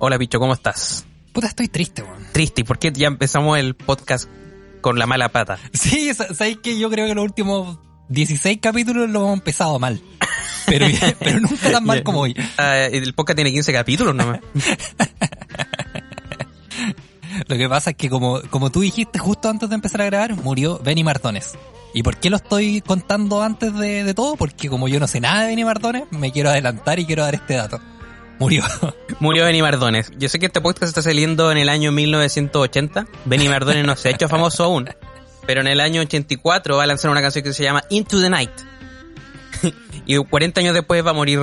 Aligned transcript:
Hola, 0.00 0.16
bicho, 0.18 0.38
¿cómo 0.40 0.54
estás? 0.54 1.04
Puta, 1.32 1.46
estoy 1.46 1.68
triste, 1.68 2.02
weón. 2.02 2.26
Triste, 2.32 2.62
¿y 2.62 2.64
por 2.64 2.78
qué 2.78 2.90
ya 2.92 3.06
empezamos 3.06 3.58
el 3.58 3.74
podcast 3.76 4.28
con 4.80 4.98
la 4.98 5.06
mala 5.06 5.28
pata? 5.30 5.58
Sí, 5.72 6.12
sa- 6.14 6.32
sabes 6.34 6.56
que 6.58 6.78
yo 6.78 6.88
creo 6.90 7.06
que 7.06 7.14
los 7.14 7.22
últimos 7.24 7.78
16 8.08 8.58
capítulos 8.62 9.08
lo 9.10 9.20
hemos 9.20 9.34
empezado 9.34 9.78
mal. 9.78 10.00
Pero, 10.66 10.86
pero 11.18 11.40
nunca 11.40 11.70
tan 11.70 11.84
mal 11.84 12.02
como 12.02 12.20
hoy. 12.20 12.34
Ah, 12.56 12.78
el 12.78 13.12
podcast 13.14 13.36
tiene 13.36 13.52
15 13.52 13.72
capítulos 13.72 14.14
nomás. 14.14 14.40
Lo 17.46 17.56
que 17.56 17.68
pasa 17.68 17.90
es 17.90 17.96
que 17.96 18.10
como, 18.10 18.40
como 18.50 18.70
tú 18.70 18.80
dijiste 18.80 19.18
justo 19.18 19.48
antes 19.48 19.68
de 19.68 19.74
empezar 19.76 20.02
a 20.02 20.06
grabar, 20.06 20.34
murió 20.34 20.78
Benny 20.80 21.04
Mardones. 21.04 21.52
¿Y 21.94 22.02
por 22.02 22.16
qué 22.16 22.28
lo 22.30 22.36
estoy 22.36 22.80
contando 22.80 23.42
antes 23.42 23.72
de, 23.74 24.02
de 24.04 24.14
todo? 24.14 24.36
Porque 24.36 24.68
como 24.68 24.88
yo 24.88 24.98
no 25.00 25.06
sé 25.06 25.20
nada 25.20 25.42
de 25.42 25.48
Benny 25.48 25.64
Mardones, 25.64 26.04
me 26.10 26.32
quiero 26.32 26.50
adelantar 26.50 26.98
y 26.98 27.06
quiero 27.06 27.22
dar 27.22 27.34
este 27.34 27.54
dato. 27.54 27.80
Murió. 28.40 28.64
Murió 29.20 29.44
Benny 29.44 29.60
Mardones. 29.60 30.10
Yo 30.16 30.30
sé 30.30 30.38
que 30.38 30.46
este 30.46 30.62
podcast 30.62 30.88
está 30.88 31.02
saliendo 31.02 31.52
en 31.52 31.58
el 31.58 31.68
año 31.68 31.92
1980. 31.92 33.06
Benny 33.26 33.50
Mardones 33.50 33.84
no 33.84 33.94
se 33.96 34.08
ha 34.08 34.12
hecho 34.12 34.30
famoso 34.30 34.64
aún. 34.64 34.88
Pero 35.46 35.60
en 35.60 35.66
el 35.66 35.78
año 35.78 36.00
84 36.00 36.74
va 36.74 36.82
a 36.82 36.86
lanzar 36.86 37.10
una 37.10 37.20
canción 37.20 37.44
que 37.44 37.52
se 37.52 37.62
llama 37.62 37.84
Into 37.90 38.18
the 38.18 38.30
Night. 38.30 38.50
y 40.06 40.16
40 40.16 40.58
años 40.58 40.72
después 40.72 41.04
va 41.04 41.10
a 41.10 41.12
morir 41.12 41.38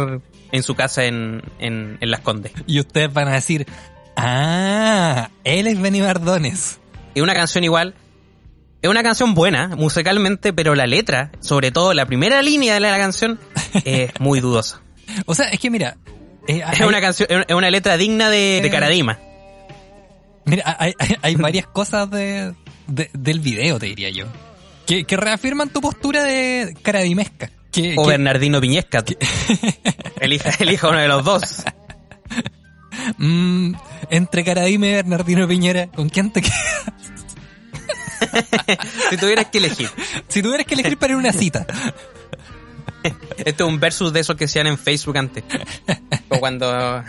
en 0.51 0.63
su 0.63 0.73
casa 0.73 1.05
en, 1.05 1.43
en, 1.59 1.99
en 2.01 2.09
Las 2.09 2.21
Condes. 2.21 2.51
Y 2.65 2.79
ustedes 2.79 3.13
van 3.13 3.27
a 3.27 3.33
decir, 3.33 3.67
ah, 4.15 5.29
él 5.43 5.67
es 5.67 5.79
Benny 5.79 6.01
Mardones. 6.01 6.79
Es 7.13 7.21
una 7.21 7.35
canción 7.35 7.63
igual. 7.63 7.93
Es 8.81 8.89
una 8.89 9.03
canción 9.03 9.35
buena 9.35 9.67
musicalmente, 9.75 10.51
pero 10.51 10.73
la 10.73 10.87
letra, 10.87 11.31
sobre 11.41 11.69
todo 11.69 11.93
la 11.93 12.07
primera 12.07 12.41
línea 12.41 12.73
de 12.73 12.79
la 12.79 12.97
canción, 12.97 13.39
es 13.85 14.19
muy 14.19 14.39
dudosa. 14.39 14.81
O 15.27 15.35
sea, 15.35 15.49
es 15.49 15.59
que 15.59 15.69
mira... 15.69 15.95
eh, 16.47 16.63
Es 16.73 16.79
una 16.81 17.01
canción, 17.01 17.27
es 17.47 17.55
una 17.55 17.69
letra 17.69 17.97
digna 17.97 18.29
de, 18.29 18.59
de 18.61 18.67
Eh. 18.67 18.71
Caradima. 18.71 19.19
Mira, 20.45 20.75
hay, 20.79 20.93
hay- 20.97 21.15
hay 21.21 21.35
varias 21.35 21.67
cosas 21.67 22.09
de, 22.09 22.53
de- 22.87 23.09
del 23.13 23.39
video, 23.41 23.79
te 23.79 23.87
diría 23.87 24.09
yo. 24.09 24.25
Que, 24.85 25.03
que 25.03 25.17
reafirman 25.17 25.69
tu 25.69 25.81
postura 25.81 26.23
de 26.23 26.73
caradimesca. 26.81 27.49
Que, 27.71 27.95
O 27.97 28.03
que- 28.03 28.11
Bernardino 28.11 28.61
Piñesca. 28.61 29.03
Elija, 30.21 30.51
elija 30.59 30.87
uno 30.89 30.99
de 30.99 31.07
los 31.09 31.23
dos. 31.25 31.63
mm, 33.17 33.73
entre 34.09 34.43
Caradime 34.45 34.89
y 34.89 34.93
Bernardino 34.93 35.47
Piñera, 35.47 35.87
¿con 35.87 36.07
quién 36.09 36.31
te 36.31 36.41
quedas? 36.41 36.55
Si 39.09 39.17
tuvieras 39.17 39.45
que 39.47 39.59
elegir. 39.59 39.89
Si 40.27 40.41
tuvieras 40.41 40.65
que 40.65 40.73
elegir 40.73 40.97
para 40.97 41.11
ir 41.13 41.15
a 41.17 41.19
una 41.19 41.31
cita. 41.33 41.65
Este 43.03 43.63
es 43.63 43.69
un 43.69 43.79
versus 43.79 44.11
de 44.13 44.19
esos 44.19 44.35
que 44.35 44.45
hacían 44.45 44.67
en 44.67 44.77
Facebook 44.77 45.17
antes. 45.17 45.43
O 46.29 46.39
cuando... 46.39 47.03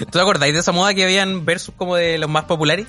¿Tú 0.00 0.10
te 0.10 0.20
acordáis 0.20 0.54
de 0.54 0.60
esa 0.60 0.72
moda 0.72 0.94
que 0.94 1.04
habían 1.04 1.44
versus 1.44 1.74
como 1.76 1.96
de 1.96 2.18
los 2.18 2.28
más 2.28 2.44
populares? 2.44 2.86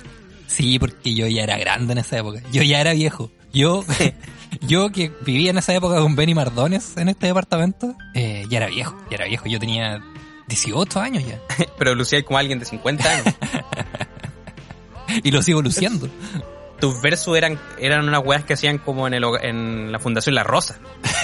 Sí, 0.47 0.80
porque 0.80 1.14
yo 1.14 1.28
ya 1.28 1.44
era 1.44 1.58
grande 1.58 1.94
en 1.94 2.00
esa 2.00 2.18
época. 2.18 2.42
Yo 2.52 2.62
ya 2.64 2.81
era 2.81 2.94
viejo. 2.94 3.31
Yo, 3.53 3.86
yo 4.62 4.92
que 4.92 5.12
vivía 5.25 5.52
en 5.52 5.58
esa 5.58 5.74
época 5.74 6.00
con 6.00 6.16
Benny 6.16 6.34
Mardones 6.34 6.97
en 6.97 7.09
este 7.09 7.28
departamento, 7.28 7.96
eh, 8.14 8.46
ya 8.50 8.58
era 8.58 8.68
viejo, 8.68 8.98
ya 9.09 9.16
era 9.16 9.25
viejo. 9.28 9.48
Yo 9.48 9.59
tenía 9.59 10.03
18 10.48 11.00
años 11.00 11.25
ya. 11.25 11.40
Pero 11.78 11.96
lucíais 11.96 12.25
como 12.25 12.38
alguien 12.38 12.59
de 12.59 12.66
50 12.66 13.09
años. 13.09 13.36
Y 15.24 15.31
lo 15.31 15.42
sigo 15.42 15.62
luciendo. 15.62 16.08
Tus 16.80 17.02
versus 17.02 17.38
eran, 17.38 17.59
eran 17.78 18.08
unas 18.08 18.22
weas 18.24 18.46
que 18.46 18.53
hacían 18.53 18.78
como 18.78 19.08
en, 19.08 19.13
el, 19.13 19.24
en 19.42 19.92
la 19.92 20.00
Fundación 20.00 20.36
La 20.36 20.44
Rosa. 20.44 20.80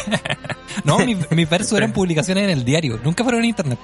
No, 0.83 0.99
mi- 0.99 1.17
mis 1.31 1.49
versos 1.49 1.77
eran 1.77 1.91
publicaciones 1.91 2.43
en 2.45 2.49
el 2.51 2.63
diario. 2.63 2.99
Nunca 3.03 3.23
fueron 3.23 3.41
en 3.41 3.49
internet. 3.49 3.79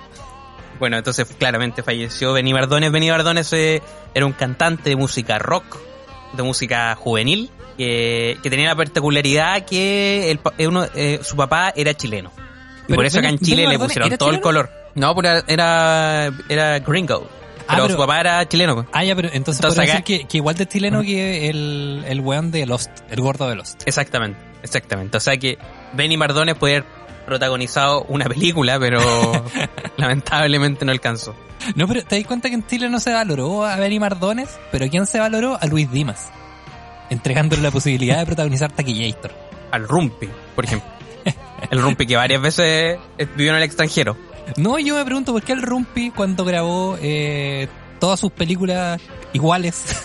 Bueno, 0.80 0.98
entonces 0.98 1.28
claramente 1.38 1.82
falleció 1.84 2.34
Benny 2.34 2.54
Mardones. 2.54 2.92
Benny 2.92 3.10
Mardones 3.10 3.52
eh, 3.54 3.82
era 4.14 4.26
un 4.26 4.34
cantante 4.34 4.90
de 4.90 4.96
música 4.96 5.40
rock, 5.40 5.78
de 6.34 6.44
música 6.44 6.96
juvenil, 6.96 7.50
que, 7.78 8.38
que 8.44 8.50
tenía 8.50 8.68
la 8.70 8.76
particularidad 8.76 9.66
que 9.66 10.30
el 10.32 10.40
eh, 10.58 10.68
uno, 10.68 10.86
eh, 10.96 11.20
su 11.24 11.36
papá 11.36 11.74
era 11.76 11.94
chileno. 11.94 12.32
Y 12.84 12.88
Pero 12.88 12.96
por 12.98 13.06
eso 13.06 13.20
acá 13.20 13.30
en 13.30 13.40
Chile 13.40 13.68
le 13.68 13.80
pusieron 13.80 14.10
todo 14.18 14.30
el 14.32 14.42
color. 14.42 14.70
No, 14.96 15.16
pero 15.16 15.42
era, 15.48 16.32
era, 16.50 16.80
gringo. 16.80 17.28
Ah, 17.62 17.76
Pero, 17.76 17.84
pero- 17.84 17.90
su 17.96 17.98
papá 17.98 18.20
era 18.20 18.48
chileno. 18.48 18.86
Ah, 18.92 19.04
ya, 19.06 19.16
pero 19.16 19.30
entonces, 19.32 19.62
Entonces 19.64 19.80
acá- 19.80 19.92
decir 20.00 20.04
que, 20.04 20.28
que 20.28 20.38
igual 20.38 20.56
de 20.56 20.68
chileno 20.68 21.02
que 21.02 21.50
el, 21.50 22.04
el 22.08 22.20
weón 22.20 22.52
de 22.52 22.66
Lost, 22.66 22.92
el 23.10 23.22
gordo 23.22 23.48
de 23.48 23.56
Lost. 23.56 23.82
Exactamente, 23.86 24.38
exactamente. 24.64 25.18
O 25.18 25.20
sea 25.20 25.38
que 25.38 25.58
Benny 25.94 26.18
Mardones 26.18 26.56
podía 26.56 26.78
haber 26.78 26.90
protagonizado 27.26 28.04
una 28.10 28.26
película, 28.26 28.80
pero 28.80 29.00
lamentablemente 29.98 30.86
no 30.86 30.92
alcanzó. 30.92 31.36
No, 31.76 31.88
pero 31.88 32.04
te 32.04 32.18
das 32.18 32.28
cuenta 32.28 32.50
que 32.50 32.56
en 32.56 32.66
Chile 32.68 32.90
no 32.90 33.00
se 33.00 33.14
valoró 33.14 33.66
a 33.66 33.76
Benny 33.78 34.00
Mardones, 34.00 34.50
pero 34.72 34.90
¿quién 34.90 35.06
se 35.06 35.20
valoró? 35.20 35.58
A 35.62 35.68
Luis 35.68 35.90
Dimas. 35.92 36.30
Entregándole 37.10 37.62
la 37.62 37.72
posibilidad 37.72 38.18
de 38.18 38.26
protagonizar 38.26 38.72
Taquillator. 38.72 39.32
Al 39.72 39.88
Rumpi, 39.88 40.30
por 40.56 40.66
ejemplo. 40.66 40.90
El 41.72 41.82
Rumpi 41.82 42.06
que 42.06 42.16
varias 42.16 42.42
veces 42.42 42.98
eh, 43.18 43.28
vivió 43.36 43.52
en 43.52 43.58
el 43.58 43.64
extranjero. 43.64 44.18
No, 44.58 44.78
yo 44.80 44.96
me 44.96 45.06
pregunto 45.06 45.32
por 45.32 45.42
qué 45.42 45.54
el 45.54 45.62
Rumpi 45.62 46.12
cuando 46.12 46.44
grabó 46.44 46.98
eh, 47.02 47.68
todas 48.00 48.20
sus 48.20 48.32
películas 48.32 49.00
iguales 49.32 49.96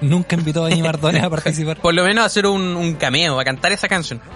nunca 0.00 0.36
invitó 0.36 0.64
a 0.64 0.68
Benny 0.68 0.82
Mardones 0.82 1.22
a 1.22 1.30
participar. 1.30 1.76
Por 1.82 1.94
lo 1.94 2.04
menos 2.04 2.24
hacer 2.24 2.46
un, 2.46 2.76
un 2.76 2.94
cameo, 2.94 3.38
a 3.38 3.44
cantar 3.44 3.72
esa 3.72 3.88
canción. 3.88 4.20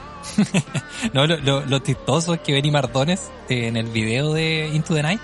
No, 1.14 1.26
lo, 1.26 1.38
lo, 1.38 1.64
lo 1.64 1.78
chistoso 1.78 2.34
es 2.34 2.40
que 2.40 2.52
Benny 2.52 2.70
Mardones 2.70 3.30
eh, 3.48 3.68
en 3.68 3.78
el 3.78 3.86
video 3.86 4.34
de 4.34 4.68
Into 4.70 4.94
the 4.94 5.02
Night 5.02 5.20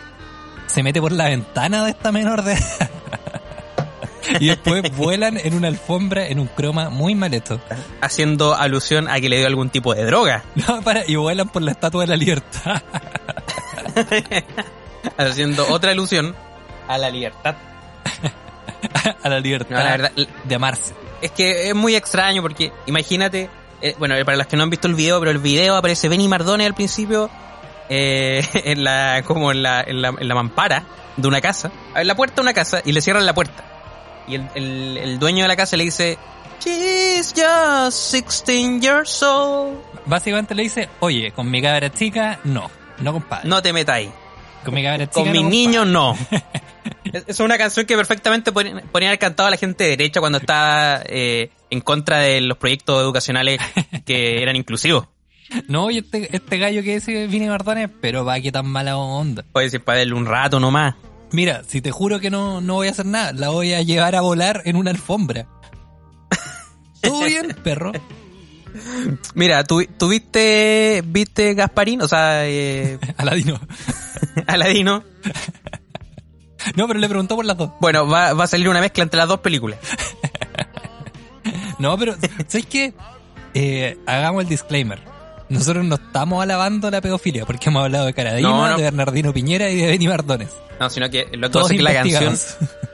se 0.66 0.82
mete 0.82 1.02
por 1.02 1.12
la 1.12 1.28
ventana 1.28 1.84
de 1.84 1.90
esta 1.90 2.12
menor 2.12 2.42
de 2.42 2.56
y 4.40 4.46
después 4.48 4.82
vuelan 4.96 5.38
en 5.38 5.54
una 5.54 5.68
alfombra 5.68 6.26
en 6.26 6.40
un 6.40 6.46
croma 6.46 6.90
muy 6.90 7.14
mal 7.14 7.32
hecho. 7.34 7.60
Haciendo 8.00 8.54
alusión 8.54 9.08
a 9.08 9.20
que 9.20 9.28
le 9.28 9.38
dio 9.38 9.46
algún 9.46 9.70
tipo 9.70 9.94
de 9.94 10.04
droga. 10.04 10.44
No, 10.54 10.82
para, 10.82 11.02
y 11.06 11.16
vuelan 11.16 11.48
por 11.48 11.62
la 11.62 11.72
Estatua 11.72 12.02
de 12.02 12.08
la 12.08 12.16
Libertad. 12.16 12.82
Haciendo 15.16 15.68
otra 15.68 15.92
alusión 15.92 16.34
a 16.88 16.98
la 16.98 17.10
libertad. 17.10 17.54
a 19.22 19.28
la 19.28 19.40
libertad 19.40 19.76
No, 19.76 19.82
la 19.84 19.90
verdad, 19.90 20.12
de 20.44 20.54
amarse. 20.54 20.94
es 21.22 21.30
que 21.30 21.68
es 21.68 21.74
muy 21.74 21.94
extraño 21.96 22.42
porque 22.42 22.72
imagínate, 22.86 23.48
eh, 23.82 23.94
bueno, 23.98 24.14
para 24.24 24.36
los 24.36 24.46
que 24.46 24.56
no 24.56 24.62
han 24.62 24.70
visto 24.70 24.88
el 24.88 24.94
video, 24.94 25.18
pero 25.20 25.30
el 25.30 25.38
video 25.38 25.76
aparece 25.76 26.08
Benny 26.08 26.28
Mardones 26.28 26.66
al 26.66 26.74
principio 26.74 27.30
eh, 27.88 28.44
en 28.64 28.84
la 28.84 29.22
como 29.24 29.52
en 29.52 29.62
la, 29.62 29.80
en 29.82 30.02
la 30.02 30.08
en 30.08 30.28
la 30.28 30.34
mampara 30.34 30.84
de 31.16 31.28
una 31.28 31.40
casa, 31.40 31.70
en 31.94 32.06
la 32.06 32.14
puerta 32.14 32.36
de 32.36 32.42
una 32.42 32.52
casa 32.54 32.82
y 32.84 32.92
le 32.92 33.00
cierran 33.00 33.24
la 33.26 33.34
puerta. 33.34 33.64
Y 34.28 34.34
el, 34.34 34.48
el, 34.54 34.98
el 34.98 35.18
dueño 35.18 35.44
de 35.44 35.48
la 35.48 35.56
casa 35.56 35.76
le 35.76 35.84
dice, 35.84 36.18
She's 36.60 37.32
just 37.36 38.12
16 38.12 38.80
years 38.82 39.22
old. 39.22 39.78
Básicamente 40.06 40.54
le 40.54 40.64
dice, 40.64 40.88
oye, 41.00 41.30
con 41.32 41.50
mi 41.50 41.62
cabra 41.62 41.92
chica, 41.92 42.38
no. 42.44 42.70
No, 42.98 43.12
compadre. 43.12 43.48
No 43.48 43.62
te 43.62 43.72
metáis. 43.72 44.10
Con 44.64 44.74
mi 44.74 44.82
cabra 44.82 45.06
chica, 45.06 45.12
Con 45.12 45.26
no, 45.28 45.32
compadre. 45.34 45.50
niños 45.56 45.86
no. 45.86 46.16
Es 47.26 47.40
una 47.40 47.58
canción 47.58 47.86
que 47.86 47.96
perfectamente 47.96 48.52
podría 48.52 49.08
haber 49.08 49.18
cantado 49.18 49.48
a 49.48 49.50
la 49.50 49.56
gente 49.56 49.84
de 49.84 49.90
derecha 49.90 50.20
cuando 50.20 50.38
estaba 50.38 51.02
eh, 51.06 51.50
en 51.70 51.80
contra 51.80 52.18
de 52.18 52.40
los 52.40 52.58
proyectos 52.58 53.02
educacionales 53.02 53.60
que 54.04 54.42
eran 54.42 54.56
inclusivos. 54.56 55.08
No, 55.68 55.90
y 55.90 55.98
este, 55.98 56.34
este 56.34 56.58
gallo 56.58 56.82
que 56.82 56.94
dice 56.94 57.26
Vini 57.28 57.46
Mardones, 57.46 57.88
pero 58.00 58.24
va 58.24 58.40
que 58.40 58.50
tan 58.50 58.66
mala 58.66 58.96
onda. 58.96 59.44
Puede 59.52 59.66
decir 59.66 59.80
para 59.80 59.98
darle 59.98 60.14
un 60.14 60.26
rato 60.26 60.58
nomás. 60.58 60.96
Mira, 61.32 61.62
si 61.64 61.80
te 61.80 61.90
juro 61.90 62.20
que 62.20 62.30
no, 62.30 62.60
no 62.60 62.74
voy 62.74 62.88
a 62.88 62.90
hacer 62.90 63.06
nada, 63.06 63.32
la 63.32 63.50
voy 63.50 63.72
a 63.72 63.82
llevar 63.82 64.14
a 64.14 64.20
volar 64.20 64.62
en 64.64 64.76
una 64.76 64.90
alfombra. 64.90 65.46
¿Todo 67.00 67.24
bien, 67.24 67.56
perro? 67.62 67.92
Mira, 69.34 69.64
¿tú, 69.64 69.84
tú 69.98 70.08
viste, 70.08 71.02
viste 71.06 71.54
Gasparín? 71.54 72.02
O 72.02 72.08
sea, 72.08 72.46
eh, 72.46 72.98
Aladino. 73.16 73.60
Aladino. 74.46 75.04
No, 76.74 76.86
pero 76.88 76.98
le 76.98 77.08
preguntó 77.08 77.36
por 77.36 77.44
las 77.44 77.56
dos. 77.56 77.70
Bueno, 77.80 78.08
va, 78.08 78.32
va 78.32 78.44
a 78.44 78.46
salir 78.46 78.68
una 78.68 78.80
mezcla 78.80 79.02
entre 79.02 79.18
las 79.18 79.28
dos 79.28 79.40
películas. 79.40 79.78
No, 81.78 81.96
pero, 81.98 82.16
¿sabes 82.48 82.66
qué? 82.66 82.94
Eh, 83.54 83.98
hagamos 84.06 84.42
el 84.42 84.48
disclaimer. 84.48 85.00
Nosotros 85.48 85.84
no 85.84 85.96
estamos 85.96 86.42
alabando 86.42 86.90
la 86.90 87.00
pedofilia 87.00 87.44
porque 87.44 87.68
hemos 87.68 87.84
hablado 87.84 88.06
de 88.06 88.14
Caradima, 88.14 88.48
No, 88.48 88.68
no. 88.68 88.76
de 88.76 88.82
Bernardino 88.82 89.32
Piñera 89.32 89.70
y 89.70 89.76
de 89.76 89.86
Benny 89.86 90.08
Mardones. 90.08 90.50
No, 90.80 90.90
sino 90.90 91.08
que 91.10 91.28
lo 91.32 91.50
que 91.50 91.58
es 91.60 91.68
que 91.68 91.82
la 91.82 91.92
canción... 91.92 92.36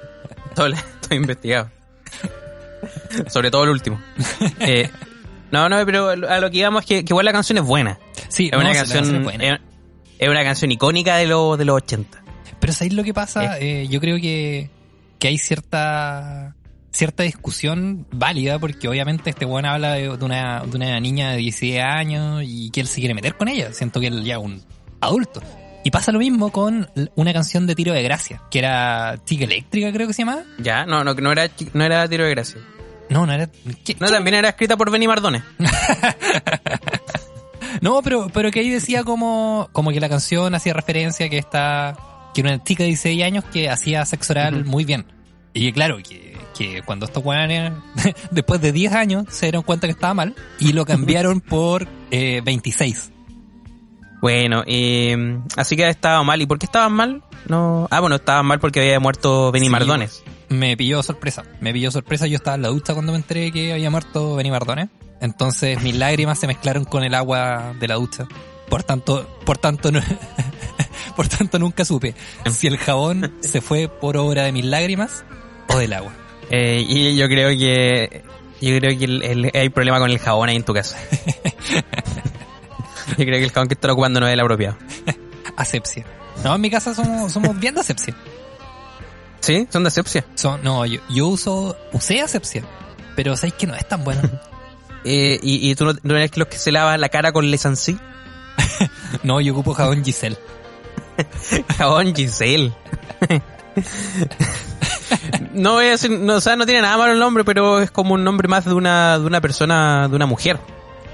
Todo, 0.55 0.69
investigado. 1.11 1.71
Sobre 3.29 3.51
todo 3.51 3.65
el 3.65 3.71
último. 3.71 4.03
Eh, 4.61 4.91
no, 5.51 5.69
no, 5.69 5.85
pero 5.87 6.11
a 6.11 6.41
lo 6.41 6.51
que 6.51 6.59
íbamos 6.59 6.83
es 6.83 6.87
que, 6.89 7.05
que 7.05 7.13
igual 7.13 7.25
la 7.25 7.33
canción 7.33 7.57
es 7.59 7.65
buena. 7.65 7.99
Sí, 8.29 8.51
Es 8.53 8.59
una 8.59 8.65
no, 8.65 8.75
sí, 8.75 8.79
la 8.81 8.95
canción... 8.95 9.17
es 9.17 9.23
buena. 9.25 9.55
es, 9.55 9.61
es 10.19 10.29
una 10.29 10.45
canción 10.45 10.71
icónica 10.73 11.17
de, 11.17 11.27
los 11.27 11.57
de 11.57 11.65
los 11.65 11.77
80. 11.77 12.22
Pero 12.63 12.73
¿sabéis 12.73 12.95
lo 12.95 13.03
que 13.05 13.13
pasa? 13.13 13.59
Eh, 13.59 13.89
yo 13.91 14.01
creo 14.01 14.17
que, 14.21 14.71
que 15.19 15.29
hay 15.29 15.37
cierta 15.37 16.55
cierta 16.93 17.23
discusión 17.25 18.07
válida 18.13 18.59
porque 18.59 18.87
obviamente 18.87 19.31
este 19.31 19.45
weón 19.47 19.65
habla 19.67 19.95
de, 19.95 20.17
de 20.17 20.25
una, 20.25 20.61
de 20.65 20.77
una 20.77 21.01
niña 21.01 21.31
de 21.33 21.39
16 21.39 21.81
años 21.83 22.43
y 22.47 22.71
que 22.71 22.81
él 22.83 22.87
se 22.87 23.01
quiere 23.01 23.15
meter 23.15 23.37
con 23.37 23.49
ella. 23.49 23.73
Siento 23.73 23.99
que 23.99 24.07
él 24.07 24.23
ya 24.25 24.35
es 24.37 24.41
un 24.43 24.63
adulto. 25.01 25.43
Y 25.85 25.91
pasa 25.91 26.13
lo 26.13 26.21
mismo 26.21 26.53
con 26.53 26.89
una 27.17 27.33
canción 27.33 27.67
de 27.67 27.75
Tiro 27.75 27.93
de 27.93 28.03
Gracia, 28.05 28.43
que 28.51 28.61
era 28.61 29.19
Chica 29.25 29.45
Eléctrica 29.45 29.93
creo 29.93 30.07
que 30.07 30.13
se 30.15 30.23
llamaba. 30.23 30.45
Ya, 30.59 30.87
no, 30.87 31.03
no, 31.03 31.15
no 31.15 31.33
era, 31.33 31.51
no 31.73 31.85
era 31.85 32.07
Tiro 32.09 32.25
de 32.25 32.31
Gracia. 32.31 32.61
No, 33.09 33.27
no 33.27 33.33
era... 33.33 33.49
¿qué- 33.85 33.97
No, 33.99 34.07
qué? 34.07 34.13
también 34.13 34.35
era 34.35 34.51
escrita 34.51 34.77
por 34.77 34.91
Benny 34.93 35.09
Mardones. 35.09 35.43
No, 37.81 38.01
pero, 38.03 38.29
pero 38.33 38.51
que 38.51 38.61
ahí 38.61 38.69
decía 38.71 39.03
como, 39.03 39.69
como 39.73 39.91
que 39.91 39.99
la 39.99 40.09
canción 40.09 40.55
hacía 40.55 40.73
referencia 40.73 41.29
que 41.29 41.39
esta, 41.39 41.97
que 42.35 42.41
era 42.41 42.51
una 42.55 42.65
chica 42.65 42.83
de 42.83 42.89
16 42.89 43.23
años 43.23 43.45
que 43.45 43.69
hacía 43.69 44.05
sexo 44.05 44.33
oral 44.33 44.65
muy 44.65 44.85
bien. 44.85 45.07
Y 45.55 45.73
claro, 45.73 45.99
que, 45.99 46.37
que 46.57 46.83
cuando 46.83 47.07
estos 47.07 47.25
weones, 47.25 47.73
después 48.31 48.61
de 48.61 48.73
10 48.73 48.93
años, 48.93 49.25
se 49.29 49.47
dieron 49.47 49.63
cuenta 49.63 49.87
que 49.87 49.93
estaba 49.93 50.15
mal 50.15 50.35
y 50.59 50.73
lo 50.73 50.85
cambiaron 50.85 51.41
por 51.49 51.87
eh, 52.11 52.41
26. 52.45 53.11
Bueno, 54.23 54.63
eh, 54.67 55.41
así 55.57 55.77
que 55.77 55.89
estaba 55.89 56.23
mal. 56.23 56.41
¿Y 56.41 56.47
por 56.47 56.59
qué 56.59 56.67
estaban 56.67 56.93
mal? 56.93 57.25
No. 57.49 57.89
Ah, 57.91 57.99
bueno, 57.99 58.17
estaban 58.17 58.47
mal 58.47 58.61
porque 58.61 58.81
había 58.81 59.01
muerto 59.01 59.51
Benny 59.51 59.67
Sí, 59.67 59.71
Mardones. 59.71 60.23
Me 60.49 60.77
pilló 60.77 61.03
sorpresa. 61.03 61.43
Me 61.61 61.73
pilló 61.73 61.91
sorpresa. 61.91 62.29
Yo 62.29 62.37
estaba 62.37 62.55
en 62.55 62.63
la 62.63 62.69
ducha 62.69 62.95
cuando 62.95 63.11
me 63.11 63.19
enteré 63.19 63.51
que 63.51 63.73
había 63.73 63.91
muerto 63.91 64.37
Benny 64.37 64.53
Mardones. 64.53 64.91
Entonces 65.21 65.83
mis 65.83 65.97
lágrimas 65.97 66.39
se 66.39 66.47
mezclaron 66.47 66.85
con 66.85 67.03
el 67.03 67.15
agua 67.15 67.75
de 67.81 67.89
la 67.89 67.97
ducha. 67.97 68.29
Por 68.73 68.85
tanto, 68.85 69.29
por 69.45 69.59
tanto, 69.59 69.93
no, 69.93 70.01
por 71.17 71.29
tanto 71.29 71.59
nunca 71.59 71.85
supe 71.85 72.15
si 72.51 72.69
el 72.69 72.79
jabón 72.79 73.31
se 73.41 73.61
fue 73.61 73.89
por 73.89 74.17
obra 74.17 74.45
de 74.45 74.53
mis 74.53 74.65
lágrimas 74.65 75.25
o 75.69 75.77
del 75.77 75.93
agua. 75.93 76.15
Eh, 76.49 76.83
y 76.89 77.15
yo 77.15 77.29
creo 77.29 77.51
que 77.51 78.23
yo 78.63 78.79
creo 78.79 78.99
que 78.99 79.05
el- 79.05 79.23
el- 79.23 79.51
hay 79.53 79.69
problema 79.69 79.99
con 79.99 80.11
el 80.11 80.19
jabón 80.19 80.49
ahí 80.49 80.57
en 80.57 80.63
tu 80.65 80.73
casa. 80.73 80.97
yo 83.09 83.15
creo 83.17 83.39
que 83.39 83.45
el 83.45 83.51
jabón 83.53 83.69
que 83.69 83.75
están 83.75 83.91
ocupando 83.91 84.21
no 84.21 84.27
es 84.27 84.33
el 84.33 84.41
apropiado. 84.41 84.79
Asepsia. 85.57 86.07
No, 86.43 86.55
en 86.55 86.61
mi 86.63 86.71
casa 86.71 86.95
somos, 86.95 87.31
somos 87.31 87.59
bien 87.61 87.75
de 87.75 87.81
asepsia. 87.83 88.17
¿Sí? 89.41 89.69
Son 89.71 89.83
de 89.85 89.89
asepsia. 89.89 90.25
Son, 90.35 90.63
no, 90.65 90.87
yo, 90.87 91.01
yo 91.11 91.27
uso, 91.29 91.77
usé 91.93 92.23
asepsia. 92.23 92.65
Pero 93.17 93.37
sabéis 93.37 93.55
que 93.55 93.67
no 93.67 93.75
es 93.75 93.87
tan 93.87 94.03
bueno. 94.03 94.23
Eh, 95.05 95.39
y, 95.43 95.69
y 95.71 95.75
tú 95.75 95.85
no, 95.85 95.93
no 96.03 96.17
eres 96.17 96.37
los 96.39 96.49
que 96.49 96.57
se 96.57 96.73
lava 96.73 96.97
la 96.97 97.11
cara 97.11 97.33
con 97.33 97.51
Lesancy. 97.51 97.99
No, 99.23 99.41
yo 99.41 99.53
ocupo 99.53 99.75
jabón 99.75 100.05
Giselle. 100.05 100.37
Jabón 101.79 102.15
Giselle. 102.15 102.73
no 105.53 105.75
voy 105.75 105.87
a 105.87 105.91
decir, 105.91 106.11
no, 106.11 106.35
o 106.37 106.41
sea, 106.41 106.57
no 106.57 106.65
tiene 106.67 106.83
nada 106.83 106.97
malo 106.97 107.13
el 107.13 107.19
nombre, 107.19 107.45
pero 107.45 107.81
es 107.81 107.91
como 107.91 108.15
un 108.15 108.25
nombre 108.25 108.49
más 108.49 108.65
de 108.65 108.75
una, 108.75 109.19
de 109.19 109.27
una 109.27 109.41
persona, 109.41 110.09
de 110.09 110.17
una 110.17 110.27
mujer. 110.27 110.59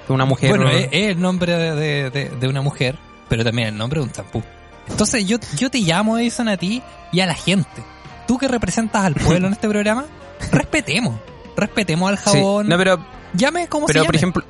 De 0.07 0.15
una 0.15 0.25
mujer. 0.25 0.51
Bueno, 0.51 0.69
es, 0.71 0.89
es 0.93 1.11
el 1.11 1.21
nombre 1.21 1.53
de, 1.57 2.11
de- 2.11 2.49
una 2.49 2.63
mujer, 2.63 2.97
pero 3.29 3.45
también 3.45 3.69
el 3.69 3.77
nombre 3.77 4.01
de 4.01 4.07
un 4.07 4.13
champú. 4.13 4.43
Entonces 4.89 5.27
yo, 5.27 5.39
yo 5.57 5.71
te 5.71 5.79
llamo, 5.81 6.17
Edison, 6.19 6.49
a 6.49 6.57
ti 6.57 6.83
y 7.13 7.21
a 7.21 7.27
la 7.27 7.35
gente. 7.35 7.83
Tú 8.27 8.39
que 8.39 8.49
representas 8.49 9.05
al 9.05 9.15
pueblo 9.15 9.47
en 9.49 9.53
este 9.53 9.69
programa, 9.69 10.07
respetemos. 10.53 11.17
Respetemos 11.57 12.09
al 12.11 12.19
Sí. 12.19 12.25
jabón. 12.25 12.69
No, 12.69 12.77
pero, 12.79 13.05
Llame 13.35 13.69
como 13.69 13.87
pero 13.87 14.01
se 14.01 14.07
por 14.07 14.17
ejemplo, 14.17 14.45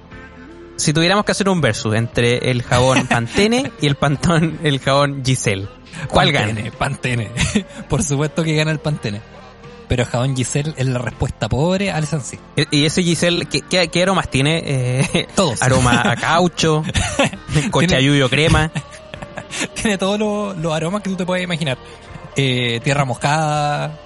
si 0.78 0.92
tuviéramos 0.92 1.25
que 1.25 1.32
hacer 1.32 1.48
un 1.48 1.60
versus 1.60 1.94
entre 1.94 2.50
el 2.50 2.62
jabón 2.62 3.06
Pantene 3.08 3.72
y 3.80 3.86
el 3.86 3.96
pantón, 3.96 4.60
el 4.62 4.78
jabón 4.78 5.22
Giselle, 5.25 5.69
¿cuál 6.08 6.32
Pantene, 6.32 6.62
gana? 6.62 6.78
Pantene. 6.78 7.30
Por 7.88 8.02
supuesto 8.02 8.44
que 8.44 8.54
gana 8.54 8.70
el 8.70 8.78
Pantene. 8.78 9.20
Pero 9.88 10.04
jabón 10.04 10.36
Giselle 10.36 10.75
es 10.76 10.86
la 10.86 10.98
respuesta 10.98 11.48
pobre 11.48 11.90
al 11.90 12.06
Sansi. 12.06 12.38
Y 12.70 12.84
ese 12.84 13.02
Giselle, 13.02 13.46
¿qué, 13.46 13.62
qué, 13.62 13.88
qué 13.88 14.02
aromas 14.02 14.30
tiene? 14.30 14.62
Eh, 14.64 15.26
Todos. 15.34 15.62
aroma 15.62 16.12
a 16.12 16.16
caucho, 16.16 16.84
cochayuyo 17.70 18.28
crema. 18.28 18.70
Tiene 19.74 19.96
todos 19.96 20.19
los, 20.19 20.56
los 20.58 20.74
aromas 20.74 21.02
que 21.02 21.10
tú 21.10 21.16
te 21.16 21.26
puedes 21.26 21.42
imaginar. 21.42 21.78
Eh, 22.36 22.81
tierra 22.84 23.04
mojada, 23.04 23.98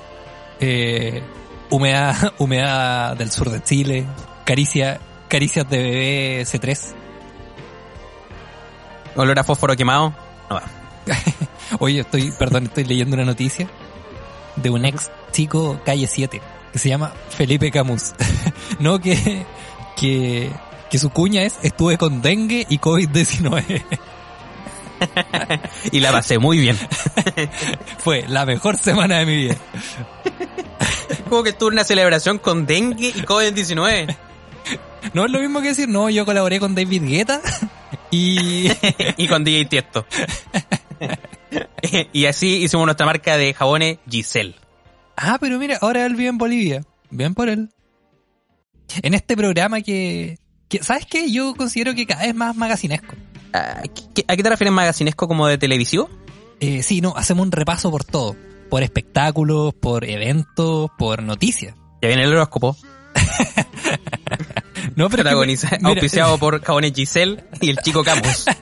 eh, 0.61 1.21
humedad, 1.69 2.33
humedad 2.39 3.17
del 3.17 3.31
sur 3.31 3.51
de 3.51 3.61
Chile, 3.63 4.07
caricia, 4.45 5.01
caricias 5.33 5.67
de 5.71 5.79
bebé 5.79 6.43
C3. 6.43 6.93
Olor 9.17 9.39
a 9.39 9.45
fósforo 9.45 9.75
quemado. 9.75 10.15
No 10.51 10.57
va. 10.57 10.63
Oye, 11.79 12.01
estoy, 12.01 12.31
perdón, 12.33 12.65
estoy 12.65 12.85
leyendo 12.85 13.15
una 13.15 13.25
noticia 13.25 13.67
de 14.57 14.69
un 14.69 14.85
ex 14.85 15.11
chico 15.33 15.81
calle 15.87 16.07
7 16.07 16.43
que 16.71 16.79
se 16.79 16.91
llama 16.91 17.15
Felipe 17.31 17.71
Camus. 17.71 18.13
no 18.79 19.01
que, 19.01 19.47
que, 19.97 20.51
que 20.91 20.99
su 20.99 21.09
cuña 21.09 21.45
es 21.45 21.59
estuve 21.63 21.97
con 21.97 22.21
dengue 22.21 22.67
y 22.69 22.79
COVID-19. 22.79 23.85
Y 25.91 25.99
la 25.99 26.13
pasé 26.13 26.39
muy 26.39 26.59
bien. 26.59 26.79
Fue 27.99 28.25
la 28.29 28.47
mejor 28.47 28.77
semana 28.77 29.19
de 29.19 29.27
mi 29.27 29.37
vida. 29.37 29.57
Como 31.29 31.43
que 31.43 31.53
tuve 31.53 31.71
una 31.71 31.83
celebración 31.83 32.39
con 32.39 32.67
dengue 32.67 33.09
y 33.09 33.23
COVID-19. 33.23 34.17
No 35.15 35.27
es 35.27 35.31
lo 35.31 35.41
mismo 35.41 35.61
que 35.61 35.69
decir, 35.69 35.89
no, 35.89 36.09
yo 36.09 36.25
colaboré 36.25 36.59
con 36.59 36.75
David 36.75 37.03
Guetta 37.05 37.41
y... 38.11 38.69
y 39.17 39.29
con 39.29 39.45
DJ 39.45 39.67
Tiesto. 39.67 40.07
y 42.13 42.25
así 42.27 42.63
hicimos 42.63 42.87
nuestra 42.87 43.07
marca 43.07 43.37
de 43.37 43.53
jabones 43.53 43.99
Giselle. 44.09 44.55
Ah, 45.17 45.37
pero 45.41 45.59
mira, 45.59 45.79
ahora 45.81 46.07
él 46.07 46.15
vive 46.15 46.29
en 46.29 46.39
Bolivia. 46.39 46.83
Bien 47.11 47.35
por 47.35 47.49
él. 47.49 47.69
En 49.03 49.15
este 49.15 49.37
programa 49.37 49.83
que... 49.83 50.39
que 50.69 50.83
¿Sabes 50.83 51.07
qué? 51.07 51.31
Yo 51.31 51.55
considero 51.55 51.95
que 51.95 52.07
cada 52.07 52.23
vez 52.23 52.35
más 52.35 52.57
magacinesco. 52.57 53.15
¿A 53.53 53.83
qué, 54.15 54.25
a 54.27 54.37
qué 54.37 54.43
te 54.43 54.49
refieres 54.49 54.73
magacinesco 54.73 55.29
como 55.29 55.47
de 55.47 55.59
televisivo? 55.59 56.09
Eh, 56.61 56.83
sí, 56.83 57.01
no, 57.01 57.15
hacemos 57.17 57.45
un 57.45 57.53
repaso 57.53 57.91
por 57.91 58.05
todo. 58.05 58.35
Por 58.71 58.83
espectáculos, 58.83 59.75
por 59.75 60.05
eventos, 60.09 60.91
por 60.97 61.23
noticias. 61.23 61.75
Ya 62.01 62.09
viene 62.09 62.25
el 62.25 62.33
horóscopo. 62.33 62.77
No, 64.97 65.09
pero 65.09 65.09
es 65.09 65.11
que- 65.11 65.23
Protagoniza, 65.23 65.71
mira, 65.79 65.89
auspiciado 65.91 66.39
por 66.39 66.63
jabones 66.63 66.93
Giselle 66.95 67.45
y 67.61 67.71
el 67.71 67.77
chico 67.79 68.03
Camus. 68.05 68.45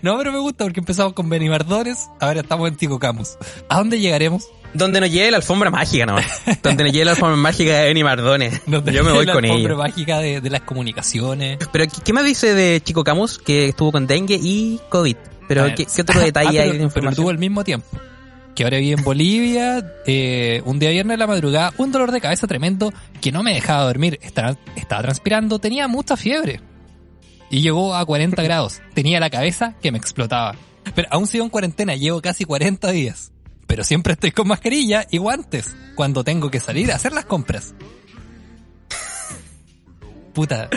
No, 0.00 0.16
pero 0.18 0.32
me 0.32 0.38
gusta 0.38 0.64
porque 0.64 0.80
empezamos 0.80 1.12
con 1.12 1.28
Benny 1.28 1.48
Mardones, 1.48 2.08
ahora 2.20 2.40
estamos 2.40 2.66
en 2.68 2.76
Tico 2.76 2.98
Camus. 2.98 3.36
¿A 3.68 3.78
dónde 3.78 4.00
llegaremos? 4.00 4.48
Donde 4.74 5.00
nos 5.00 5.10
lleve 5.10 5.30
la 5.30 5.36
alfombra 5.36 5.70
mágica 5.70 6.06
nomás. 6.06 6.40
Donde 6.62 6.84
nos 6.84 6.92
lleve 6.92 7.04
la 7.04 7.10
alfombra 7.12 7.36
mágica 7.36 7.72
de 7.78 7.84
Benny 7.88 8.02
Mardones. 8.02 8.62
Donde 8.66 8.92
Yo 8.92 9.04
me 9.04 9.12
voy 9.12 9.26
la 9.26 9.34
con 9.34 9.44
alfombra 9.44 9.74
ella. 9.74 9.82
mágica 9.82 10.18
de, 10.18 10.40
de 10.40 10.50
las 10.50 10.62
comunicaciones. 10.62 11.58
Pero, 11.72 11.84
¿qué, 12.04 12.12
más 12.12 12.24
dice 12.24 12.54
de 12.54 12.80
Chico 12.80 13.04
Camus? 13.04 13.38
Que 13.38 13.68
estuvo 13.68 13.92
con 13.92 14.06
dengue 14.06 14.38
y 14.40 14.80
COVID. 14.88 15.16
Pero, 15.46 15.64
ver, 15.64 15.74
¿qué, 15.74 15.84
qué 15.86 16.02
otro 16.02 16.20
detalle 16.20 16.48
ah, 16.48 16.50
pero, 16.52 16.62
hay 16.62 16.68
de 16.68 16.72
pero 16.74 16.84
información? 16.84 17.14
tuvo 17.16 17.30
al 17.30 17.38
mismo 17.38 17.62
tiempo. 17.62 17.86
Que 18.54 18.64
ahora 18.64 18.78
vive 18.78 18.96
en 18.98 19.04
Bolivia, 19.04 19.94
eh, 20.06 20.62
un 20.66 20.78
día 20.78 20.90
viernes 20.90 21.14
de 21.14 21.18
la 21.18 21.26
madrugada, 21.26 21.72
un 21.78 21.90
dolor 21.90 22.12
de 22.12 22.20
cabeza 22.20 22.46
tremendo 22.46 22.92
que 23.20 23.32
no 23.32 23.42
me 23.42 23.54
dejaba 23.54 23.84
dormir. 23.84 24.18
Estaba, 24.22 24.56
estaba 24.76 25.02
transpirando, 25.02 25.58
tenía 25.58 25.88
mucha 25.88 26.16
fiebre. 26.16 26.60
Y 27.50 27.62
llegó 27.62 27.94
a 27.94 28.04
40 28.04 28.42
grados. 28.42 28.80
Tenía 28.94 29.20
la 29.20 29.30
cabeza 29.30 29.74
que 29.80 29.90
me 29.90 29.98
explotaba. 29.98 30.54
Pero 30.94 31.08
aún 31.10 31.26
sigo 31.26 31.44
en 31.44 31.50
cuarentena, 31.50 31.96
llevo 31.96 32.20
casi 32.20 32.44
40 32.44 32.90
días. 32.90 33.32
Pero 33.66 33.84
siempre 33.84 34.14
estoy 34.14 34.32
con 34.32 34.48
mascarilla 34.48 35.06
y 35.10 35.18
guantes 35.18 35.74
cuando 35.94 36.24
tengo 36.24 36.50
que 36.50 36.60
salir 36.60 36.92
a 36.92 36.96
hacer 36.96 37.12
las 37.12 37.24
compras. 37.24 37.74
Puta. 40.34 40.68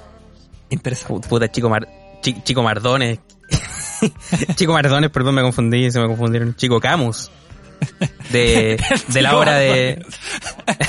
Interesante. 0.70 1.28
Puta, 1.28 1.50
Chico, 1.50 1.68
Mar, 1.68 1.88
Chico 2.20 2.62
Mardones. 2.62 3.20
Chico 4.56 4.72
Mardones, 4.72 5.10
perdón, 5.10 5.34
me 5.36 5.42
confundí, 5.42 5.90
se 5.90 6.00
me 6.00 6.06
confundieron. 6.06 6.54
Chico 6.56 6.80
Camus. 6.80 7.30
De, 8.32 8.82
de 9.08 9.22
la 9.22 9.36
hora 9.36 9.54
de... 9.56 10.04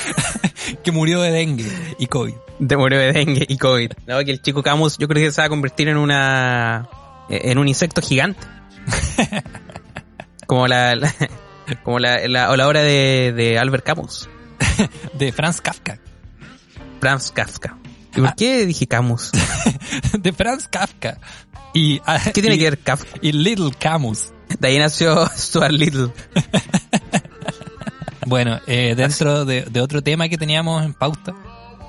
que 0.83 0.91
murió 0.91 1.21
de 1.21 1.31
dengue 1.31 1.71
y 1.99 2.07
COVID. 2.07 2.33
De 2.59 2.77
murió 2.77 2.99
de 2.99 3.13
dengue 3.13 3.45
y 3.47 3.57
COVID. 3.57 3.91
No, 4.07 4.17
que 4.23 4.31
el 4.31 4.41
chico 4.41 4.63
Camus 4.63 4.97
yo 4.97 5.07
creo 5.07 5.23
que 5.23 5.31
se 5.31 5.41
va 5.41 5.45
a 5.45 5.49
convertir 5.49 5.87
en 5.87 5.97
una... 5.97 6.87
en 7.29 7.57
un 7.57 7.67
insecto 7.67 8.01
gigante. 8.01 8.39
como 10.47 10.67
la, 10.67 10.95
la- 10.95 11.13
como 11.83 11.99
la, 11.99 12.27
la, 12.27 12.49
o 12.51 12.55
la 12.55 12.67
obra 12.67 12.81
de, 12.81 13.31
de 13.35 13.59
Albert 13.59 13.85
Camus. 13.85 14.27
De 15.13 15.31
Franz 15.31 15.61
Kafka. 15.61 15.99
Franz 16.99 17.31
Kafka. 17.31 17.77
¿Y 18.15 18.21
por 18.21 18.29
Ah. 18.29 18.35
qué 18.35 18.65
dije 18.65 18.87
Camus? 18.87 19.31
De 20.19 20.33
Franz 20.33 20.67
Kafka. 20.67 21.19
Y, 21.73 22.01
ah, 22.05 22.19
¿Qué 22.33 22.41
tiene 22.41 22.55
y- 22.55 22.59
que 22.59 22.63
ver 22.65 22.79
Kafka? 22.79 23.19
Y 23.21 23.31
Little 23.31 23.71
Camus. 23.77 24.31
De 24.59 24.67
ahí 24.67 24.77
nació 24.79 25.27
Stuart 25.35 25.71
Little. 25.71 26.11
Bueno, 28.25 28.59
eh, 28.67 28.93
dentro 28.95 29.43
de, 29.45 29.61
de 29.63 29.81
otro 29.81 30.03
tema 30.03 30.29
que 30.29 30.37
teníamos 30.37 30.83
en 30.85 30.93
pauta, 30.93 31.33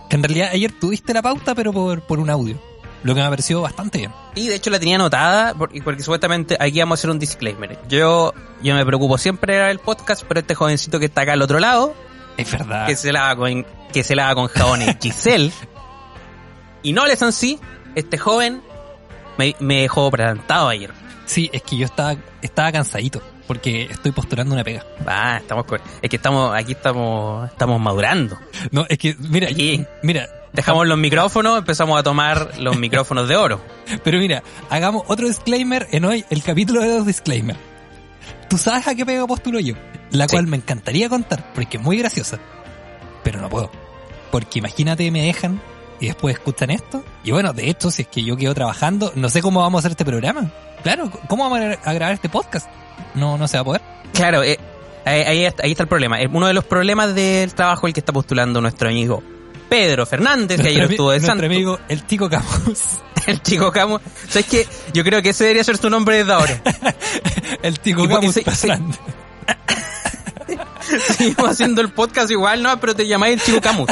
que 0.08 0.16
en 0.16 0.22
realidad 0.22 0.50
ayer 0.52 0.72
tuviste 0.72 1.12
la 1.12 1.20
pauta, 1.20 1.54
pero 1.54 1.70
por, 1.72 2.00
por 2.06 2.18
un 2.18 2.30
audio, 2.30 2.58
lo 3.02 3.14
que 3.14 3.20
me 3.22 3.28
pareció 3.28 3.60
bastante 3.60 3.98
bien. 3.98 4.12
Y 4.36 4.48
de 4.48 4.54
hecho 4.54 4.70
la 4.70 4.78
tenía 4.78 4.94
anotada 4.94 5.52
por- 5.54 5.70
porque 5.84 6.02
supuestamente 6.02 6.56
aquí 6.58 6.78
vamos 6.80 6.98
a 6.98 7.00
hacer 7.00 7.10
un 7.10 7.18
disclaimer. 7.18 7.78
Yo, 7.90 8.32
yo 8.62 8.74
me 8.74 8.86
preocupo 8.86 9.18
siempre 9.18 9.56
de 9.56 9.70
el 9.70 9.80
podcast, 9.80 10.22
pero 10.26 10.40
este 10.40 10.54
jovencito 10.54 10.98
que 10.98 11.06
está 11.06 11.22
acá 11.22 11.34
al 11.34 11.42
otro 11.42 11.58
lado, 11.58 11.94
Es 12.38 12.50
verdad. 12.50 12.86
que 12.86 12.96
se 12.96 13.12
lava 13.12 13.36
con, 13.36 13.66
que 13.92 14.02
se 14.02 14.14
lava 14.14 14.34
con 14.34 14.46
jabones 14.46 14.96
Giselle, 15.02 15.52
y 16.82 16.94
no 16.94 17.06
les 17.06 17.20
sí, 17.34 17.58
este 17.96 18.16
joven 18.16 18.62
me, 19.38 19.54
me 19.60 19.82
dejó 19.82 20.10
plantado 20.10 20.68
ayer. 20.68 20.90
Sí, 21.26 21.48
es 21.52 21.62
que 21.62 21.76
yo 21.76 21.86
estaba, 21.86 22.16
estaba 22.42 22.72
cansadito, 22.72 23.22
porque 23.46 23.82
estoy 23.82 24.10
postulando 24.12 24.54
una 24.54 24.64
pega. 24.64 24.84
Ah, 25.06 25.38
estamos 25.40 25.64
con- 25.64 25.80
es 26.02 26.10
que 26.10 26.16
estamos, 26.16 26.54
aquí 26.56 26.72
estamos, 26.72 27.48
estamos 27.50 27.80
madurando. 27.80 28.36
No, 28.72 28.84
es 28.88 28.98
que, 28.98 29.14
mira, 29.18 29.48
Aquí 29.48 29.84
mira, 30.02 30.28
dejamos 30.52 30.86
los 30.88 30.98
micrófonos, 30.98 31.58
empezamos 31.58 31.98
a 31.98 32.02
tomar 32.02 32.58
los 32.58 32.76
micrófonos 32.76 33.28
de 33.28 33.36
oro. 33.36 33.60
pero 34.04 34.18
mira, 34.18 34.42
hagamos 34.70 35.04
otro 35.06 35.28
disclaimer 35.28 35.86
en 35.92 36.04
hoy, 36.04 36.24
el 36.30 36.42
capítulo 36.42 36.80
de 36.80 36.88
los 36.98 37.06
disclaimer. 37.06 37.56
¿Tú 38.48 38.58
sabes 38.58 38.88
a 38.88 38.94
qué 38.96 39.06
pega 39.06 39.24
postulo 39.28 39.60
yo? 39.60 39.74
La 40.10 40.26
Sí. 40.26 40.34
cual 40.34 40.48
me 40.48 40.56
encantaría 40.56 41.08
contar, 41.08 41.52
porque 41.54 41.76
es 41.76 41.82
muy 41.82 41.96
graciosa. 41.98 42.40
Pero 43.22 43.40
no 43.40 43.48
puedo. 43.48 43.70
Porque 44.32 44.58
imagínate 44.58 45.08
me 45.12 45.22
dejan 45.22 45.60
y 46.00 46.06
después 46.06 46.34
escuchan 46.34 46.70
esto. 46.70 47.04
Y 47.24 47.30
bueno, 47.30 47.52
de 47.52 47.68
hecho, 47.70 47.90
si 47.90 48.02
es 48.02 48.08
que 48.08 48.22
yo 48.24 48.36
quedo 48.36 48.54
trabajando, 48.54 49.12
no 49.14 49.28
sé 49.28 49.42
cómo 49.42 49.60
vamos 49.60 49.78
a 49.78 49.80
hacer 49.80 49.92
este 49.92 50.04
programa. 50.04 50.50
Claro, 50.82 51.10
¿cómo 51.28 51.44
vamos 51.44 51.60
a 51.60 51.62
gra- 51.62 51.78
a 51.84 51.92
grabar 51.92 52.14
este 52.14 52.28
podcast? 52.28 52.66
No, 53.14 53.36
no 53.38 53.46
se 53.46 53.56
va 53.58 53.60
a 53.60 53.64
poder. 53.64 53.82
Claro, 54.14 54.42
eh, 54.42 54.58
ahí, 55.04 55.20
ahí 55.22 55.44
está, 55.44 55.64
ahí 55.64 55.70
está 55.72 55.82
el 55.84 55.88
problema. 55.88 56.16
Uno 56.32 56.46
de 56.46 56.54
los 56.54 56.64
problemas 56.64 57.14
del 57.14 57.54
trabajo 57.54 57.86
el 57.86 57.92
que 57.92 58.00
está 58.00 58.12
postulando 58.12 58.60
nuestro 58.60 58.88
amigo 58.88 59.22
Pedro 59.68 60.04
Fernández, 60.06 60.60
que 60.60 60.68
ayer 60.68 60.78
Nuestro, 60.78 60.94
estuvo 60.94 61.10
de 61.12 61.18
nuestro 61.18 61.32
santo. 61.32 61.46
amigo, 61.46 61.78
el 61.88 62.02
Tico 62.04 62.28
Camus. 62.30 62.78
El 63.26 63.42
chico 63.42 63.70
Camus. 63.70 64.00
¿Sabes 64.28 64.46
qué? 64.46 64.66
Yo 64.94 65.04
creo 65.04 65.20
que 65.20 65.28
ese 65.28 65.44
debería 65.44 65.62
ser 65.62 65.76
su 65.76 65.90
nombre 65.90 66.16
desde 66.16 66.32
ahora. 66.32 66.60
El 67.62 67.78
Tico 67.78 68.04
Y 68.04 68.08
Camus. 68.08 68.34
Seguimos 71.16 71.50
haciendo 71.50 71.80
el 71.82 71.92
podcast 71.92 72.30
igual, 72.30 72.62
¿no? 72.62 72.80
Pero 72.80 72.96
te 72.96 73.06
llamáis 73.06 73.34
el 73.38 73.42
chico 73.44 73.60
Camus. 73.60 73.90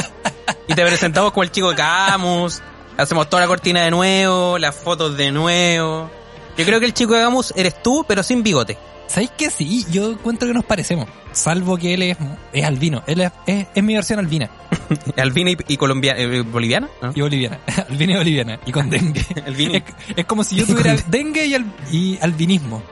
Y 0.67 0.73
te 0.73 0.85
presentamos 0.85 1.31
como 1.31 1.43
el 1.43 1.51
chico 1.51 1.73
Camus. 1.75 2.61
Hacemos 2.97 3.29
toda 3.29 3.41
la 3.43 3.47
cortina 3.47 3.83
de 3.83 3.91
nuevo, 3.91 4.57
las 4.57 4.75
fotos 4.75 5.15
de 5.17 5.31
nuevo. 5.31 6.09
Yo 6.57 6.65
creo 6.65 6.79
que 6.79 6.85
el 6.85 6.93
chico 6.93 7.13
Camus 7.13 7.53
eres 7.55 7.81
tú, 7.81 8.03
pero 8.07 8.23
sin 8.23 8.43
bigote. 8.43 8.77
¿Sabéis 9.07 9.31
que 9.31 9.49
sí? 9.49 9.85
Yo 9.89 10.11
encuentro 10.11 10.47
que 10.47 10.53
nos 10.53 10.63
parecemos. 10.65 11.07
Salvo 11.31 11.77
que 11.77 11.93
él 11.95 12.03
es, 12.03 12.17
es 12.53 12.63
albino. 12.65 13.01
Él 13.07 13.21
es, 13.21 13.31
es, 13.47 13.65
es 13.73 13.83
mi 13.83 13.95
versión 13.95 14.19
albina 14.19 14.49
Albina 15.17 15.51
y, 15.51 15.57
y 15.67 15.77
colombiana, 15.77 16.19
eh, 16.19 16.41
boliviana. 16.41 16.89
¿no? 17.01 17.11
y 17.15 17.21
boliviana. 17.21 17.59
albina 17.89 18.13
y 18.13 18.17
boliviana. 18.17 18.59
Y 18.65 18.71
con 18.71 18.89
dengue. 18.89 19.25
Es 20.15 20.25
como 20.25 20.43
si 20.43 20.57
yo 20.57 20.65
tuviera 20.67 20.95
dengue 21.07 21.45
y, 21.45 21.55
al- 21.55 21.73
y 21.91 22.19
albinismo. 22.21 22.83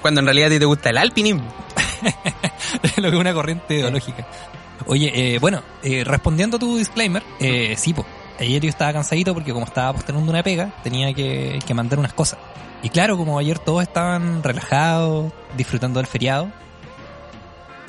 Cuando 0.00 0.20
en 0.20 0.26
realidad 0.26 0.46
a 0.48 0.50
ti 0.52 0.58
te 0.58 0.64
gusta 0.64 0.90
el 0.90 0.98
alpinismo. 0.98 1.42
lo 3.02 3.10
que 3.10 3.16
es 3.16 3.20
una 3.20 3.34
corriente 3.34 3.74
ideológica. 3.74 4.26
Oye, 4.86 5.34
eh, 5.34 5.38
bueno, 5.38 5.62
eh, 5.82 6.04
respondiendo 6.04 6.56
a 6.56 6.60
tu 6.60 6.76
disclaimer, 6.76 7.22
eh, 7.40 7.74
sí, 7.78 7.94
po. 7.94 8.04
Ayer 8.38 8.60
yo 8.62 8.68
estaba 8.68 8.92
cansadito 8.92 9.32
porque 9.32 9.52
como 9.52 9.64
estaba 9.64 9.94
postergando 9.94 10.30
una 10.30 10.42
pega, 10.42 10.70
tenía 10.82 11.12
que, 11.14 11.58
que 11.66 11.74
mandar 11.74 11.98
unas 11.98 12.12
cosas. 12.12 12.38
Y 12.82 12.90
claro, 12.90 13.16
como 13.16 13.38
ayer 13.38 13.58
todos 13.58 13.82
estaban 13.82 14.42
relajados, 14.42 15.32
disfrutando 15.56 15.98
del 15.98 16.06
feriado, 16.06 16.50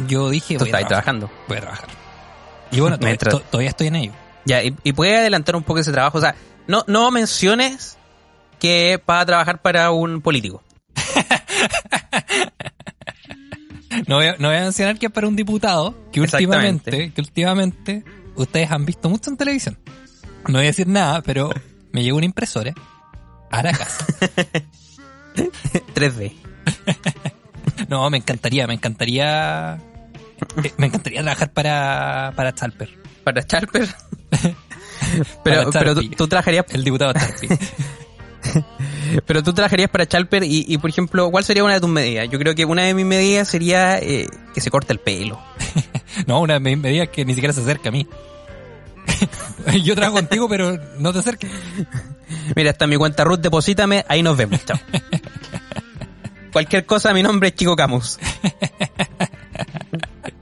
yo 0.07 0.29
dije, 0.29 0.53
Tú 0.57 0.59
voy 0.63 0.69
a, 0.69 0.77
estás 0.77 0.87
trabajando. 0.87 1.29
voy 1.49 1.57
a 1.57 1.61
trabajar. 1.61 1.87
Y 2.71 2.79
bueno, 2.79 2.95
todavía, 2.97 3.09
Mientras- 3.19 3.33
to- 3.35 3.41
todavía 3.41 3.69
estoy 3.69 3.87
en 3.87 3.95
ello. 3.97 4.11
Ya, 4.45 4.63
y, 4.63 4.73
y 4.83 4.93
puedes 4.93 5.19
adelantar 5.19 5.55
un 5.57 5.63
poco 5.63 5.79
ese 5.79 5.91
trabajo. 5.91 6.17
O 6.17 6.21
sea, 6.21 6.35
no, 6.67 6.83
no 6.87 7.11
menciones 7.11 7.97
que 8.59 9.01
vas 9.05 9.23
a 9.23 9.25
trabajar 9.25 9.61
para 9.61 9.91
un 9.91 10.21
político. 10.21 10.63
No 14.07 14.15
voy, 14.15 14.27
a, 14.27 14.35
no 14.39 14.47
voy 14.47 14.57
a 14.57 14.61
mencionar 14.61 14.97
que 14.97 15.07
es 15.07 15.11
para 15.11 15.27
un 15.27 15.35
diputado 15.35 15.95
que 16.11 16.21
últimamente, 16.21 17.11
que 17.13 17.21
últimamente 17.21 18.03
ustedes 18.35 18.71
han 18.71 18.85
visto 18.85 19.09
mucho 19.09 19.29
en 19.29 19.37
televisión. 19.37 19.77
No 20.47 20.53
voy 20.59 20.63
a 20.63 20.67
decir 20.67 20.87
nada, 20.87 21.21
pero 21.21 21.49
me 21.91 22.03
llegó 22.03 22.17
una 22.17 22.25
impresora 22.25 22.73
a 23.51 23.63
la 23.63 23.71
casa. 23.73 24.05
3D. 25.95 26.33
No, 27.89 28.09
me 28.09 28.17
encantaría, 28.17 28.65
me 28.65 28.73
encantaría. 28.73 29.77
eh, 30.63 30.73
Me 30.77 30.87
encantaría 30.87 31.21
trabajar 31.21 31.51
para, 31.51 32.33
para 32.35 32.53
Chalper, 32.55 32.89
Para 33.23 33.45
Charper. 33.45 33.87
pero, 35.43 35.69
Para 35.71 35.79
pero 35.79 35.95
tú, 35.95 36.09
tú 36.09 36.27
trabajarías, 36.27 36.65
el 36.69 36.83
diputado 36.83 37.13
Charpi. 37.13 37.47
pero 39.25 39.43
tú 39.43 39.53
trabajarías 39.53 39.89
para 39.89 40.05
Chalper 40.05 40.43
y, 40.43 40.65
y, 40.67 40.77
por 40.77 40.89
ejemplo, 40.89 41.29
¿cuál 41.31 41.43
sería 41.43 41.63
una 41.63 41.73
de 41.75 41.81
tus 41.81 41.89
medidas? 41.89 42.29
Yo 42.29 42.39
creo 42.39 42.55
que 42.55 42.65
una 42.65 42.83
de 42.83 42.93
mis 42.93 43.05
medidas 43.05 43.47
sería 43.47 43.99
eh, 43.99 44.27
que 44.53 44.61
se 44.61 44.69
corte 44.69 44.93
el 44.93 44.99
pelo. 44.99 45.39
No, 46.25 46.41
una 46.41 46.59
me, 46.59 46.75
me 46.75 46.89
diga 46.89 47.05
que 47.05 47.25
ni 47.25 47.35
siquiera 47.35 47.53
se 47.53 47.61
acerca 47.61 47.89
a 47.89 47.91
mí. 47.91 48.07
Yo 49.83 49.93
trabajo 49.93 50.15
contigo, 50.15 50.49
pero 50.49 50.79
no 50.97 51.13
te 51.13 51.19
acerques. 51.19 51.51
Mira, 52.55 52.71
está 52.71 52.87
mi 52.87 52.97
cuenta 52.97 53.23
Ruth, 53.23 53.37
deposítame, 53.39 54.03
ahí 54.07 54.23
nos 54.23 54.35
vemos. 54.35 54.65
Chao. 54.65 54.79
Cualquier 56.51 56.87
cosa, 56.87 57.13
mi 57.13 57.21
nombre 57.21 57.49
es 57.49 57.55
Chico 57.55 57.75
Camus. 57.75 58.17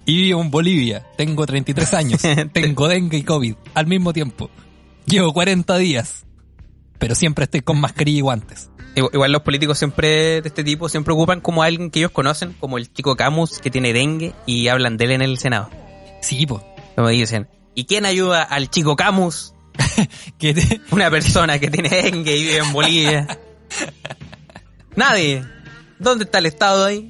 Y 0.05 0.21
vivo 0.21 0.41
en 0.41 0.51
Bolivia. 0.51 1.03
Tengo 1.17 1.45
33 1.45 1.93
años. 1.93 2.21
Tengo 2.53 2.87
dengue 2.87 3.17
y 3.17 3.23
COVID 3.23 3.55
al 3.73 3.87
mismo 3.87 4.13
tiempo. 4.13 4.49
Llevo 5.05 5.33
40 5.33 5.77
días. 5.77 6.25
Pero 6.99 7.15
siempre 7.15 7.43
estoy 7.45 7.61
con 7.61 7.79
mascarilla 7.79 8.17
y 8.19 8.21
guantes. 8.21 8.69
Igual 8.95 9.31
los 9.33 9.41
políticos 9.41 9.77
siempre 9.77 10.41
de 10.41 10.47
este 10.47 10.63
tipo 10.63 10.87
siempre 10.87 11.13
ocupan 11.13 11.41
como 11.41 11.61
a 11.63 11.65
alguien 11.65 11.91
que 11.91 11.99
ellos 11.99 12.11
conocen, 12.11 12.53
como 12.59 12.77
el 12.77 12.91
chico 12.93 13.15
Camus 13.17 13.59
que 13.59 13.69
tiene 13.69 13.91
dengue 13.91 14.33
y 14.45 14.69
hablan 14.69 14.95
de 14.95 15.05
él 15.05 15.11
en 15.11 15.21
el 15.21 15.37
Senado. 15.37 15.69
Sí, 16.21 16.45
pues. 16.45 16.61
Como 16.95 17.09
dicen, 17.09 17.49
¿y 17.73 17.83
quién 17.85 18.05
ayuda 18.05 18.41
al 18.43 18.69
chico 18.69 18.95
Camus? 18.95 19.53
Que 20.39 20.53
te- 20.53 20.79
Una 20.91 21.09
persona 21.11 21.59
que 21.59 21.69
tiene 21.69 21.89
dengue 21.89 22.37
y 22.37 22.43
vive 22.43 22.57
en 22.59 22.71
Bolivia. 22.71 23.27
Nadie. 24.95 25.43
¿Dónde 25.99 26.23
está 26.25 26.39
el 26.39 26.45
Estado 26.45 26.85
ahí? 26.85 27.09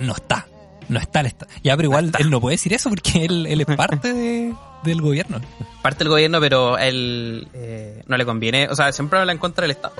no 0.00 0.12
está. 0.14 0.46
No 0.88 0.98
está 0.98 1.20
el 1.20 1.26
Estado. 1.26 1.50
Ya, 1.62 1.76
pero 1.76 1.88
igual 1.88 2.12
él 2.18 2.30
no 2.30 2.40
puede 2.40 2.54
decir 2.54 2.72
eso 2.72 2.88
porque 2.88 3.24
él, 3.24 3.46
él 3.46 3.60
es 3.60 3.66
parte 3.76 4.12
de- 4.12 4.54
del 4.84 5.00
gobierno. 5.00 5.40
Parte 5.82 6.04
del 6.04 6.08
gobierno, 6.08 6.40
pero 6.40 6.76
a 6.76 6.86
él 6.86 7.48
eh, 7.52 8.02
no 8.06 8.16
le 8.16 8.24
conviene. 8.24 8.68
O 8.68 8.76
sea, 8.76 8.92
siempre 8.92 9.18
habla 9.18 9.32
en 9.32 9.38
contra 9.38 9.62
del 9.62 9.72
Estado. 9.72 9.94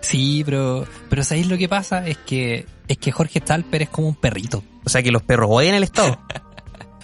Sí, 0.00 0.42
pero, 0.44 0.86
pero 1.08 1.24
¿sabéis 1.24 1.48
lo 1.48 1.58
que 1.58 1.68
pasa? 1.68 2.06
Es 2.06 2.18
que, 2.18 2.66
es 2.88 2.98
que 2.98 3.12
Jorge 3.12 3.40
Talper 3.40 3.82
es 3.82 3.88
como 3.88 4.08
un 4.08 4.14
perrito. 4.14 4.62
O 4.84 4.88
sea, 4.88 5.02
que 5.02 5.10
los 5.10 5.22
perros 5.22 5.48
odian 5.50 5.74
el 5.74 5.84
Estado. 5.84 6.18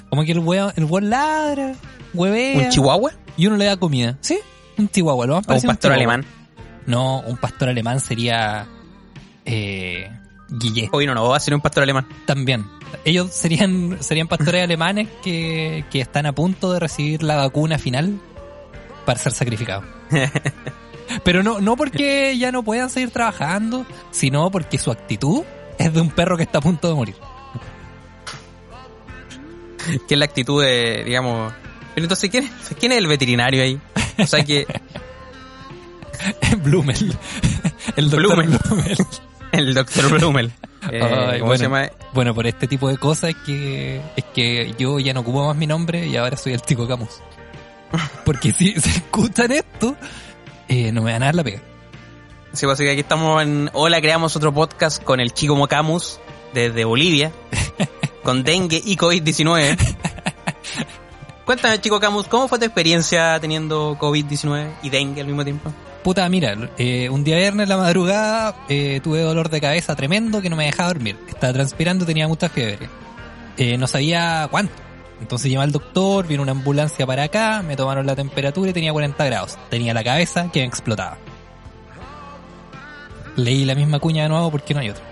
Como 0.09 0.25
que 0.25 0.33
el 0.33 0.39
weón, 0.39 0.73
el 0.77 0.85
weón 0.85 1.11
ladra, 1.11 1.75
huevea. 2.15 2.67
¿Un 2.67 2.69
chihuahua? 2.71 3.13
Y 3.37 3.49
uno 3.49 3.57
le 3.57 3.65
da 3.65 3.77
comida. 3.77 4.17
¿Sí? 4.21 4.39
Un 4.79 4.89
chihuahua, 4.89 5.27
lo 5.27 5.35
más 5.35 5.49
¿O 5.49 5.55
un 5.55 5.59
a 5.59 5.73
pastor 5.73 5.93
alemán? 5.93 6.25
No, 6.87 7.21
un 7.21 7.37
pastor 7.37 7.69
alemán 7.69 8.01
sería 8.01 8.67
eh, 9.45 10.09
Guille. 10.49 10.89
Hoy 10.93 11.07
no, 11.07 11.15
no, 11.15 11.29
va 11.29 11.37
a 11.37 11.41
ser 11.41 11.55
un 11.55 11.61
pastor 11.61 11.83
alemán. 11.83 12.07
También. 12.25 12.67
Ellos 13.05 13.33
serían, 13.33 13.99
serían 14.01 14.29
pastores 14.29 14.63
alemanes 14.63 15.09
que, 15.23 15.85
que 15.91 16.01
están 16.01 16.27
a 16.27 16.33
punto 16.33 16.73
de 16.73 16.81
recibir 16.81 17.23
la 17.23 17.37
vacuna 17.37 17.79
final 17.79 18.21
para 19.05 19.19
ser 19.19 19.33
sacrificados. 19.33 19.85
Pero 21.25 21.43
no, 21.43 21.61
no 21.61 21.77
porque 21.77 22.37
ya 22.39 22.53
no 22.53 22.63
puedan 22.63 22.91
seguir 22.91 23.11
trabajando, 23.11 23.87
sino 24.11 24.51
porque 24.51 24.79
su 24.79 24.91
actitud 24.91 25.43
es 25.79 25.93
de 25.93 26.01
un 26.01 26.11
perro 26.11 26.37
que 26.37 26.43
está 26.43 26.59
a 26.59 26.61
punto 26.61 26.89
de 26.89 26.95
morir. 26.95 27.17
que 30.09 30.15
es 30.15 30.19
la 30.19 30.25
actitud 30.25 30.63
de, 30.63 31.05
digamos... 31.05 31.53
Pero 31.95 32.05
entonces, 32.05 32.29
¿quién 32.29 32.45
es, 32.45 32.51
quién 32.79 32.93
es 32.93 32.99
el 32.99 33.07
veterinario 33.07 33.63
ahí? 33.63 33.81
O 34.19 34.27
sea 34.27 34.45
que 34.45 34.67
Blumel. 36.59 37.17
El 37.97 38.11
doctor 38.11 38.37
Blumel. 38.37 38.59
Blumel. 38.59 38.97
el 39.53 39.75
doctor 39.75 40.11
Blumel. 40.19 40.53
Eh, 40.89 41.01
Ay, 41.03 41.41
¿Cómo 41.41 41.49
bueno. 41.49 41.57
se 41.57 41.65
llama? 41.65 41.91
Bueno, 42.13 42.33
por 42.33 42.47
este 42.47 42.69
tipo 42.69 42.89
de 42.89 42.97
cosas 42.97 43.31
es 43.31 43.37
que, 43.45 44.01
es 44.15 44.25
que 44.27 44.73
yo 44.79 45.01
ya 45.01 45.13
no 45.13 45.21
ocupo 45.21 45.45
más 45.45 45.57
mi 45.57 45.67
nombre 45.67 46.07
y 46.07 46.17
ahora 46.17 46.37
soy 46.37 46.53
el 46.53 46.61
Chico 46.61 46.87
Camus. 46.87 47.23
Porque 48.25 48.53
si 48.53 48.73
se 48.79 48.91
escuchan 48.91 49.51
esto, 49.51 49.97
eh, 50.69 50.93
no 50.93 51.03
me 51.03 51.11
van 51.11 51.25
a 51.25 51.27
dar 51.27 51.35
la 51.35 51.43
pega. 51.43 51.59
Sí, 52.53 52.67
pues, 52.67 52.75
así 52.75 52.85
que 52.85 52.93
aquí 52.93 53.01
estamos 53.01 53.43
en 53.43 53.69
Hola, 53.73 54.01
creamos 54.01 54.37
otro 54.37 54.53
podcast 54.55 55.03
con 55.03 55.19
el 55.19 55.33
chico 55.33 55.57
Mocamus 55.57 56.21
desde 56.55 56.85
Bolivia, 56.85 57.33
con 58.23 58.45
dengue 58.45 58.81
y 58.85 58.97
COVID-19. 58.97 59.77
Cuéntame, 61.45 61.81
chico 61.81 61.99
Camus, 61.99 62.29
¿cómo 62.29 62.49
fue 62.49 62.59
tu 62.59 62.65
experiencia 62.65 63.39
teniendo 63.41 63.97
COVID-19 63.99 64.71
y 64.83 64.91
dengue 64.91 65.21
al 65.21 65.27
mismo 65.27 65.43
tiempo? 65.43 65.73
Puta, 66.07 66.29
mira, 66.29 66.57
eh, 66.79 67.09
un 67.11 67.25
día 67.25 67.35
viernes 67.35 67.65
en 67.65 67.69
la 67.69 67.79
madrugada 67.79 68.55
eh, 68.69 69.01
tuve 69.03 69.23
dolor 69.23 69.51
de 69.51 69.61
cabeza 69.61 69.97
tremendo 69.97 70.41
que 70.41 70.49
no 70.49 70.55
me 70.55 70.67
dejaba 70.67 70.91
dormir. 70.91 71.19
Estaba 71.27 71.53
transpirando, 71.53 72.07
tenía 72.07 72.29
mucha 72.29 72.49
fiebre. 72.49 72.89
Eh, 73.57 73.77
no 73.77 73.89
sabía 73.89 74.47
cuánto. 74.49 74.73
Entonces 75.21 75.51
llamé 75.51 75.65
al 75.65 75.73
doctor, 75.73 76.25
vino 76.29 76.45
una 76.45 76.53
ambulancia 76.53 77.05
para 77.09 77.25
acá, 77.25 77.61
me 77.67 77.75
tomaron 77.75 78.07
la 78.07 78.15
temperatura 78.15 78.71
y 78.71 78.73
tenía 78.73 78.93
40 78.93 79.25
grados. 79.25 79.59
Tenía 79.69 79.93
la 79.95 80.05
cabeza 80.05 80.49
que 80.53 80.61
me 80.61 80.67
explotaba. 80.67 81.19
Leí 83.35 83.65
la 83.65 83.75
misma 83.75 83.99
cuña 83.99 84.23
de 84.23 84.29
nuevo 84.29 84.49
porque 84.53 84.75
no 84.75 84.81
hay 84.83 84.91
otra. 84.91 85.05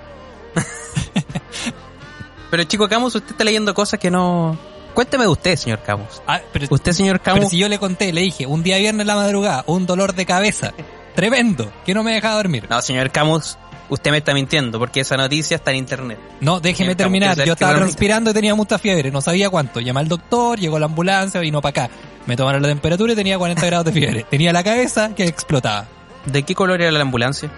Pero 2.52 2.62
chico 2.62 2.88
Camus, 2.88 3.16
usted 3.16 3.32
está 3.32 3.42
leyendo 3.42 3.74
cosas 3.74 3.98
que 3.98 4.12
no... 4.12 4.56
Cuénteme 4.94 5.24
de 5.24 5.30
usted, 5.30 5.56
señor 5.56 5.82
Camus. 5.82 6.22
Ah, 6.26 6.40
pero, 6.52 6.66
Usted, 6.70 6.92
señor 6.92 7.20
pero 7.20 7.36
Camus, 7.36 7.50
si 7.50 7.58
yo 7.58 7.68
le 7.68 7.78
conté, 7.78 8.12
le 8.12 8.20
dije, 8.22 8.46
un 8.46 8.62
día 8.62 8.78
viernes 8.78 9.02
en 9.02 9.06
la 9.08 9.16
madrugada, 9.16 9.64
un 9.66 9.86
dolor 9.86 10.14
de 10.14 10.24
cabeza 10.24 10.72
tremendo 11.14 11.70
que 11.84 11.94
no 11.94 12.02
me 12.02 12.12
dejaba 12.12 12.36
dormir. 12.36 12.66
No, 12.68 12.80
señor 12.80 13.10
Camus, 13.10 13.58
usted 13.88 14.10
me 14.10 14.18
está 14.18 14.34
mintiendo 14.34 14.78
porque 14.78 15.00
esa 15.00 15.16
noticia 15.16 15.56
está 15.56 15.70
en 15.72 15.78
internet. 15.78 16.18
No, 16.40 16.60
déjeme 16.60 16.94
terminar. 16.94 17.36
Yo 17.44 17.52
estaba 17.54 17.76
transpirando 17.76 18.30
y 18.30 18.34
tenía 18.34 18.54
mucha 18.54 18.78
fiebre. 18.78 19.10
No 19.10 19.20
sabía 19.20 19.50
cuánto. 19.50 19.80
Llamé 19.80 20.00
al 20.00 20.08
doctor, 20.08 20.58
llegó 20.58 20.78
la 20.78 20.86
ambulancia, 20.86 21.40
vino 21.40 21.60
para 21.60 21.84
acá. 21.84 21.94
Me 22.26 22.36
tomaron 22.36 22.62
la 22.62 22.68
temperatura 22.68 23.12
y 23.12 23.16
tenía 23.16 23.38
40 23.38 23.66
grados 23.66 23.84
de 23.86 23.92
fiebre. 23.92 24.26
Tenía 24.30 24.52
la 24.52 24.64
cabeza 24.64 25.14
que 25.14 25.24
explotaba. 25.24 25.86
¿De 26.26 26.42
qué 26.42 26.54
color 26.54 26.80
era 26.80 26.90
la 26.90 27.02
ambulancia? 27.02 27.50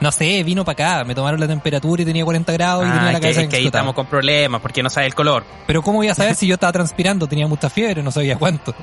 No 0.00 0.10
sé, 0.10 0.42
vino 0.44 0.64
para 0.64 0.96
acá. 0.98 1.04
Me 1.04 1.14
tomaron 1.14 1.38
la 1.40 1.46
temperatura 1.46 2.02
y 2.02 2.06
tenía 2.06 2.24
40 2.24 2.52
grados 2.52 2.84
y 2.84 2.88
Ah, 2.88 2.92
tenía 2.94 3.12
la 3.12 3.20
que, 3.20 3.20
cabeza 3.22 3.40
es 3.42 3.46
que 3.46 3.50
que 3.50 3.56
ahí 3.56 3.66
estamos 3.66 3.94
con 3.94 4.06
problemas 4.06 4.60
porque 4.60 4.82
no 4.82 4.88
sabe 4.90 5.06
el 5.06 5.14
color. 5.14 5.44
Pero 5.66 5.82
¿cómo 5.82 5.98
voy 5.98 6.08
a 6.08 6.14
saber 6.14 6.34
si 6.36 6.46
yo 6.46 6.54
estaba 6.54 6.72
transpirando? 6.72 7.26
Tenía 7.26 7.46
mucha 7.46 7.68
fiebre, 7.68 8.02
no 8.02 8.10
sabía 8.10 8.36
cuánto. 8.36 8.74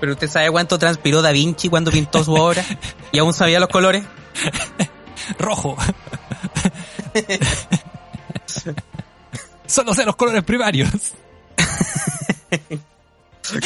Pero 0.00 0.12
usted 0.12 0.28
sabe 0.28 0.48
cuánto 0.50 0.78
transpiró 0.78 1.22
Da 1.22 1.32
Vinci 1.32 1.68
cuando 1.68 1.90
pintó 1.90 2.22
su 2.22 2.34
obra 2.34 2.64
y 3.10 3.18
aún 3.18 3.34
sabía 3.34 3.58
los 3.58 3.68
colores. 3.68 4.04
Rojo. 5.38 5.76
Solo 9.66 9.94
sé 9.94 10.04
los 10.04 10.14
colores 10.16 10.44
primarios. 10.44 10.90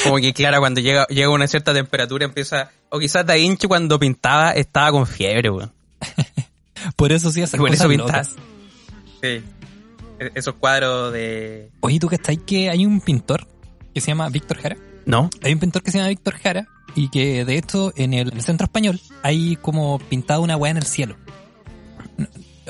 Como 0.03 0.17
que 0.17 0.33
Clara 0.33 0.59
cuando 0.59 0.81
llega, 0.81 1.07
llega 1.09 1.27
a 1.29 1.31
una 1.31 1.47
cierta 1.47 1.73
temperatura 1.75 2.25
empieza... 2.25 2.71
O 2.89 2.99
quizás 2.99 3.27
Da 3.27 3.35
Vinci 3.35 3.67
cuando 3.67 3.99
pintaba 3.99 4.53
estaba 4.53 4.91
con 4.93 5.07
fiebre, 5.07 5.51
weón. 5.51 5.73
Por 6.97 7.13
eso 7.13 7.31
sí 7.31 7.43
hace 7.43 7.57
Por 7.57 7.73
eso 7.73 7.89
pintaba. 7.89 8.11
locas. 8.11 8.35
Sí. 9.23 9.43
E- 10.19 10.33
Esos 10.35 10.55
cuadros 10.55 11.13
de... 11.13 11.71
Oye, 11.81 11.99
¿tú 11.99 12.09
que 12.09 12.15
estáis 12.17 12.39
que 12.47 12.71
hay 12.71 12.87
un 12.87 13.01
pintor 13.01 13.47
que 13.95 14.01
se 14.01 14.09
llama 14.09 14.29
Víctor 14.29 14.59
Jara? 14.59 14.77
¿No? 15.05 15.31
Hay 15.43 15.53
un 15.53 15.59
pintor 15.59 15.83
que 15.83 15.91
se 15.91 15.99
llama 15.99 16.09
Víctor 16.09 16.39
Jara 16.39 16.67
y 16.95 17.09
que 17.11 17.45
de 17.45 17.59
hecho 17.59 17.93
en 17.97 18.15
el, 18.15 18.29
en 18.29 18.37
el 18.37 18.43
centro 18.43 18.65
español 18.65 19.01
hay 19.23 19.57
como 19.57 19.99
pintado 19.99 20.41
una 20.43 20.57
weá 20.57 20.71
en 20.71 20.77
el 20.79 20.85
cielo. 20.87 21.17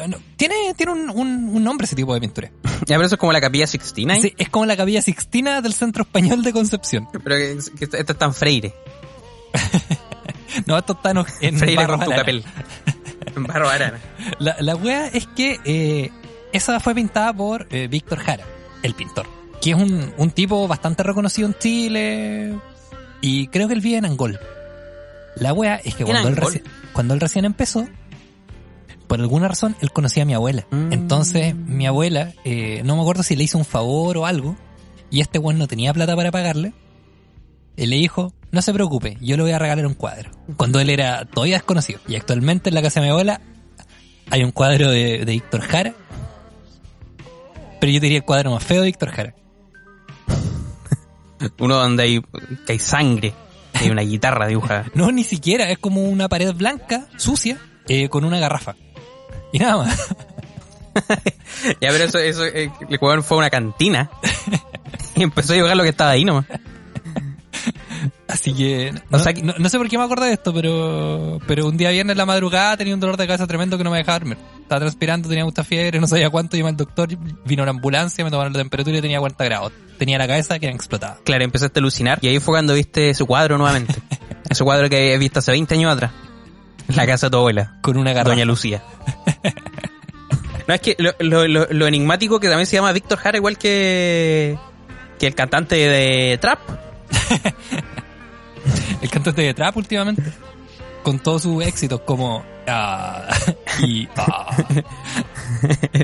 No, 0.09 0.19
tiene 0.37 0.75
tiene 0.77 0.93
un, 0.93 1.09
un- 1.11 1.49
un 1.57 1.65
nombre 1.65 1.87
ese 1.87 1.97
tipo 1.97 2.13
de 2.15 2.21
pintura. 2.21 2.51
Ya, 2.87 2.97
pero 2.97 3.07
eso 3.07 3.15
es 3.15 3.19
como 3.19 3.33
la 3.33 3.41
capilla 3.41 3.67
Sixtina. 3.67 4.17
¿eh? 4.17 4.21
Sí, 4.23 4.35
es 4.37 4.49
como 4.51 4.67
la 4.67 4.77
capilla 4.77 5.01
sixtina 5.01 5.63
del 5.63 5.73
centro 5.73 6.03
español 6.03 6.43
de 6.43 6.53
Concepción. 6.53 7.09
Pero 7.13 7.37
que, 7.37 7.59
que 7.79 7.85
esto 7.87 8.13
está 8.13 8.25
en 8.27 8.35
Freire. 8.35 8.75
No, 10.67 10.79
esto 10.79 10.95
está 10.95 11.11
en, 11.11 11.19
en 11.43 11.59
Freire 11.59 11.77
Barros 11.77 11.99
con 11.99 12.05
tu 12.07 12.11
capel. 12.13 12.45
En 13.35 13.45
Barro 13.45 13.69
Arana. 13.69 13.99
La, 14.39 14.57
la 14.61 14.75
wea 14.77 15.07
es 15.09 15.27
que 15.27 15.61
eh, 15.65 16.11
esa 16.53 16.81
fue 16.81 16.95
pintada 16.95 17.33
por 17.35 17.67
eh, 17.71 17.89
Víctor 17.89 18.19
Jara, 18.21 18.45
el 18.83 18.95
pintor, 18.95 19.27
que 19.61 19.71
es 19.73 19.77
un, 19.77 20.13
un 20.17 20.31
tipo 20.31 20.67
bastante 20.67 21.03
reconocido 21.03 21.47
en 21.49 21.55
Chile 21.59 22.59
y 23.21 23.49
creo 23.49 23.69
que 23.69 23.75
él 23.75 23.81
vive 23.81 23.99
en 23.99 24.07
Angol. 24.07 24.41
La 25.37 25.53
wea 25.53 25.77
es 25.85 25.95
que 25.95 26.05
¿En 26.05 26.09
cuando 26.11 26.29
él, 26.49 26.63
cuando 26.95 27.15
él 27.15 27.21
recién 27.21 27.45
empezó, 27.45 27.87
por 29.17 29.23
alguna 29.23 29.49
razón 29.49 29.77
él 29.81 29.93
conocía 29.93 30.25
a 30.25 30.27
mi 30.27 30.35
abuela. 30.35 30.67
Mm. 30.71 30.93
Entonces 30.93 31.55
mi 31.55 31.87
abuela, 31.87 32.35
eh, 32.45 32.83
no 32.85 32.97
me 32.97 33.01
acuerdo 33.01 33.23
si 33.23 33.35
le 33.35 33.45
hizo 33.45 33.57
un 33.57 33.65
favor 33.65 34.19
o 34.19 34.27
algo, 34.27 34.57
y 35.11 35.21
este 35.21 35.39
weón 35.39 35.57
no 35.57 35.67
tenía 35.67 35.95
plata 35.95 36.15
para 36.15 36.31
pagarle. 36.31 36.75
Él 37.79 37.91
le 37.91 37.97
dijo, 37.97 38.35
no 38.51 38.61
se 38.61 38.75
preocupe, 38.75 39.17
yo 39.23 39.39
le 39.39 39.43
voy 39.43 39.53
a 39.53 39.59
regalar 39.59 39.87
un 39.87 39.95
cuadro. 39.95 40.31
Cuando 40.59 40.81
él 40.81 40.91
era 40.91 41.25
todavía 41.25 41.57
desconocido. 41.57 41.99
Y 42.07 42.17
actualmente 42.17 42.69
en 42.69 42.75
la 42.75 42.83
casa 42.83 43.01
de 43.01 43.07
mi 43.07 43.11
abuela 43.11 43.41
hay 44.31 44.45
un 44.45 44.51
cuadro 44.51 44.91
de, 44.91 45.25
de 45.25 45.33
Víctor 45.33 45.63
Jara. 45.63 45.95
Pero 47.81 47.93
yo 47.93 48.01
diría 48.01 48.19
el 48.19 48.25
cuadro 48.25 48.51
más 48.51 48.65
feo 48.65 48.83
de 48.83 48.87
Víctor 48.87 49.11
Jara. 49.13 49.35
Uno 51.59 51.77
donde 51.77 52.03
hay, 52.03 52.21
que 52.67 52.73
hay 52.73 52.79
sangre. 52.79 53.33
Hay 53.73 53.89
una 53.89 54.03
guitarra 54.03 54.47
dibujada. 54.47 54.91
No, 54.95 55.11
ni 55.11 55.25
siquiera, 55.25 55.71
es 55.71 55.79
como 55.79 56.03
una 56.03 56.29
pared 56.29 56.53
blanca, 56.55 57.07
sucia, 57.17 57.59
eh, 57.89 58.11
con 58.11 58.25
una 58.25 58.39
garrafa. 58.39 58.77
Y 59.57 59.59
nada 59.59 59.77
más. 59.79 60.09
Ya, 61.81 61.91
pero 61.91 62.05
eso, 62.05 62.19
eso 62.19 62.45
eh, 62.45 62.71
el 62.89 62.97
jugador 62.99 63.23
fue 63.23 63.37
a 63.37 63.39
una 63.39 63.51
cantina. 63.51 64.11
Y 65.15 65.23
empezó 65.23 65.53
a 65.53 65.57
dibujar 65.57 65.77
lo 65.77 65.83
que 65.83 65.89
estaba 65.91 66.11
ahí 66.11 66.25
nomás. 66.25 66.45
Así 68.29 68.53
que 68.53 68.93
no, 69.11 69.19
O 69.19 69.21
sea 69.21 69.33
que- 69.33 69.43
no, 69.43 69.55
no 69.57 69.69
sé 69.69 69.79
por 69.79 69.89
qué 69.89 69.97
me 69.97 70.05
acordé 70.05 70.27
de 70.27 70.33
esto, 70.35 70.53
pero 70.53 71.39
pero 71.47 71.67
un 71.67 71.77
día 71.77 71.91
viernes 71.91 72.13
en 72.13 72.19
la 72.19 72.27
madrugada 72.27 72.77
tenía 72.77 72.93
un 72.93 73.01
dolor 73.01 73.17
de 73.17 73.27
cabeza 73.27 73.47
tremendo 73.47 73.79
que 73.79 73.85
no 73.85 73.91
me 73.91 73.99
dejaba 73.99 74.19
dormir. 74.19 74.37
Estaba 74.61 74.81
transpirando, 74.81 75.29
tenía 75.29 75.45
mucha 75.45 75.65
fiebre, 75.65 75.99
no 76.01 76.07
sabía 76.07 76.29
cuánto, 76.29 76.57
llamé 76.57 76.71
al 76.71 76.77
doctor, 76.77 77.09
vino 77.45 77.65
la 77.65 77.71
ambulancia, 77.71 78.25
me 78.25 78.31
tomaron 78.31 78.53
la 78.53 78.59
temperatura 78.59 78.99
y 78.99 79.01
tenía 79.01 79.19
40 79.21 79.45
grados. 79.45 79.73
Tenía 79.99 80.19
la 80.19 80.27
cabeza 80.27 80.59
que 80.59 80.67
me 80.67 80.75
explotaba. 80.75 81.19
Claro, 81.25 81.45
empezaste 81.45 81.79
a 81.79 81.81
alucinar. 81.81 82.19
Y 82.21 82.29
ahí 82.29 82.39
fue 82.41 82.53
cuando 82.53 82.75
viste 82.75 83.15
su 83.15 83.27
cuadro 83.27 83.57
nuevamente. 83.59 83.95
Ese 84.51 84.63
cuadro 84.65 84.89
que 84.91 84.97
habías 84.97 85.19
visto 85.21 85.39
hace 85.39 85.53
20 85.53 85.75
años 85.75 85.93
atrás. 85.95 86.11
La 86.95 87.07
casa 87.07 87.27
de 87.27 87.31
tu 87.31 87.37
abuela. 87.39 87.75
Con 87.83 87.97
una 87.97 88.13
garrafa. 88.13 88.31
Doña 88.31 88.45
Lucía. 88.45 88.83
No, 90.69 90.75
es 90.75 90.81
que 90.81 90.97
lo, 90.99 91.13
lo, 91.21 91.47
lo, 91.47 91.67
lo 91.71 91.87
enigmático 91.87 92.41
que 92.41 92.49
también 92.49 92.67
se 92.67 92.77
llama 92.77 92.93
Víctor 92.93 93.19
Jara, 93.19 93.37
igual 93.39 93.57
que, 93.57 94.59
que 95.19 95.27
el 95.29 95.35
cantante 95.35 95.77
de 95.77 96.39
Trap. 96.39 96.59
El 99.01 99.11
cantante 99.11 99.43
de 99.43 99.55
trap 99.55 99.77
últimamente. 99.77 100.23
Con 101.05 101.21
todos 101.21 101.43
sus 101.43 101.65
éxitos 101.65 102.01
como... 102.01 102.45
ah, 102.67 103.29
y... 103.81 104.09
ah. 104.17 104.57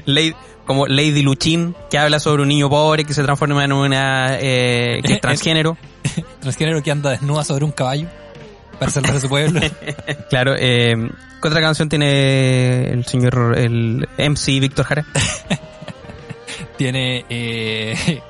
Lady- 0.07 0.35
como 0.67 0.87
Lady 0.87 1.23
Luchín, 1.23 1.75
que 1.91 1.99
habla 1.99 2.21
sobre 2.21 2.43
un 2.43 2.49
niño 2.49 2.71
pobre 2.71 3.05
que 3.05 3.13
se 3.15 3.25
transforma 3.25 3.65
en 3.65 3.73
una... 3.73 4.37
Eh, 4.39 5.01
que 5.05 5.15
es 5.15 5.21
transgénero. 5.21 5.77
transgénero 6.41 6.81
que 6.83 6.93
anda 6.93 7.11
desnuda 7.11 7.43
sobre 7.43 7.65
un 7.65 7.73
caballo 7.73 8.07
para 8.83 8.91
salvar 8.91 9.17
a 9.17 9.21
su 9.21 9.29
pueblo. 9.29 9.61
Claro. 10.29 10.55
Eh, 10.59 10.95
¿Qué 11.41 11.49
otra 11.49 11.61
canción 11.61 11.89
tiene 11.89 12.91
el 12.91 13.05
señor, 13.05 13.55
el 13.57 14.09
MC 14.19 14.61
Víctor 14.61 14.87
Jara? 14.87 15.05
tiene... 16.77 17.25
Eh, 17.29 18.21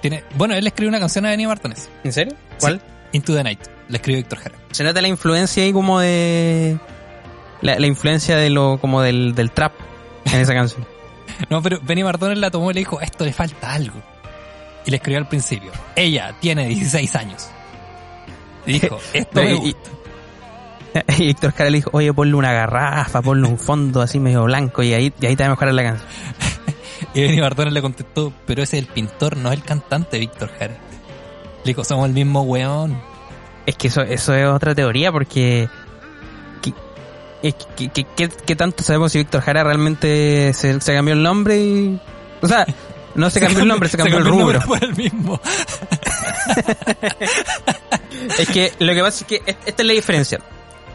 tiene 0.00 0.24
bueno, 0.36 0.54
él 0.54 0.66
escribió 0.66 0.88
una 0.88 1.00
canción 1.00 1.26
a 1.26 1.30
Benny 1.30 1.46
Martínez. 1.46 1.88
¿En 2.04 2.12
serio? 2.12 2.34
¿Cuál? 2.58 2.80
Into 3.12 3.34
the 3.34 3.42
Night. 3.42 3.60
La 3.88 3.96
escribió 3.96 4.18
Víctor 4.18 4.38
Jara. 4.38 4.54
Se 4.70 4.84
nota 4.84 5.02
la 5.02 5.08
influencia 5.08 5.62
ahí 5.62 5.72
como 5.72 6.00
de... 6.00 6.78
La, 7.60 7.78
la 7.78 7.86
influencia 7.86 8.36
de 8.36 8.48
lo 8.48 8.78
como 8.80 9.02
del, 9.02 9.34
del 9.34 9.50
trap 9.50 9.72
en 10.24 10.40
esa 10.40 10.54
canción. 10.54 10.86
No, 11.48 11.62
pero 11.62 11.78
Benny 11.80 12.04
Martínez 12.04 12.36
la 12.36 12.50
tomó 12.50 12.70
y 12.70 12.74
le 12.74 12.80
dijo, 12.80 12.98
a 12.98 13.04
esto 13.04 13.24
le 13.24 13.32
falta 13.32 13.72
algo. 13.72 14.02
Y 14.84 14.90
le 14.90 14.96
escribió 14.96 15.18
al 15.18 15.28
principio. 15.28 15.70
Ella 15.96 16.34
tiene 16.38 16.66
16 16.66 17.16
años. 17.16 17.50
Y 18.66 18.78
dijo, 18.80 18.98
esto 19.12 19.40
me 19.42 19.52
Y- 19.52 19.56
gusta. 19.56 19.90
Y 21.18 21.26
Víctor 21.26 21.52
Jara 21.52 21.70
le 21.70 21.76
dijo, 21.78 21.90
oye, 21.92 22.12
ponle 22.12 22.34
una 22.34 22.52
garrafa, 22.52 23.22
ponle 23.22 23.46
un 23.46 23.58
fondo 23.58 24.00
así 24.02 24.18
medio 24.18 24.42
blanco 24.44 24.82
y 24.82 24.92
ahí, 24.92 25.12
y 25.20 25.26
ahí 25.26 25.36
te 25.36 25.44
va 25.44 25.48
a 25.48 25.50
mejorar 25.50 25.74
la 25.74 25.82
canción. 25.84 26.08
Y 27.14 27.22
Benny 27.22 27.40
Martínez 27.40 27.72
le 27.72 27.80
contestó, 27.82 28.32
pero 28.46 28.62
ese 28.62 28.76
es 28.78 28.84
el 28.84 28.88
pintor, 28.92 29.36
no 29.36 29.50
es 29.50 29.56
el 29.58 29.64
cantante 29.64 30.18
Víctor 30.18 30.50
Jara. 30.58 30.74
Le 30.74 31.70
dijo, 31.70 31.82
somos 31.82 32.06
el 32.06 32.12
mismo 32.12 32.42
weón. 32.42 33.00
Es 33.66 33.74
que 33.76 33.88
eso, 33.88 34.02
eso 34.02 34.34
es 34.34 34.46
otra 34.46 34.74
teoría 34.74 35.10
porque... 35.10 35.68
¿Qué, 37.42 37.54
que- 37.76 38.04
que- 38.04 38.28
qué 38.28 38.56
tanto 38.56 38.82
sabemos 38.82 39.12
si 39.12 39.18
Víctor 39.18 39.40
Jara 39.40 39.64
realmente 39.64 40.52
se, 40.52 40.78
se 40.80 40.94
cambió 40.94 41.14
el 41.14 41.22
nombre 41.22 41.56
y... 41.58 41.98
O 42.42 42.46
sea, 42.46 42.66
no 43.14 43.30
se 43.30 43.40
cambió 43.40 43.60
el 43.62 43.68
nombre, 43.68 43.88
se 43.88 43.96
cambió 43.96 44.18
el 44.18 44.24
rubro. 44.24 44.58
nombre 44.60 44.60
por 44.66 44.84
el 44.84 44.94
mismo. 44.96 45.40
Es 48.38 48.48
que 48.48 48.72
lo 48.78 48.92
que 48.94 49.00
pasa 49.02 49.24
es 49.24 49.26
que 49.26 49.42
es- 49.46 49.56
esta 49.66 49.82
es 49.82 49.86
la 49.86 49.92
diferencia. 49.94 50.40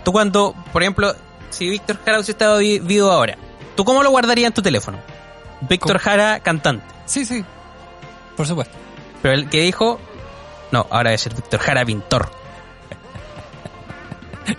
Tú 0.04 0.12
cuando, 0.12 0.54
por 0.72 0.82
ejemplo, 0.84 1.16
si 1.50 1.70
Víctor 1.70 1.98
Jara 2.04 2.18
hubiese 2.18 2.32
estado 2.32 2.58
vi- 2.60 2.80
vivo 2.80 3.12
ahora, 3.12 3.38
¿tú 3.76 3.84
cómo 3.86 4.04
lo 4.04 4.10
guardarías 4.12 4.48
en 4.48 4.54
tu 4.54 4.62
teléfono? 4.62 5.00
Víctor 5.62 5.98
Jara, 6.00 6.40
cantante. 6.42 6.86
Sí, 7.06 7.26
sí. 7.26 7.44
Por 8.36 8.46
supuesto. 8.46 8.76
Pero 9.22 9.34
el 9.34 9.50
que 9.50 9.62
dijo, 9.62 10.00
no, 10.72 10.86
ahora 10.90 11.10
debe 11.12 11.18
ser 11.18 11.34
Víctor 11.34 11.60
Jara, 11.60 11.86
pintor. 11.86 12.30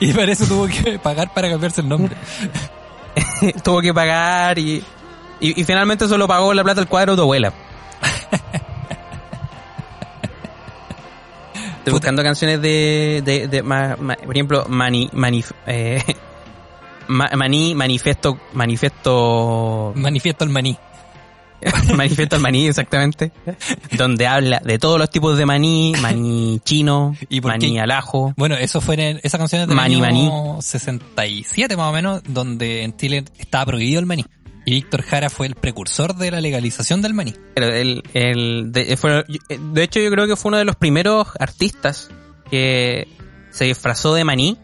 Y 0.00 0.12
para 0.12 0.32
eso 0.32 0.46
tuvo 0.46 0.66
que 0.66 0.98
pagar 0.98 1.32
para 1.32 1.48
cambiarse 1.48 1.80
el 1.80 1.88
nombre. 1.88 2.16
Tuvo 3.64 3.80
que 3.80 3.94
pagar 3.94 4.58
y, 4.58 4.84
y, 5.40 5.60
y 5.60 5.64
finalmente 5.64 6.08
solo 6.08 6.26
pagó 6.26 6.52
la 6.54 6.62
plata 6.64 6.80
del 6.80 6.88
cuadro 6.88 7.12
de 7.12 7.16
tu 7.16 7.22
abuela. 7.22 7.52
Estoy 11.78 11.92
buscando 11.92 12.22
canciones 12.22 12.60
de, 12.60 13.22
de, 13.24 13.48
de 13.48 13.62
ma- 13.62 13.96
ma- 13.96 14.16
por 14.16 14.34
ejemplo, 14.34 14.64
Mani, 14.68 15.08
manif, 15.12 15.52
eh, 15.66 16.02
Ma- 17.08 17.30
Maní, 17.36 17.74
Manifesto, 17.76 18.38
Manifesto, 18.54 19.92
Manifiesto 19.94 20.44
el 20.44 20.50
maní. 20.50 20.76
Manifiesto 21.96 22.36
al 22.36 22.42
Maní, 22.42 22.66
exactamente, 22.66 23.30
donde 23.92 24.26
habla 24.26 24.60
de 24.64 24.78
todos 24.80 24.98
los 24.98 25.08
tipos 25.10 25.38
de 25.38 25.46
maní, 25.46 25.94
maní 26.02 26.60
chino, 26.64 27.14
¿Y 27.30 27.40
maní 27.40 27.74
qué? 27.74 27.80
al 27.80 27.92
ajo. 27.92 28.34
Bueno, 28.36 28.56
eso 28.56 28.80
fue 28.80 28.94
en 28.96 29.20
esa 29.22 29.38
canción 29.38 29.62
es 29.62 29.68
del 29.68 29.76
Maní, 29.76 29.94
año 29.94 30.04
maní. 30.04 30.30
67 30.60 31.76
más 31.76 31.90
o 31.90 31.92
menos, 31.92 32.22
donde 32.26 32.82
en 32.82 32.96
Chile 32.96 33.24
estaba 33.38 33.64
prohibido 33.66 34.00
el 34.00 34.06
maní. 34.06 34.24
Y 34.66 34.72
Víctor 34.72 35.02
Jara 35.02 35.30
fue 35.30 35.46
el 35.46 35.54
precursor 35.54 36.16
de 36.16 36.30
la 36.30 36.40
legalización 36.42 37.00
del 37.00 37.14
maní. 37.14 37.34
Pero 37.54 37.68
el, 37.68 38.02
el, 38.14 38.72
de, 38.72 38.96
fue- 38.96 39.24
de 39.48 39.82
hecho, 39.82 40.00
yo 40.00 40.10
creo 40.10 40.26
que 40.26 40.36
fue 40.36 40.48
uno 40.50 40.58
de 40.58 40.64
los 40.64 40.76
primeros 40.76 41.28
artistas 41.38 42.10
que 42.50 43.06
se 43.50 43.64
disfrazó 43.66 44.12
de 44.14 44.24
maní 44.24 44.58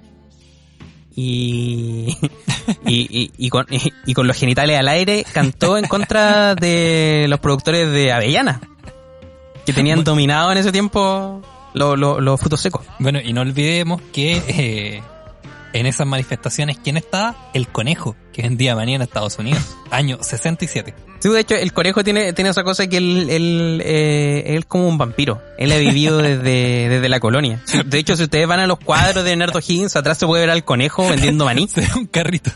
y, 1.14 2.16
y, 2.86 3.00
y, 3.22 3.32
y 3.36 3.48
con, 3.48 3.66
y, 3.70 3.92
y 4.06 4.14
con 4.14 4.26
los 4.26 4.36
genitales 4.36 4.78
al 4.78 4.88
aire 4.88 5.24
cantó 5.32 5.78
en 5.78 5.86
contra 5.86 6.54
de 6.54 7.26
los 7.28 7.38
productores 7.40 7.90
de 7.92 8.12
Avellana, 8.12 8.60
que 9.66 9.72
tenían 9.72 10.04
dominado 10.04 10.50
en 10.52 10.58
ese 10.58 10.72
tiempo 10.72 11.42
lo- 11.74 11.96
lo- 11.96 12.20
los 12.20 12.40
frutos 12.40 12.60
secos. 12.60 12.84
Bueno, 12.98 13.20
y 13.22 13.32
no 13.32 13.42
olvidemos 13.42 14.00
que 14.12 14.42
eh, 14.48 15.02
en 15.72 15.86
esas 15.86 16.06
manifestaciones, 16.06 16.78
¿quién 16.82 16.96
estaba? 16.96 17.50
El 17.54 17.68
conejo, 17.68 18.16
que 18.32 18.42
vendía 18.42 18.74
maní 18.76 18.94
en 18.94 19.02
Estados 19.02 19.38
Unidos, 19.38 19.76
año 19.90 20.18
67. 20.20 20.94
Sí, 21.20 21.28
de 21.28 21.38
hecho, 21.40 21.54
el 21.54 21.72
conejo 21.72 22.02
tiene, 22.02 22.32
tiene 22.32 22.50
esa 22.50 22.64
cosa 22.64 22.86
que 22.88 22.96
él, 22.96 23.28
él, 23.30 23.82
eh, 23.84 24.42
él 24.56 24.66
como 24.66 24.88
un 24.88 24.98
vampiro. 24.98 25.40
Él 25.56 25.70
ha 25.70 25.76
vivido 25.76 26.18
desde, 26.22 26.88
desde 26.88 27.08
la 27.08 27.20
colonia. 27.20 27.62
De 27.86 27.98
hecho, 27.98 28.16
si 28.16 28.24
ustedes 28.24 28.46
van 28.48 28.58
a 28.60 28.66
los 28.66 28.78
cuadros 28.80 29.24
de 29.24 29.36
Nerdo 29.36 29.60
Higgins, 29.60 29.94
atrás 29.94 30.18
se 30.18 30.26
puede 30.26 30.42
ver 30.42 30.50
al 30.50 30.64
conejo 30.64 31.08
vendiendo 31.08 31.44
maní. 31.44 31.68
Un 31.96 32.06
carrito. 32.06 32.50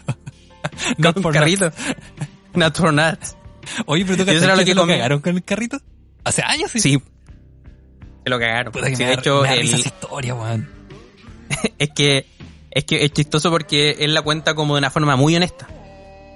For 1.23 1.33
carrito. 1.33 1.71
Nuts. 2.55 3.37
Oye, 3.87 4.05
pero 4.05 4.25
tú 4.25 4.31
era 4.31 4.53
lo 4.55 4.59
que 4.61 4.65
que 4.65 4.71
se 4.73 4.75
lo 4.75 4.87
cagaron 4.87 5.21
con 5.21 5.37
el 5.37 5.45
carrito? 5.45 5.79
Hace 6.25 6.43
años, 6.43 6.71
sí. 6.73 6.81
Sí. 6.81 7.03
Se 8.25 8.31
lo 8.31 8.39
cagaron. 8.41 8.73
Puta 8.73 8.89
que 8.91 8.97
Sí, 8.97 9.03
me 9.05 9.11
de 9.11 9.15
hecho, 9.15 9.43
me 9.43 9.55
el- 9.55 9.69
esa 9.69 9.77
historia, 9.77 10.35
weón. 10.35 10.69
es 11.79 11.89
que 11.95 12.27
es 12.79 12.85
que 12.85 13.05
es 13.05 13.12
chistoso 13.12 13.51
porque 13.51 13.97
él 14.01 14.15
la 14.15 14.23
cuenta 14.23 14.55
como 14.55 14.75
de 14.75 14.79
una 14.79 14.91
forma 14.91 15.17
muy 15.17 15.35
honesta. 15.37 15.67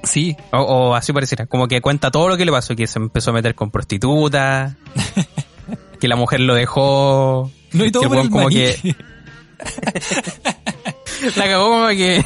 Sí, 0.03 0.35
O, 0.53 0.59
o 0.61 0.94
así 0.94 1.12
pareciera. 1.12 1.46
Como 1.46 1.68
que 1.68 1.81
cuenta 1.83 2.11
todo 2.11 2.29
lo 2.31 2.37
que 2.38 2.44
le 2.46 2.53
pasó. 2.53 2.74
Que 2.74 2.87
se 2.87 2.98
empezó 2.98 3.31
a 3.31 3.35
meter 3.35 3.55
con 3.55 3.70
prostitutas. 3.70 4.74
que 6.00 6.09
la 6.09 6.16
mujer 6.16 6.40
lo 6.40 6.55
dejó. 6.55 7.50
no 7.72 7.85
y 7.85 7.88
que 7.88 7.92
todo 7.92 8.05
por 8.05 8.12
weón 8.12 8.24
el 8.26 8.31
como 8.31 8.44
maní. 8.44 8.55
que 8.57 8.96
La 11.37 11.44
cagó 11.44 11.68
como 11.68 11.88
que 11.88 12.24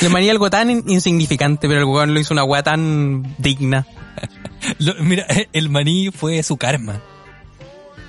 le 0.00 0.08
manía 0.08 0.30
algo 0.30 0.48
tan 0.50 0.70
in- 0.70 0.84
insignificante, 0.86 1.66
pero 1.66 1.80
el 1.80 1.86
weón 1.86 2.14
lo 2.14 2.20
hizo 2.20 2.32
una 2.32 2.44
weá 2.44 2.62
tan 2.62 3.34
digna. 3.38 3.86
Lo- 4.78 4.94
mira, 5.02 5.26
el 5.52 5.68
maní 5.68 6.10
fue 6.12 6.40
su 6.44 6.56
karma. 6.56 7.00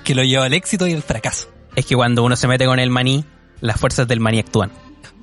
Que 0.04 0.14
lo 0.14 0.22
llevó 0.22 0.44
al 0.44 0.54
éxito 0.54 0.86
y 0.86 0.92
al 0.92 1.02
fracaso. 1.02 1.48
Es 1.74 1.86
que 1.86 1.96
cuando 1.96 2.22
uno 2.22 2.36
se 2.36 2.46
mete 2.46 2.66
con 2.66 2.78
el 2.78 2.90
maní, 2.90 3.24
las 3.60 3.80
fuerzas 3.80 4.06
del 4.06 4.20
maní 4.20 4.38
actúan. 4.38 4.70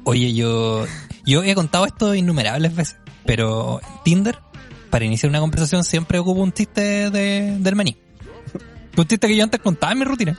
Oye, 0.04 0.34
yo, 0.34 0.86
yo 1.26 1.44
he 1.44 1.56
contado 1.56 1.86
esto 1.86 2.16
innumerables 2.16 2.76
veces, 2.76 2.98
pero 3.26 3.80
en 3.82 4.04
Tinder, 4.04 4.40
para 4.90 5.06
iniciar 5.06 5.30
una 5.30 5.40
conversación, 5.40 5.84
siempre 5.84 6.20
ocupo 6.20 6.42
un 6.42 6.52
chiste 6.52 7.10
de, 7.10 7.58
del 7.60 7.76
maní. 7.76 7.98
Un 8.98 9.06
chiste 9.08 9.28
que 9.28 9.36
yo 9.36 9.44
antes 9.44 9.62
contaba 9.62 9.94
en 9.94 10.00
mi 10.00 10.06
rutina. 10.06 10.38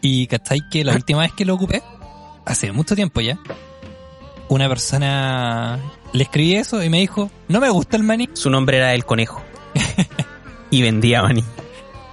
Y 0.00 0.26
cachai 0.26 0.60
que 0.70 0.84
la 0.84 0.94
última 0.94 1.20
vez 1.20 1.32
que 1.32 1.44
lo 1.44 1.54
ocupé, 1.54 1.82
hace 2.44 2.72
mucho 2.72 2.94
tiempo 2.94 3.20
ya, 3.20 3.38
una 4.48 4.68
persona 4.68 5.80
le 6.12 6.22
escribí 6.24 6.56
eso 6.56 6.82
y 6.82 6.90
me 6.90 7.00
dijo, 7.00 7.30
no 7.48 7.60
me 7.60 7.70
gusta 7.70 7.96
el 7.96 8.02
maní, 8.02 8.28
Su 8.34 8.50
nombre 8.50 8.76
era 8.76 8.94
el 8.94 9.04
conejo. 9.04 9.42
y 10.70 10.82
vendía 10.82 11.22
maní. 11.22 11.42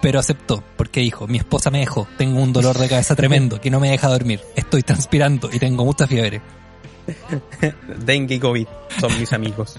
Pero 0.01 0.19
aceptó, 0.19 0.63
porque 0.77 1.01
dijo, 1.01 1.27
mi 1.27 1.37
esposa 1.37 1.69
me 1.69 1.79
dejó, 1.79 2.07
tengo 2.17 2.41
un 2.41 2.53
dolor 2.53 2.77
de 2.77 2.89
cabeza 2.89 3.15
tremendo 3.15 3.61
que 3.61 3.69
no 3.69 3.79
me 3.79 3.89
deja 3.89 4.07
dormir, 4.07 4.41
estoy 4.55 4.81
transpirando 4.83 5.49
y 5.51 5.59
tengo 5.59 5.85
mucha 5.85 6.07
fiebre. 6.07 6.41
Dengue 8.05 8.35
y 8.35 8.39
COVID 8.39 8.67
son 8.99 9.19
mis 9.19 9.33
amigos. 9.33 9.77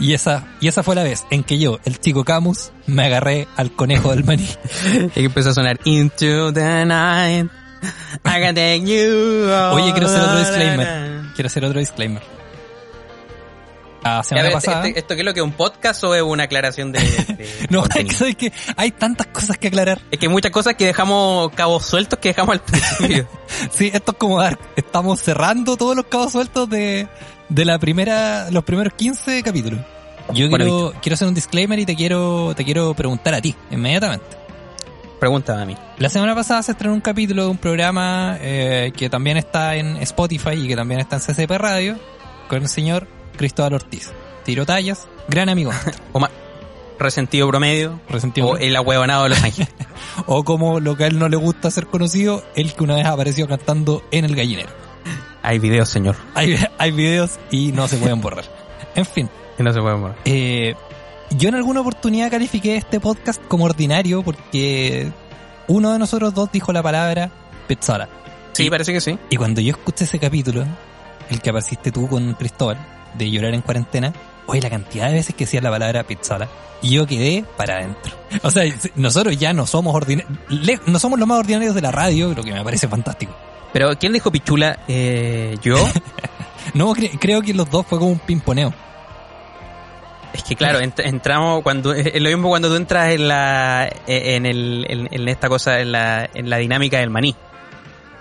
Y 0.00 0.12
esa, 0.12 0.48
y 0.60 0.68
esa 0.68 0.82
fue 0.82 0.96
la 0.96 1.04
vez 1.04 1.24
en 1.30 1.44
que 1.44 1.58
yo, 1.58 1.78
el 1.84 2.00
chico 2.00 2.24
Camus, 2.24 2.72
me 2.86 3.04
agarré 3.04 3.46
al 3.56 3.72
conejo 3.72 4.10
del 4.10 4.24
maní. 4.24 4.48
Y 5.14 5.24
empezó 5.24 5.50
a 5.50 5.54
sonar 5.54 5.78
Into 5.84 6.52
the 6.52 6.84
night. 6.84 7.50
I 8.24 8.40
can 8.40 8.54
take 8.54 8.80
you. 8.80 9.48
Oye, 9.72 9.92
quiero 9.92 10.06
hacer 10.06 10.22
otro 10.22 10.38
disclaimer. 10.38 11.22
Quiero 11.34 11.46
hacer 11.46 11.64
otro 11.64 11.78
disclaimer. 11.78 12.33
La 14.04 14.22
semana 14.22 14.50
pasada... 14.50 14.86
este- 14.86 14.98
¿Esto 15.00 15.14
qué 15.14 15.20
es 15.22 15.24
lo 15.24 15.34
que 15.34 15.40
es 15.40 15.44
un 15.44 15.52
podcast 15.52 16.04
o 16.04 16.14
es 16.14 16.22
una 16.22 16.44
aclaración 16.44 16.92
de, 16.92 16.98
de 17.00 17.48
no, 17.70 17.84
es 17.94 18.36
que, 18.36 18.52
hay 18.76 18.90
tantas 18.90 19.26
cosas 19.28 19.58
que 19.58 19.68
aclarar. 19.68 20.00
Es 20.10 20.18
que 20.18 20.26
hay 20.26 20.32
muchas 20.32 20.52
cosas 20.52 20.74
que 20.74 20.86
dejamos 20.86 21.50
cabos 21.52 21.86
sueltos 21.86 22.18
que 22.18 22.28
dejamos 22.28 22.54
al 22.54 22.60
principio. 22.60 23.28
Sí, 23.70 23.90
esto 23.92 24.12
es 24.12 24.18
como 24.18 24.40
dar, 24.40 24.58
estamos 24.76 25.20
cerrando 25.20 25.76
todos 25.76 25.94
los 25.96 26.06
cabos 26.06 26.32
sueltos 26.32 26.68
de, 26.68 27.06
de 27.48 27.64
la 27.64 27.78
primera, 27.78 28.50
los 28.50 28.64
primeros 28.64 28.92
15 28.94 29.42
capítulos. 29.42 29.80
Yo 30.32 30.48
Bueno, 30.48 30.64
quiero, 30.64 30.92
quiero 31.00 31.14
hacer 31.14 31.28
un 31.28 31.34
disclaimer 31.34 31.78
y 31.78 31.86
te 31.86 31.94
quiero, 31.94 32.52
te 32.56 32.64
quiero 32.64 32.94
preguntar 32.94 33.34
a 33.34 33.40
ti, 33.40 33.54
inmediatamente. 33.70 34.36
Pregúntame 35.20 35.62
a 35.62 35.64
mí. 35.66 35.76
La 35.98 36.08
semana 36.08 36.34
pasada 36.34 36.62
se 36.62 36.72
estrenó 36.72 36.94
un 36.94 37.00
capítulo 37.00 37.44
de 37.44 37.48
un 37.50 37.58
programa 37.58 38.36
eh, 38.40 38.92
que 38.96 39.08
también 39.08 39.36
está 39.36 39.76
en 39.76 39.96
Spotify 39.98 40.54
y 40.54 40.68
que 40.68 40.76
también 40.76 41.00
está 41.00 41.16
en 41.16 41.22
CCP 41.22 41.50
Radio 41.52 41.96
con 42.48 42.62
el 42.62 42.68
señor 42.68 43.06
Cristóbal 43.36 43.74
Ortiz. 43.74 44.12
Tiro 44.44 44.66
tallas, 44.66 45.06
gran 45.28 45.48
amigo, 45.48 45.70
O 46.12 46.20
ma- 46.20 46.30
resentido 46.98 47.48
promedio. 47.48 48.00
resentido. 48.08 48.48
O 48.48 48.56
el 48.56 48.74
ahueonado 48.76 49.24
de 49.24 49.28
Los 49.30 49.42
Ángeles. 49.42 49.68
O 50.26 50.44
como 50.44 50.78
lo 50.80 50.96
que 50.96 51.04
a 51.04 51.06
él 51.08 51.18
no 51.18 51.28
le 51.28 51.36
gusta 51.36 51.70
ser 51.70 51.86
conocido, 51.88 52.44
el 52.54 52.72
que 52.74 52.84
una 52.84 52.94
vez 52.96 53.06
apareció 53.06 53.48
cantando 53.48 54.04
en 54.12 54.24
el 54.24 54.36
gallinero. 54.36 54.70
Hay 55.42 55.58
videos, 55.58 55.88
señor. 55.88 56.14
Hay, 56.34 56.56
hay 56.78 56.90
videos 56.92 57.38
y 57.50 57.72
no 57.72 57.88
se 57.88 57.96
pueden 57.96 58.20
borrar. 58.20 58.44
En 58.94 59.04
fin, 59.04 59.28
Que 59.56 59.62
no 59.64 59.72
se 59.72 59.80
pueden 59.80 60.00
mover. 60.00 60.14
eh, 60.24 60.74
yo 61.30 61.48
en 61.48 61.56
alguna 61.56 61.80
oportunidad 61.80 62.30
califiqué 62.30 62.76
este 62.76 63.00
podcast 63.00 63.42
como 63.48 63.64
ordinario 63.64 64.22
porque 64.22 65.10
uno 65.66 65.92
de 65.92 65.98
nosotros 65.98 66.32
dos 66.32 66.52
dijo 66.52 66.72
la 66.72 66.82
palabra 66.82 67.30
pizzola. 67.66 68.08
Sí, 68.52 68.70
parece 68.70 68.92
que 68.92 69.00
sí. 69.00 69.18
Y 69.30 69.36
cuando 69.36 69.60
yo 69.60 69.72
escuché 69.72 70.04
ese 70.04 70.20
capítulo, 70.20 70.64
el 71.28 71.40
que 71.40 71.50
apareciste 71.50 71.90
tú 71.90 72.06
con 72.08 72.34
Cristóbal, 72.34 72.78
de 73.14 73.30
llorar 73.30 73.54
en 73.54 73.60
cuarentena, 73.62 74.12
oye, 74.46 74.60
la 74.60 74.70
cantidad 74.70 75.08
de 75.08 75.14
veces 75.14 75.34
que 75.34 75.44
decías 75.44 75.62
la 75.62 75.70
palabra 75.70 76.02
pizzola, 76.04 76.48
y 76.82 76.90
yo 76.90 77.06
quedé 77.06 77.44
para 77.56 77.76
adentro. 77.76 78.12
O 78.42 78.50
sea, 78.50 78.64
nosotros 78.96 79.38
ya 79.38 79.52
no 79.52 79.66
somos 79.66 79.94
ordinarios, 79.94 80.80
no 80.86 80.98
somos 80.98 81.18
los 81.18 81.26
más 81.26 81.38
ordinarios 81.38 81.74
de 81.74 81.80
la 81.82 81.90
radio, 81.92 82.34
lo 82.34 82.42
que 82.42 82.52
me 82.52 82.62
parece 82.62 82.88
fantástico. 82.88 83.34
Pero 83.72 83.96
¿quién 83.98 84.12
dijo 84.12 84.30
pichula? 84.30 84.80
Eh, 84.88 85.56
¿Yo? 85.62 85.76
No, 86.72 86.94
cre- 86.94 87.18
creo 87.20 87.42
que 87.42 87.52
los 87.52 87.70
dos 87.70 87.86
fue 87.86 87.98
como 87.98 88.10
un 88.10 88.18
pimponeo. 88.18 88.72
Es 90.32 90.42
que 90.42 90.56
claro, 90.56 90.80
ent- 90.80 91.04
entramos 91.04 91.62
cuando 91.62 91.92
es 91.92 92.20
lo 92.20 92.28
mismo 92.28 92.48
cuando 92.48 92.68
tú 92.68 92.74
entras 92.76 93.10
en 93.12 93.28
la 93.28 93.88
en 94.06 94.46
el 94.46 94.86
en, 94.88 95.08
en 95.12 95.28
esta 95.28 95.48
cosa 95.50 95.78
en 95.80 95.92
la 95.92 96.28
en 96.34 96.48
la 96.50 96.56
dinámica 96.56 96.98
del 96.98 97.10
maní. 97.10 97.34
Que 97.34 97.38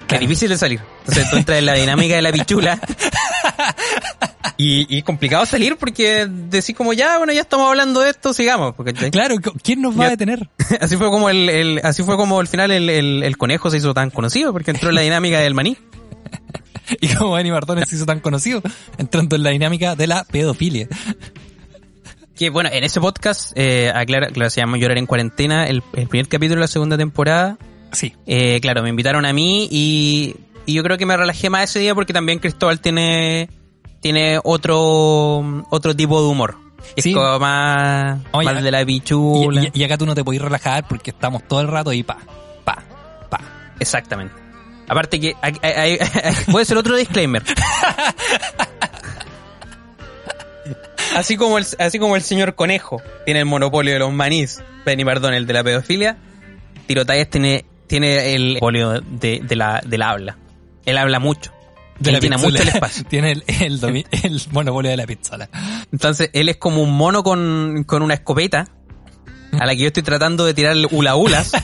Claro. 0.08 0.15
es 0.23 0.29
difícil 0.29 0.49
de 0.49 0.58
salir. 0.58 0.82
Entonces 0.99 1.29
tú 1.32 1.38
entras 1.38 1.58
en 1.60 1.65
la 1.65 1.73
dinámica 1.73 2.15
de 2.15 2.21
la 2.21 2.32
pichula. 2.34 2.77
Y, 4.58 4.97
y 4.97 5.01
complicado 5.03 5.45
salir 5.45 5.77
porque 5.77 6.27
decís 6.27 6.75
como 6.75 6.91
ya, 6.93 7.17
bueno, 7.17 7.32
ya 7.34 7.41
estamos 7.41 7.67
hablando 7.69 8.01
de 8.01 8.10
esto, 8.10 8.34
sigamos. 8.34 8.75
Porque, 8.75 8.93
Claro, 8.93 9.36
¿quién 9.63 9.82
nos 9.82 9.97
va 9.99 10.06
a 10.08 10.10
detener? 10.10 10.49
así 10.82 10.97
fue 10.97 11.10
como 11.10 11.29
el, 11.29 11.49
el- 11.49 11.82
así 11.84 12.03
fue 12.03 12.17
como 12.17 12.39
al 12.39 12.47
final 12.47 12.71
el, 12.71 12.89
el, 12.89 13.23
el 13.23 13.38
conejo 13.38 13.69
se 13.69 13.77
hizo 13.77 13.93
tan 13.93 14.10
conocido 14.10 14.51
porque 14.51 14.71
entró 14.71 14.89
en 14.89 14.95
la 14.95 15.01
dinámica 15.01 15.39
del 15.39 15.53
maní. 15.53 15.77
Y 16.99 17.08
como 17.15 17.34
Benny 17.34 17.49
Martínez 17.49 17.88
se 17.88 17.95
hizo 17.95 18.06
tan 18.06 18.19
conocido, 18.19 18.62
entrando 18.97 19.38
en 19.38 19.43
la 19.43 19.51
dinámica 19.51 19.95
de 19.95 20.06
la 20.06 20.25
pedofilia. 20.25 20.89
Que 22.36 22.49
bueno, 22.49 22.69
en 22.73 22.84
ese 22.84 22.99
podcast, 22.99 23.51
eh, 23.56 23.91
aclara, 23.93 24.27
claro, 24.27 24.49
se 24.49 24.60
llama 24.60 24.77
Llorar 24.77 24.97
en 24.97 25.06
Cuarentena, 25.06 25.65
el, 25.67 25.82
el 25.93 26.08
primer 26.08 26.27
capítulo 26.27 26.56
de 26.56 26.62
la 26.62 26.67
segunda 26.67 26.97
temporada. 26.97 27.58
Sí. 27.93 28.13
Eh, 28.25 28.60
claro, 28.62 28.84
me 28.84 28.89
invitaron 28.89 29.25
a 29.25 29.32
mí 29.34 29.67
y, 29.71 30.36
y 30.65 30.73
yo 30.73 30.84
creo 30.84 30.97
que 30.97 31.06
me 31.06 31.15
relajé 31.15 31.49
más 31.49 31.69
ese 31.69 31.79
día 31.79 31.95
porque 31.95 32.12
también 32.12 32.39
Cristóbal 32.39 32.82
tiene 32.82 33.49
tiene 34.03 34.39
otro 34.43 35.63
otro 35.71 35.95
tipo 35.95 36.21
de 36.21 36.27
humor. 36.27 36.55
Es 36.95 37.03
Sí. 37.05 37.13
como 37.13 37.39
más, 37.39 38.19
Oye, 38.33 38.45
más 38.53 38.61
de 38.61 38.69
la 38.69 38.81
Y, 38.81 38.85
pichula. 38.85 39.63
y- 39.63 39.71
y 39.79 39.83
acá 39.83 39.97
tú 39.97 40.05
no 40.05 40.13
te 40.13 40.23
podés 40.23 40.41
relajar 40.41 40.87
porque 40.87 41.09
estamos 41.11 41.41
todo 41.47 41.61
el 41.61 41.67
rato 41.69 41.89
ahí 41.89 42.03
pa, 42.03 42.17
pa, 42.63 42.83
pa. 43.29 43.39
Exactamente. 43.79 44.35
Aparte 44.87 45.19
que 45.19 45.33
hay- 45.41 45.55
hay- 45.63 45.73
hay- 45.73 45.97
puede 46.51 46.65
ser 46.65 46.77
otro 46.77 46.95
disclaimer. 46.95 47.41
Así 51.15 51.37
como, 51.37 51.57
el, 51.59 51.65
así 51.77 51.99
como 51.99 52.15
el 52.15 52.23
señor 52.23 52.55
Conejo 52.55 53.01
tiene 53.25 53.41
el 53.41 53.45
monopolio 53.45 53.93
de 53.93 53.99
los 53.99 54.11
manís, 54.11 54.63
Benny 54.85 55.05
Perdón, 55.05 55.35
el 55.35 55.45
de 55.45 55.53
la 55.53 55.63
pedofilia, 55.63 56.17
Tirotalles 56.87 57.29
tiene, 57.29 57.65
tiene 57.85 58.33
el 58.33 58.53
monopolio 58.53 58.99
de, 59.01 59.41
de 59.43 59.55
la, 59.55 59.81
del 59.85 60.01
habla. 60.01 60.37
Él 60.85 60.97
habla 60.97 61.19
mucho. 61.19 61.51
De 61.99 62.10
Él 62.10 62.13
la 62.15 62.19
pistola. 62.19 62.38
mucho 62.43 62.62
el 62.63 62.67
espacio. 62.69 63.03
Tiene 63.10 63.32
el, 63.32 63.43
el, 63.47 64.06
el 64.23 64.41
monopolio 64.51 64.91
de 64.91 64.97
la 64.97 65.06
pistola. 65.06 65.49
Entonces, 65.91 66.29
él 66.34 66.49
es 66.49 66.58
como 66.58 66.82
un 66.84 66.91
mono 66.95 67.23
con, 67.23 67.84
con 67.86 68.01
una 68.01 68.15
escopeta 68.15 68.67
a 69.60 69.65
la 69.65 69.73
que 69.75 69.82
yo 69.82 69.88
estoy 69.88 70.03
tratando 70.03 70.45
de 70.45 70.53
tirar 70.53 70.75
hula 70.91 71.15
hulas. 71.15 71.51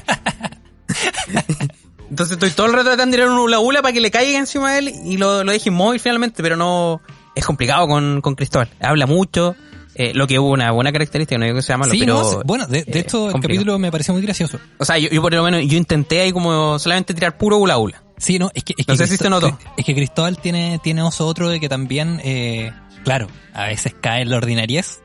Entonces 2.09 2.33
estoy 2.33 2.49
todo 2.51 2.67
el 2.67 2.73
rato 2.73 2.85
tratando 2.85 3.11
de 3.15 3.17
tirar 3.17 3.31
un 3.31 3.39
hula 3.39 3.59
hula 3.59 3.81
para 3.81 3.93
que 3.93 3.99
le 4.01 4.09
caiga 4.09 4.39
encima 4.39 4.73
de 4.73 4.79
él 4.79 4.91
y 5.05 5.17
lo, 5.17 5.43
lo 5.43 5.51
deje 5.51 5.69
inmóvil 5.69 5.99
finalmente, 5.99 6.41
pero 6.41 6.55
no... 6.55 7.01
Es 7.35 7.45
complicado 7.45 7.87
con, 7.87 8.21
con 8.21 8.33
Cristóbal. 8.35 8.67
Habla 8.81 9.05
mucho, 9.05 9.55
eh, 9.93 10.11
lo 10.15 10.25
que 10.27 10.39
hubo 10.39 10.49
una 10.49 10.71
buena 10.71 10.91
característica, 10.91 11.37
no 11.37 11.45
digo 11.45 11.57
que 11.57 11.61
sea 11.61 11.77
malo, 11.77 11.91
Sí, 11.91 11.99
pero... 11.99 12.15
no, 12.21 12.41
bueno, 12.43 12.65
de, 12.65 12.83
de 12.83 12.99
eh, 12.99 13.01
hecho 13.01 13.27
el 13.27 13.31
complicado. 13.31 13.59
capítulo 13.59 13.79
me 13.79 13.91
pareció 13.91 14.13
muy 14.13 14.23
gracioso. 14.23 14.59
O 14.79 14.83
sea, 14.85 14.97
yo, 14.97 15.09
yo 15.09 15.21
por 15.21 15.31
lo 15.33 15.43
menos, 15.43 15.61
yo 15.65 15.77
intenté 15.77 16.21
ahí 16.21 16.31
como 16.33 16.79
solamente 16.79 17.13
tirar 17.13 17.37
puro 17.37 17.57
hula 17.59 17.77
hula. 17.77 18.01
Sí, 18.19 18.37
no, 18.37 18.51
es 18.53 18.63
que, 18.63 18.73
es 18.77 18.87
No 18.87 18.93
que 18.93 18.97
sé 18.99 19.07
si 19.07 19.17
se 19.17 19.23
Cristó- 19.25 19.29
notó. 19.29 19.57
Es 19.77 19.85
que 19.85 19.95
Cristóbal 19.95 20.37
tiene, 20.37 20.79
tiene 20.83 21.01
oso 21.01 21.25
otro 21.25 21.49
de 21.49 21.59
que 21.59 21.67
también, 21.69 22.21
eh, 22.23 22.71
claro, 23.03 23.27
a 23.53 23.65
veces 23.65 23.95
cae 23.99 24.21
en 24.21 24.29
la 24.29 24.37
ordinariez, 24.37 24.99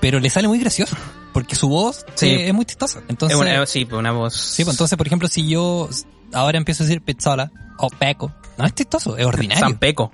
pero 0.00 0.18
le 0.20 0.28
sale 0.28 0.48
muy 0.48 0.58
gracioso, 0.58 0.96
porque 1.32 1.54
su 1.56 1.68
voz 1.68 2.04
Sí. 2.14 2.26
eh, 2.26 2.48
es 2.48 2.54
muy 2.54 2.64
chistosa. 2.66 3.00
Entonces, 3.08 3.36
Es 3.38 3.40
una- 3.42 3.64
sí, 3.66 3.84
pues 3.84 3.98
una 3.98 4.12
voz... 4.12 4.34
sí, 4.34 4.64
pues 4.64 4.74
entonces, 4.74 4.98
por 4.98 5.06
ejemplo, 5.06 5.28
si 5.28 5.48
yo 5.48 5.88
ahora 6.32 6.58
empiezo 6.58 6.82
a 6.82 6.86
decir 6.86 7.00
pistola 7.02 7.50
o 7.78 7.88
peco, 7.90 8.32
no 8.58 8.66
es 8.66 8.74
chistoso, 8.74 9.16
es 9.16 9.24
ordinario. 9.24 9.64
Zampeco. 9.64 10.10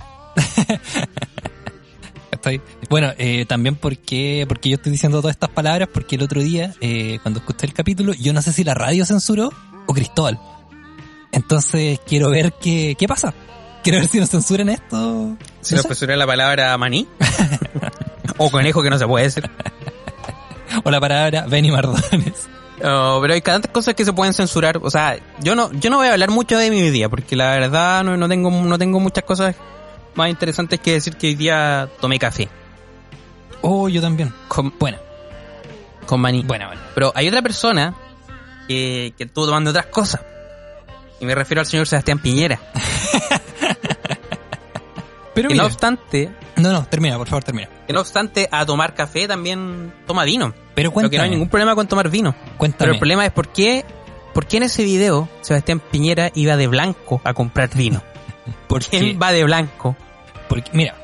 ¿cachai? 2.31 2.61
Bueno, 2.91 3.13
eh, 3.17 3.47
también 3.47 3.75
porque, 3.77 4.45
porque 4.47 4.69
yo 4.69 4.77
estoy 4.77 4.93
diciendo 4.93 5.21
todas 5.23 5.35
estas 5.35 5.49
palabras, 5.51 5.89
porque 5.93 6.17
el 6.17 6.23
otro 6.23 6.43
día, 6.43 6.75
eh, 6.83 7.19
cuando 7.23 7.41
escuché 7.41 7.65
el 7.67 7.73
capítulo, 7.73 8.13
yo 8.13 8.33
no 8.35 8.43
sé 8.43 8.53
si 8.53 8.63
la 8.65 8.75
radio 8.75 9.07
censuró 9.07 9.51
o 9.87 9.95
Cristóbal. 9.95 10.39
Entonces 11.35 12.01
quiero 12.07 12.31
ver 12.31 12.53
qué, 12.61 12.97
qué 12.99 13.07
pasa. 13.09 13.35
Quiero 13.83 13.99
ver 13.99 14.09
si 14.09 14.19
nos 14.19 14.31
censuran 14.31 14.69
esto. 14.71 14.97
No 14.97 15.37
nos 15.71 15.87
presuró 15.87 16.17
la 16.17 16.27
palabra 16.27 16.77
maní. 16.79 17.07
o 18.39 18.51
conejo 18.51 18.83
que 18.83 18.91
no 18.91 18.99
se 18.99 19.07
puede 19.07 19.25
decir. 19.27 19.51
O 20.85 20.91
la 20.91 21.01
palabra 21.01 21.47
Benny 21.49 21.71
Mardones. 21.71 22.49
Oh, 22.83 23.19
pero 23.21 23.35
hay 23.35 23.41
tantas 23.41 23.71
cosas 23.71 23.95
que 23.95 24.05
se 24.05 24.13
pueden 24.13 24.33
censurar. 24.35 24.79
O 24.83 24.91
sea, 24.91 25.17
yo 25.41 25.55
no, 25.55 25.71
yo 25.73 25.91
no 25.91 25.99
voy 25.99 26.09
a 26.09 26.13
hablar 26.13 26.31
mucho 26.31 26.57
de 26.59 26.71
mi 26.71 26.91
día, 26.91 27.09
porque 27.09 27.37
la 27.37 27.51
verdad 27.51 28.03
no, 28.05 28.17
no 28.17 28.29
tengo, 28.29 28.51
no 28.51 28.79
tengo 28.79 29.01
muchas 29.01 29.25
cosas 29.25 29.55
más 30.15 30.31
interesantes 30.31 30.81
que 30.81 30.93
decir 30.93 31.17
que 31.17 31.29
hoy 31.29 31.35
día 31.35 31.89
tomé 32.01 32.19
café 32.19 32.49
Oh, 33.63 33.89
yo 33.89 34.01
también. 34.01 34.33
con, 34.49 34.73
Buena, 34.79 34.99
con 36.07 36.21
maní. 36.21 36.43
buena, 36.43 36.67
buena. 36.67 36.83
Pero 36.95 37.13
hay 37.15 37.29
otra 37.29 37.43
persona 37.43 37.95
que, 38.69 39.15
que 39.17 39.25
estuvo 39.25 39.47
tomando 39.47 39.71
otras 39.71 39.87
cosas. 39.87 40.21
Y 41.21 41.25
me 41.27 41.35
refiero 41.35 41.61
al 41.61 41.67
señor 41.67 41.87
Sebastián 41.87 42.19
Piñera. 42.19 42.61
Pero 45.35 45.49
Que 45.49 45.55
mira, 45.55 45.65
no 45.65 45.67
obstante, 45.67 46.31
no, 46.57 46.73
no, 46.73 46.85
termina, 46.87 47.17
por 47.19 47.27
favor, 47.29 47.43
termina. 47.43 47.69
que 47.87 47.93
no 47.93 48.01
obstante 48.01 48.49
a 48.53 48.65
tomar 48.65 48.95
café 48.95 49.27
también 49.27 49.93
toma 50.07 50.25
vino. 50.25 50.55
Pero 50.77 50.89
Lo 50.89 50.91
que 50.91 50.95
cuéntame, 50.95 51.17
no 51.19 51.23
hay 51.25 51.31
ningún 51.31 51.49
problema 51.49 51.75
con 51.75 51.89
tomar 51.89 52.09
vino. 52.09 52.35
cuéntame. 52.57 52.79
Pero 52.79 52.93
el 52.93 52.99
problema 52.99 53.27
es 53.27 53.33
por 53.33 53.49
qué, 53.49 53.85
por 54.33 54.47
qué 54.47 54.59
en 54.59 54.63
ese 54.65 54.85
video 54.85 55.29
Sebastián 55.41 55.81
Piñera 55.91 56.31
iba 56.35 56.57
de 56.57 56.69
blanco 56.69 57.21
a 57.25 57.35
comprar 57.35 57.69
vino. 57.75 58.01
porque, 58.69 58.99
¿Quién 58.99 59.19
va 59.21 59.33
de 59.33 59.43
blanco? 59.43 59.97
porque, 60.49 60.71
mira, 60.73 60.95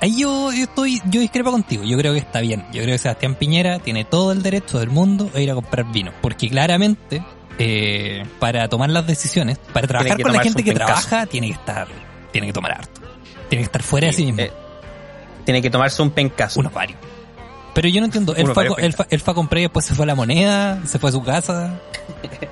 ahí 0.00 0.18
yo, 0.20 0.50
yo 0.52 0.64
estoy, 0.64 1.00
yo 1.04 1.20
discrepo 1.20 1.52
contigo. 1.52 1.84
Yo 1.84 1.96
creo 1.96 2.12
que 2.12 2.18
está 2.18 2.40
bien. 2.40 2.64
Yo 2.72 2.82
creo 2.82 2.94
que 2.94 2.98
Sebastián 2.98 3.36
Piñera 3.36 3.78
tiene 3.78 4.04
todo 4.04 4.32
el 4.32 4.42
derecho 4.42 4.80
del 4.80 4.90
mundo 4.90 5.30
a 5.32 5.38
ir 5.40 5.48
a 5.48 5.54
comprar 5.54 5.86
vino. 5.92 6.10
Porque 6.20 6.48
claramente, 6.48 7.22
eh, 7.62 8.24
para 8.38 8.68
tomar 8.68 8.90
las 8.90 9.06
decisiones, 9.06 9.58
para 9.72 9.86
trabajar 9.86 10.20
con 10.20 10.32
la 10.32 10.42
gente 10.42 10.64
que 10.64 10.72
pencazo. 10.72 11.06
trabaja, 11.08 11.26
tiene 11.26 11.48
que 11.48 11.52
estar, 11.54 11.86
tiene 12.32 12.46
que 12.48 12.52
tomar 12.52 12.72
harto. 12.72 13.00
Tiene 13.48 13.62
que 13.62 13.66
estar 13.66 13.82
fuera 13.82 14.06
de 14.08 14.12
sí 14.12 14.24
mismo. 14.26 14.40
Eh, 14.40 14.50
tiene 15.44 15.60
que 15.62 15.70
tomarse 15.70 16.00
un 16.02 16.10
pencazo. 16.10 16.60
Unos 16.60 16.72
varios. 16.72 16.98
Pero 17.74 17.88
yo 17.88 18.00
no 18.00 18.06
entiendo. 18.06 18.34
Él 18.34 18.46
fue, 18.48 18.66
él, 18.78 18.92
fue, 18.92 19.06
él 19.10 19.20
fue 19.20 19.32
a 19.32 19.34
comprar 19.34 19.58
y 19.58 19.62
después 19.62 19.84
se 19.84 19.94
fue 19.94 20.04
a 20.04 20.06
la 20.06 20.14
moneda, 20.14 20.80
se 20.86 20.98
fue 20.98 21.10
a 21.10 21.12
su 21.12 21.22
casa. 21.22 21.78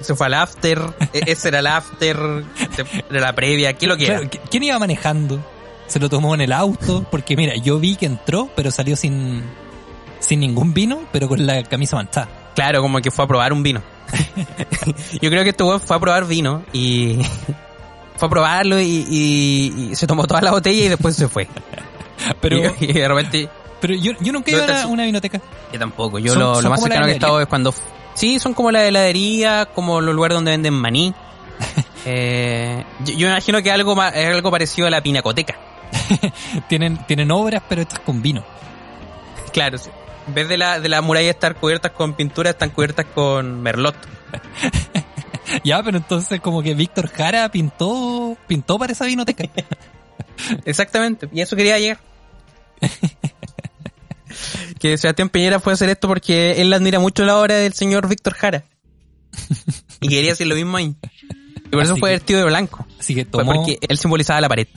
Se 0.00 0.14
fue 0.14 0.26
al 0.26 0.34
after, 0.34 0.80
e- 1.12 1.22
ese 1.32 1.48
era 1.48 1.58
el 1.58 1.66
after 1.66 2.16
de, 2.16 3.04
de 3.10 3.20
la 3.20 3.32
previa, 3.34 3.72
¿qué 3.72 3.86
lo 3.88 3.96
que 3.96 4.04
era? 4.06 4.18
Claro, 4.18 4.30
¿qui- 4.30 4.40
¿Quién 4.48 4.62
iba 4.62 4.78
manejando? 4.78 5.44
Se 5.88 5.98
lo 5.98 6.08
tomó 6.08 6.34
en 6.36 6.40
el 6.40 6.52
auto, 6.52 7.04
porque 7.10 7.36
mira, 7.36 7.56
yo 7.56 7.80
vi 7.80 7.96
que 7.96 8.06
entró, 8.06 8.48
pero 8.54 8.70
salió 8.70 8.94
sin, 8.96 9.42
sin 10.20 10.38
ningún 10.40 10.72
vino, 10.72 11.00
pero 11.10 11.26
con 11.28 11.44
la 11.46 11.64
camisa 11.64 11.96
manchada. 11.96 12.28
Claro, 12.54 12.82
como 12.82 13.00
que 13.00 13.10
fue 13.10 13.24
a 13.24 13.28
probar 13.28 13.52
un 13.52 13.62
vino. 13.62 13.82
Yo 15.20 15.30
creo 15.30 15.42
que 15.42 15.50
este 15.50 15.62
weón 15.64 15.80
fue 15.80 15.96
a 15.96 16.00
probar 16.00 16.26
vino 16.26 16.62
y 16.72 17.18
fue 18.16 18.26
a 18.26 18.30
probarlo 18.30 18.78
y, 18.80 19.06
y- 19.08 19.88
y 19.92 19.96
se 19.96 20.06
tomó 20.06 20.26
toda 20.26 20.40
la 20.42 20.50
botella 20.50 20.84
y 20.84 20.88
después 20.88 21.16
se 21.16 21.28
fue. 21.28 21.48
Pero, 22.40 22.56
y, 22.78 22.84
y 22.84 22.92
de 22.92 23.08
repente, 23.08 23.48
pero 23.80 23.94
yo, 23.94 24.12
yo 24.20 24.32
nunca 24.32 24.52
No 24.52 24.58
iba 24.62 24.82
a 24.82 24.86
una, 24.86 25.04
vinoteca. 25.04 25.40
yo 25.72 25.78
tampoco. 25.78 26.20
Yo 26.20 26.34
Son- 26.34 26.40
lo, 26.42 26.54
son 26.54 26.64
lo 26.64 26.70
más 26.70 26.80
cercano 26.80 27.04
que 27.06 27.10
he 27.12 27.14
estado 27.14 27.40
es 27.40 27.46
cuando... 27.48 27.74
Sí, 28.14 28.38
son 28.38 28.54
como 28.54 28.70
la 28.70 28.84
heladería, 28.86 29.66
como 29.74 30.00
los 30.00 30.14
lugares 30.14 30.36
donde 30.36 30.52
venden 30.52 30.74
maní. 30.74 31.12
Eh, 32.04 32.84
yo, 33.04 33.28
imagino 33.28 33.60
que 33.62 33.72
algo 33.72 34.00
es 34.04 34.26
algo 34.26 34.50
parecido 34.52 34.86
a 34.86 34.90
la 34.90 35.00
pinacoteca. 35.02 35.58
Tienen, 36.68 36.98
tienen 37.06 37.30
obras, 37.32 37.62
pero 37.68 37.82
estas 37.82 38.00
con 38.00 38.22
vino. 38.22 38.44
Claro, 39.52 39.78
sí. 39.78 39.90
En 40.26 40.34
vez 40.34 40.48
de 40.48 40.56
la, 40.56 40.80
de 40.80 40.88
la 40.88 41.00
muralla 41.02 41.30
estar 41.30 41.54
cubiertas 41.56 41.92
con 41.92 42.14
pintura, 42.14 42.50
están 42.50 42.70
cubiertas 42.70 43.06
con 43.14 43.60
merlot. 43.62 43.96
Ya, 45.64 45.82
pero 45.82 45.98
entonces 45.98 46.40
como 46.40 46.62
que 46.62 46.72
Víctor 46.74 47.08
Jara 47.08 47.50
pintó, 47.50 48.38
pintó 48.46 48.78
para 48.78 48.92
esa 48.92 49.04
vinoteca. 49.04 49.44
Exactamente, 50.64 51.28
y 51.30 51.42
eso 51.42 51.56
quería 51.56 51.78
llegar. 51.78 51.98
que 54.78 54.96
Sebastián 54.96 55.28
Piñera 55.28 55.60
fue 55.60 55.72
a 55.72 55.74
hacer 55.74 55.90
esto 55.90 56.08
porque 56.08 56.60
él 56.62 56.72
admira 56.72 56.98
mucho 57.00 57.24
la 57.24 57.38
obra 57.38 57.56
del 57.56 57.74
señor 57.74 58.08
Víctor 58.08 58.34
Jara. 58.34 58.64
Y 60.00 60.08
quería 60.08 60.32
hacer 60.32 60.46
lo 60.46 60.54
mismo 60.54 60.76
ahí. 60.76 60.94
Y 61.66 61.70
por 61.70 61.82
eso 61.82 61.96
fue 61.96 62.10
que- 62.10 62.16
vestido 62.16 62.40
de 62.40 62.46
blanco. 62.46 62.86
Así 62.98 63.14
que 63.14 63.24
Fue 63.24 63.40
tomó, 63.44 63.54
porque 63.54 63.78
él 63.86 63.98
simbolizaba 63.98 64.40
la 64.40 64.48
pared. 64.48 64.68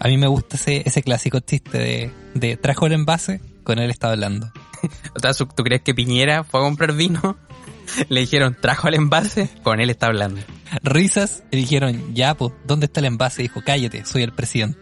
a 0.00 0.08
mí 0.08 0.16
me 0.16 0.26
gusta 0.28 0.56
ese, 0.56 0.82
ese 0.86 1.02
clásico 1.02 1.40
chiste 1.40 1.78
de, 1.78 2.10
de 2.34 2.56
trajo 2.56 2.86
el 2.86 2.92
envase, 2.94 3.40
con 3.66 3.80
él 3.80 3.90
estaba 3.90 4.14
hablando. 4.14 4.50
O 5.14 5.18
sea, 5.18 5.32
¿tú 5.34 5.64
crees 5.64 5.82
que 5.82 5.94
Piñera 5.94 6.44
fue 6.44 6.60
a 6.60 6.62
comprar 6.62 6.92
vino? 6.92 7.36
Le 8.08 8.20
dijeron, 8.20 8.56
trajo 8.60 8.86
el 8.88 8.94
envase, 8.94 9.48
con 9.62 9.80
él 9.80 9.90
está 9.90 10.06
hablando. 10.06 10.40
Risas, 10.82 11.42
y 11.50 11.56
dijeron, 11.56 12.14
ya, 12.14 12.34
pues, 12.34 12.52
¿dónde 12.64 12.86
está 12.86 13.00
el 13.00 13.06
envase? 13.06 13.42
Dijo, 13.42 13.62
cállate, 13.64 14.04
soy 14.04 14.22
el 14.22 14.32
presidente. 14.32 14.78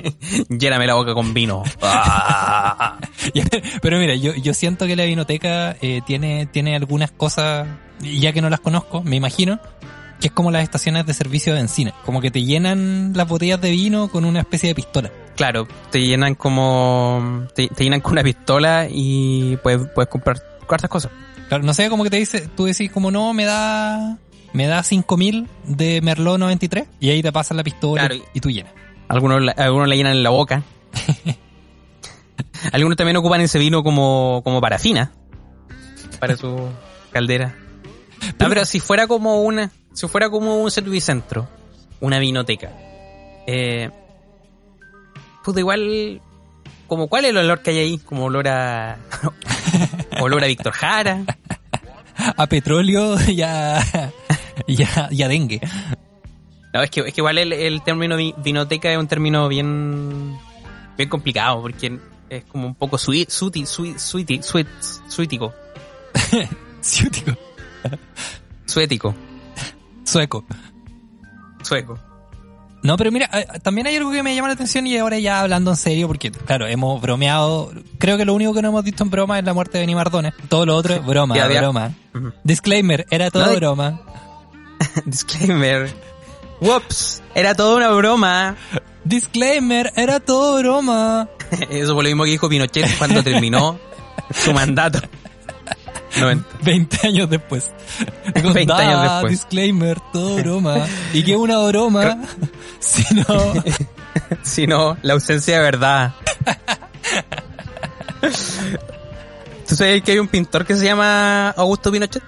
Lléname 0.48 0.86
la 0.86 0.94
boca 0.94 1.14
con 1.14 1.32
vino. 1.32 1.62
Pero 3.80 3.98
mira, 3.98 4.14
yo, 4.14 4.34
yo 4.34 4.52
siento 4.52 4.86
que 4.86 4.96
la 4.96 5.04
vinoteca 5.04 5.76
eh, 5.80 6.02
tiene, 6.06 6.46
tiene 6.46 6.76
algunas 6.76 7.12
cosas, 7.12 7.66
ya 8.00 8.32
que 8.32 8.42
no 8.42 8.50
las 8.50 8.60
conozco, 8.60 9.02
me 9.02 9.16
imagino, 9.16 9.60
que 10.20 10.28
es 10.28 10.32
como 10.32 10.50
las 10.50 10.64
estaciones 10.64 11.06
de 11.06 11.14
servicio 11.14 11.54
de 11.54 11.60
benzina. 11.60 11.94
Como 12.04 12.20
que 12.20 12.30
te 12.30 12.42
llenan 12.42 13.12
las 13.14 13.28
botellas 13.28 13.60
de 13.60 13.70
vino 13.70 14.08
con 14.08 14.24
una 14.24 14.40
especie 14.40 14.68
de 14.68 14.74
pistola. 14.74 15.10
Claro, 15.36 15.68
te 15.90 16.00
llenan 16.00 16.34
como... 16.34 17.46
Te, 17.54 17.68
te 17.68 17.84
llenan 17.84 18.00
con 18.00 18.12
una 18.12 18.22
pistola 18.22 18.88
y 18.90 19.56
puedes, 19.62 19.86
puedes 19.94 20.08
comprar 20.10 20.42
cuartas 20.66 20.90
cosas. 20.90 21.12
Claro, 21.48 21.62
no 21.62 21.72
sé, 21.74 21.88
como 21.90 22.02
que 22.04 22.10
te 22.10 22.16
dice, 22.16 22.48
tú 22.56 22.64
decís 22.64 22.90
como 22.90 23.10
no, 23.10 23.32
me 23.34 23.44
da, 23.44 24.18
me 24.52 24.66
da 24.66 24.82
5000 24.82 25.46
de 25.64 26.00
Merlot 26.00 26.38
93, 26.40 26.86
y 26.98 27.10
ahí 27.10 27.22
te 27.22 27.30
pasan 27.32 27.56
la 27.58 27.62
pistola 27.62 28.08
Claro. 28.08 28.22
y 28.34 28.40
tú 28.40 28.50
llenas. 28.50 28.72
Algunos, 29.08 29.40
la- 29.42 29.52
algunos 29.52 29.86
la 29.88 29.94
llenan 29.94 30.12
en 30.14 30.22
la 30.24 30.30
boca. 30.30 30.62
algunos 32.72 32.96
también 32.96 33.16
ocupan 33.16 33.40
ese 33.40 33.58
vino 33.58 33.82
como, 33.82 34.40
como 34.44 34.60
parafina. 34.60 35.12
Para 36.18 36.36
su 36.36 36.68
caldera. 37.12 37.54
No, 38.40 38.48
pero 38.48 38.64
si 38.64 38.80
fuera 38.80 39.06
como 39.06 39.42
una, 39.42 39.70
si 39.92 40.08
fuera 40.08 40.30
como 40.30 40.56
un 40.62 40.70
servicentro, 40.70 41.48
una 42.00 42.18
vinoteca, 42.18 42.72
eh, 43.46 43.90
pues 45.52 45.58
igual, 45.58 46.20
como 46.86 47.08
cuál 47.08 47.24
es 47.24 47.30
el 47.30 47.38
olor 47.38 47.62
que 47.62 47.70
hay 47.70 47.78
ahí, 47.78 47.98
como 47.98 48.24
olor 48.24 48.48
a, 48.48 48.98
olor 50.20 50.44
a 50.44 50.46
Víctor 50.46 50.72
Jara, 50.72 51.22
A 52.36 52.46
petróleo 52.46 53.16
y 53.28 53.42
a, 53.42 53.80
y 54.66 54.82
a, 54.82 55.08
y 55.10 55.22
a 55.22 55.28
dengue. 55.28 55.60
No, 56.74 56.82
es 56.82 56.90
que, 56.90 57.00
es 57.00 57.14
que 57.14 57.20
igual 57.20 57.38
el, 57.38 57.52
el 57.52 57.82
término 57.82 58.16
vi- 58.16 58.34
vinoteca 58.38 58.90
es 58.92 58.98
un 58.98 59.06
término 59.08 59.48
bien, 59.48 60.36
bien 60.96 61.08
complicado, 61.08 61.62
porque 61.62 61.98
es 62.28 62.44
como 62.44 62.66
un 62.66 62.74
poco 62.74 62.98
suiti, 62.98 63.26
suit, 63.30 63.98
suítico, 63.98 65.54
Ciútico. 66.82 67.32
suético, 68.66 69.14
Sueco. 70.04 70.44
sueco. 71.62 71.98
No, 72.86 72.96
pero 72.96 73.10
mira, 73.10 73.28
eh, 73.32 73.46
también 73.64 73.88
hay 73.88 73.96
algo 73.96 74.12
que 74.12 74.22
me 74.22 74.32
llama 74.36 74.46
la 74.46 74.54
atención 74.54 74.86
y 74.86 74.96
ahora 74.96 75.18
ya 75.18 75.40
hablando 75.40 75.72
en 75.72 75.76
serio, 75.76 76.06
porque 76.06 76.30
claro, 76.30 76.68
hemos 76.68 77.00
bromeado. 77.02 77.72
Creo 77.98 78.16
que 78.16 78.24
lo 78.24 78.32
único 78.32 78.54
que 78.54 78.62
no 78.62 78.68
hemos 78.68 78.84
visto 78.84 79.02
en 79.02 79.10
broma 79.10 79.40
es 79.40 79.44
la 79.44 79.54
muerte 79.54 79.78
de 79.78 79.82
Benny 79.82 79.96
Mardones. 79.96 80.34
Todo 80.48 80.66
lo 80.66 80.76
otro 80.76 80.94
es 80.94 81.04
broma, 81.04 81.34
broma. 81.48 81.92
Disclaimer, 82.44 83.04
era 83.10 83.32
todo 83.32 83.46
No, 83.46 83.56
broma. 83.56 84.00
Disclaimer. 85.04 85.92
Whoops, 86.60 87.22
era 87.34 87.56
toda 87.56 87.76
una 87.76 87.88
broma. 87.90 88.54
Disclaimer, 89.02 89.92
era 89.96 90.20
todo 90.20 90.58
broma. 90.60 91.28
Eso 91.70 91.94
fue 91.94 92.04
lo 92.04 92.08
mismo 92.10 92.22
que 92.22 92.30
dijo 92.30 92.48
Pinochet 92.48 92.98
cuando 92.98 93.24
terminó 93.24 93.80
su 94.32 94.52
mandato. 94.52 95.00
90. 96.20 96.46
20 96.62 97.06
años 97.06 97.30
después. 97.30 97.72
20 98.32 98.72
años 98.72 99.02
después. 99.02 99.32
Disclaimer, 99.32 99.98
todo 100.12 100.36
broma. 100.36 100.86
¿Y 101.12 101.24
qué 101.24 101.36
una 101.36 101.58
broma? 101.58 102.18
Si 102.80 103.14
no, 103.14 103.24
Si 104.42 104.66
no, 104.66 104.96
la 105.02 105.14
ausencia 105.14 105.56
de 105.56 105.62
verdad. 105.62 106.14
¿Tú 109.68 109.74
sabes 109.74 110.02
que 110.02 110.12
hay 110.12 110.18
un 110.18 110.28
pintor 110.28 110.64
que 110.64 110.76
se 110.76 110.84
llama 110.84 111.50
Augusto 111.50 111.90
Pinochet? 111.90 112.22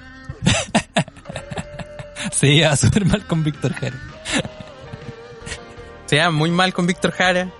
se 2.32 2.48
iba 2.48 2.76
súper 2.76 3.04
mal 3.04 3.24
con 3.26 3.44
Víctor 3.44 3.72
Jara. 3.74 3.96
Se 6.06 6.16
llama 6.16 6.36
muy 6.36 6.50
mal 6.50 6.72
con 6.72 6.86
Víctor 6.86 7.12
Jara. 7.12 7.50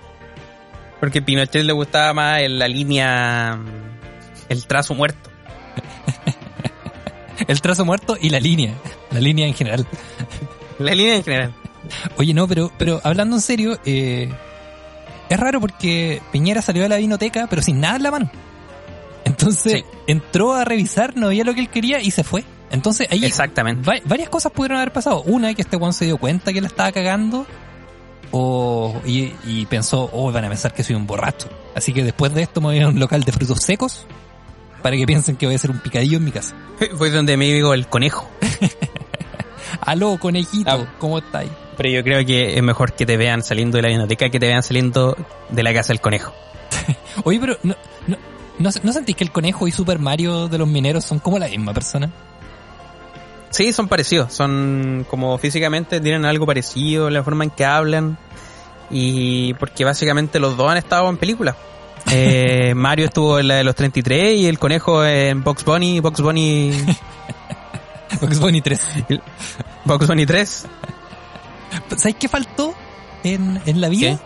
Porque 0.99 1.21
Pinochet 1.21 1.63
le 1.63 1.73
gustaba 1.73 2.13
más 2.13 2.41
en 2.41 2.59
la 2.59 2.67
línea. 2.67 3.57
El 4.49 4.65
trazo 4.65 4.95
muerto. 4.95 5.29
El 7.47 7.61
trazo 7.61 7.85
muerto 7.85 8.17
y 8.19 8.29
la 8.29 8.39
línea. 8.39 8.73
La 9.11 9.19
línea 9.19 9.47
en 9.47 9.53
general. 9.53 9.87
La 10.77 10.93
línea 10.93 11.15
en 11.15 11.23
general. 11.23 11.53
Oye, 12.17 12.33
no, 12.33 12.47
pero, 12.47 12.71
pero 12.77 12.99
hablando 13.03 13.35
en 13.35 13.41
serio, 13.41 13.79
eh, 13.85 14.29
es 15.29 15.39
raro 15.39 15.59
porque 15.61 16.21
Piñera 16.31 16.61
salió 16.61 16.83
de 16.83 16.89
la 16.89 16.97
vinoteca, 16.97 17.47
pero 17.49 17.61
sin 17.61 17.79
nada 17.79 17.95
en 17.97 18.03
la 18.03 18.11
mano. 18.11 18.31
Entonces 19.25 19.73
Sí. 19.73 19.85
entró 20.07 20.53
a 20.53 20.65
revisar, 20.65 21.15
no 21.15 21.27
veía 21.29 21.43
lo 21.43 21.53
que 21.53 21.61
él 21.61 21.69
quería 21.69 22.01
y 22.01 22.11
se 22.11 22.23
fue. 22.23 22.43
Entonces 22.71 23.07
ahí 23.11 23.23
Exactamente. 23.25 23.89
va- 23.89 23.99
varias 24.05 24.29
cosas 24.29 24.51
pudieron 24.51 24.77
haber 24.77 24.91
pasado. 24.93 25.21
Una, 25.23 25.53
que 25.53 25.61
este 25.61 25.77
Juan 25.77 25.93
se 25.93 26.05
dio 26.05 26.17
cuenta 26.17 26.51
que 26.53 26.61
la 26.61 26.67
estaba 26.67 26.91
cagando. 26.91 27.45
O, 28.31 29.01
y, 29.05 29.33
y 29.45 29.65
pensó, 29.65 30.07
oh, 30.13 30.31
van 30.31 30.45
a 30.45 30.49
pensar 30.49 30.73
que 30.73 30.83
soy 30.83 30.95
un 30.95 31.07
borracho. 31.07 31.49
Así 31.75 31.93
que 31.93 32.03
después 32.03 32.33
de 32.33 32.43
esto 32.43 32.61
me 32.61 32.67
voy 32.67 32.79
a 32.79 32.87
un 32.87 32.99
local 32.99 33.23
de 33.23 33.31
frutos 33.31 33.59
secos 33.61 34.05
para 34.83 34.95
que 34.95 35.05
piensen 35.07 35.35
que 35.35 35.47
voy 35.47 35.53
a 35.53 35.57
hacer 35.57 35.71
un 35.71 35.79
picadillo 35.79 36.17
en 36.17 36.25
mi 36.25 36.31
casa. 36.31 36.53
Fue 36.97 37.09
donde 37.09 37.37
me 37.37 37.45
digo 37.45 37.73
el 37.73 37.87
conejo. 37.87 38.29
Aló, 39.81 40.17
conejito, 40.19 40.69
Ah. 40.71 40.95
¿cómo 40.99 41.17
estáis? 41.19 41.49
Pero 41.79 41.91
yo 41.91 42.03
creo 42.03 42.25
que 42.25 42.57
es 42.57 42.61
mejor 42.61 42.91
que 42.91 43.05
te 43.05 43.15
vean 43.15 43.41
saliendo 43.41 43.77
de 43.77 43.83
la 43.83 43.87
biblioteca 43.87 44.29
que 44.29 44.37
te 44.37 44.47
vean 44.47 44.61
saliendo 44.61 45.15
de 45.47 45.63
la 45.63 45.73
casa 45.73 45.93
del 45.93 46.01
conejo. 46.01 46.33
Oye, 47.23 47.39
pero 47.39 47.55
¿no, 47.63 47.73
no, 48.05 48.17
no, 48.59 48.69
¿no 48.83 48.91
sentís 48.91 49.15
que 49.15 49.23
el 49.23 49.31
conejo 49.31 49.65
y 49.65 49.71
Super 49.71 49.97
Mario 49.97 50.49
de 50.49 50.57
los 50.57 50.67
mineros 50.67 51.05
son 51.05 51.19
como 51.19 51.39
la 51.39 51.47
misma 51.47 51.73
persona? 51.73 52.11
Sí, 53.49 53.71
son 53.71 53.87
parecidos. 53.87 54.33
Son 54.33 55.05
como 55.09 55.37
físicamente 55.37 56.01
tienen 56.01 56.25
algo 56.25 56.45
parecido, 56.45 57.09
la 57.09 57.23
forma 57.23 57.45
en 57.45 57.49
que 57.49 57.63
hablan. 57.63 58.17
Y 58.89 59.53
porque 59.53 59.85
básicamente 59.85 60.37
los 60.37 60.57
dos 60.57 60.69
han 60.69 60.77
estado 60.77 61.09
en 61.09 61.15
películas. 61.15 61.55
Eh, 62.11 62.73
Mario 62.75 63.05
estuvo 63.05 63.39
en 63.39 63.49
la 63.49 63.55
de 63.55 63.63
los 63.63 63.75
33 63.75 64.37
y 64.39 64.47
el 64.47 64.57
conejo 64.57 65.05
en 65.05 65.43
Box 65.43 65.65
Bunny, 65.65 65.99
Box 65.99 66.21
Bunny, 66.21 66.71
Bugs 68.19 68.39
Bunny 68.39 68.61
3. 68.61 68.81
Box 69.85 70.07
Bunny 70.07 70.25
3. 70.25 70.67
¿Sabes 71.97 72.15
qué 72.19 72.27
faltó 72.27 72.73
en, 73.23 73.61
en 73.65 73.81
la 73.81 73.89
vida? 73.89 74.19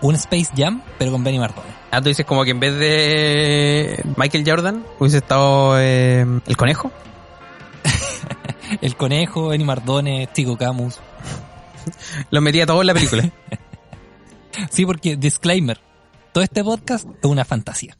Un 0.00 0.14
Space 0.14 0.50
Jam, 0.56 0.82
pero 0.98 1.12
con 1.12 1.24
Benny 1.24 1.38
Martone. 1.38 1.68
Ah, 1.90 2.00
tú 2.00 2.08
dices 2.08 2.26
como 2.26 2.44
que 2.44 2.50
en 2.50 2.60
vez 2.60 2.78
de 2.78 4.04
Michael 4.16 4.44
Jordan 4.46 4.84
hubiese 4.98 5.18
estado 5.18 5.78
eh, 5.80 6.26
el 6.46 6.56
conejo. 6.56 6.92
El 8.82 8.96
conejo, 8.96 9.48
Benny 9.48 9.64
Mardone, 9.64 10.28
Tico 10.32 10.58
Camus. 10.58 10.98
Los 12.30 12.42
metía 12.42 12.66
todos 12.66 12.82
en 12.82 12.86
la 12.86 12.94
película. 12.94 13.30
Sí, 14.70 14.84
porque, 14.84 15.16
disclaimer, 15.16 15.78
todo 16.32 16.42
este 16.42 16.64
podcast 16.64 17.06
es 17.06 17.30
una 17.30 17.44
fantasía. 17.44 17.96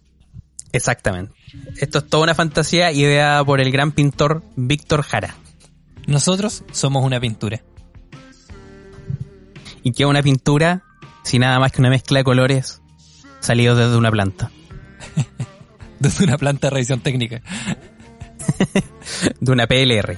Exactamente. 0.72 1.32
Esto 1.76 1.98
es 1.98 2.08
toda 2.08 2.24
una 2.24 2.34
fantasía 2.34 2.90
ideada 2.90 3.44
por 3.44 3.60
el 3.60 3.70
gran 3.70 3.92
pintor 3.92 4.42
Víctor 4.56 5.02
Jara. 5.02 5.36
Nosotros 6.08 6.64
somos 6.72 7.04
una 7.04 7.20
pintura. 7.20 7.62
Y 9.82 9.92
que 9.92 10.02
es 10.02 10.08
una 10.08 10.22
pintura 10.22 10.82
sin 11.22 11.40
nada 11.42 11.58
más 11.58 11.72
que 11.72 11.80
una 11.80 11.90
mezcla 11.90 12.18
de 12.18 12.24
colores 12.24 12.80
salidos 13.40 13.78
desde 13.78 13.96
una 13.96 14.10
planta. 14.10 14.50
Desde 16.00 16.24
una 16.24 16.38
planta 16.38 16.68
de 16.68 16.70
revisión 16.70 17.00
técnica. 17.00 17.42
De 19.40 19.52
una 19.52 19.66
PLR. 19.66 20.16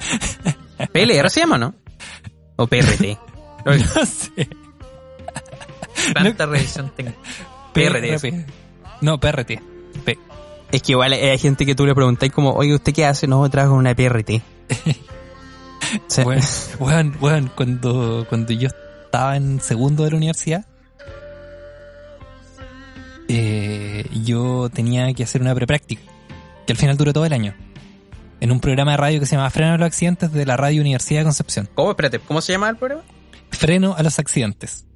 PLR 0.93 1.31
se 1.31 1.41
llama, 1.41 1.57
¿no? 1.57 1.75
O 2.57 2.67
PRT. 2.67 3.19
No 3.65 4.07
sé. 4.07 4.49
Planta 6.15 6.47
de 6.47 6.53
revisión 6.53 6.91
técnica. 6.97 7.19
PRT. 7.75 8.21
PRP. 8.21 8.47
No, 9.03 9.21
PRT. 9.21 9.61
P. 10.05 10.19
Es 10.73 10.83
que 10.83 10.93
igual 10.93 11.13
hay 11.13 11.39
gente 11.39 11.67
que 11.67 11.75
tú 11.75 11.85
le 11.85 11.95
preguntáis 11.95 12.33
como, 12.33 12.53
oye, 12.53 12.75
¿usted 12.75 12.95
qué 12.95 13.05
hace? 13.05 13.27
No, 13.27 13.49
trabajo 13.51 13.75
en 13.75 13.81
una 13.81 13.95
PRT. 13.95 14.43
O 15.93 15.99
sea, 16.07 16.25
cuando, 16.79 18.27
cuando 18.29 18.53
yo 18.53 18.69
estaba 19.11 19.37
en 19.37 19.61
segundo 19.61 20.05
de 20.05 20.11
la 20.13 20.17
universidad, 20.19 20.65
eh, 23.27 24.07
yo 24.25 24.71
tenía 24.73 25.13
que 25.15 25.25
hacer 25.25 25.43
una 25.43 25.53
prepráctica, 25.53 26.01
que 26.65 26.73
al 26.73 26.77
final 26.77 26.97
duró 26.97 27.13
todo 27.13 27.27
el 27.27 27.33
año, 27.33 27.57
en 28.39 28.53
un 28.53 28.61
programa 28.61 28.93
de 28.93 28.99
radio 28.99 29.19
que 29.19 29.27
se 29.27 29.35
llama 29.35 29.51
Freno 29.51 29.75
a 29.75 29.79
los 29.79 29.87
Accidentes 29.89 30.33
de 30.33 30.47
la 30.47 30.57
Radio 30.57 30.81
Universidad 30.81 31.23
de 31.23 31.25
Concepción. 31.25 31.69
¿Cómo? 31.75 31.91
Espérate, 31.91 32.21
¿cómo 32.21 32.41
se 32.41 32.53
llama 32.53 32.71
el 32.71 32.77
programa? 32.77 33.03
Freno 33.51 33.97
a 33.99 34.05
los 34.05 34.17
Accidentes. 34.21 34.87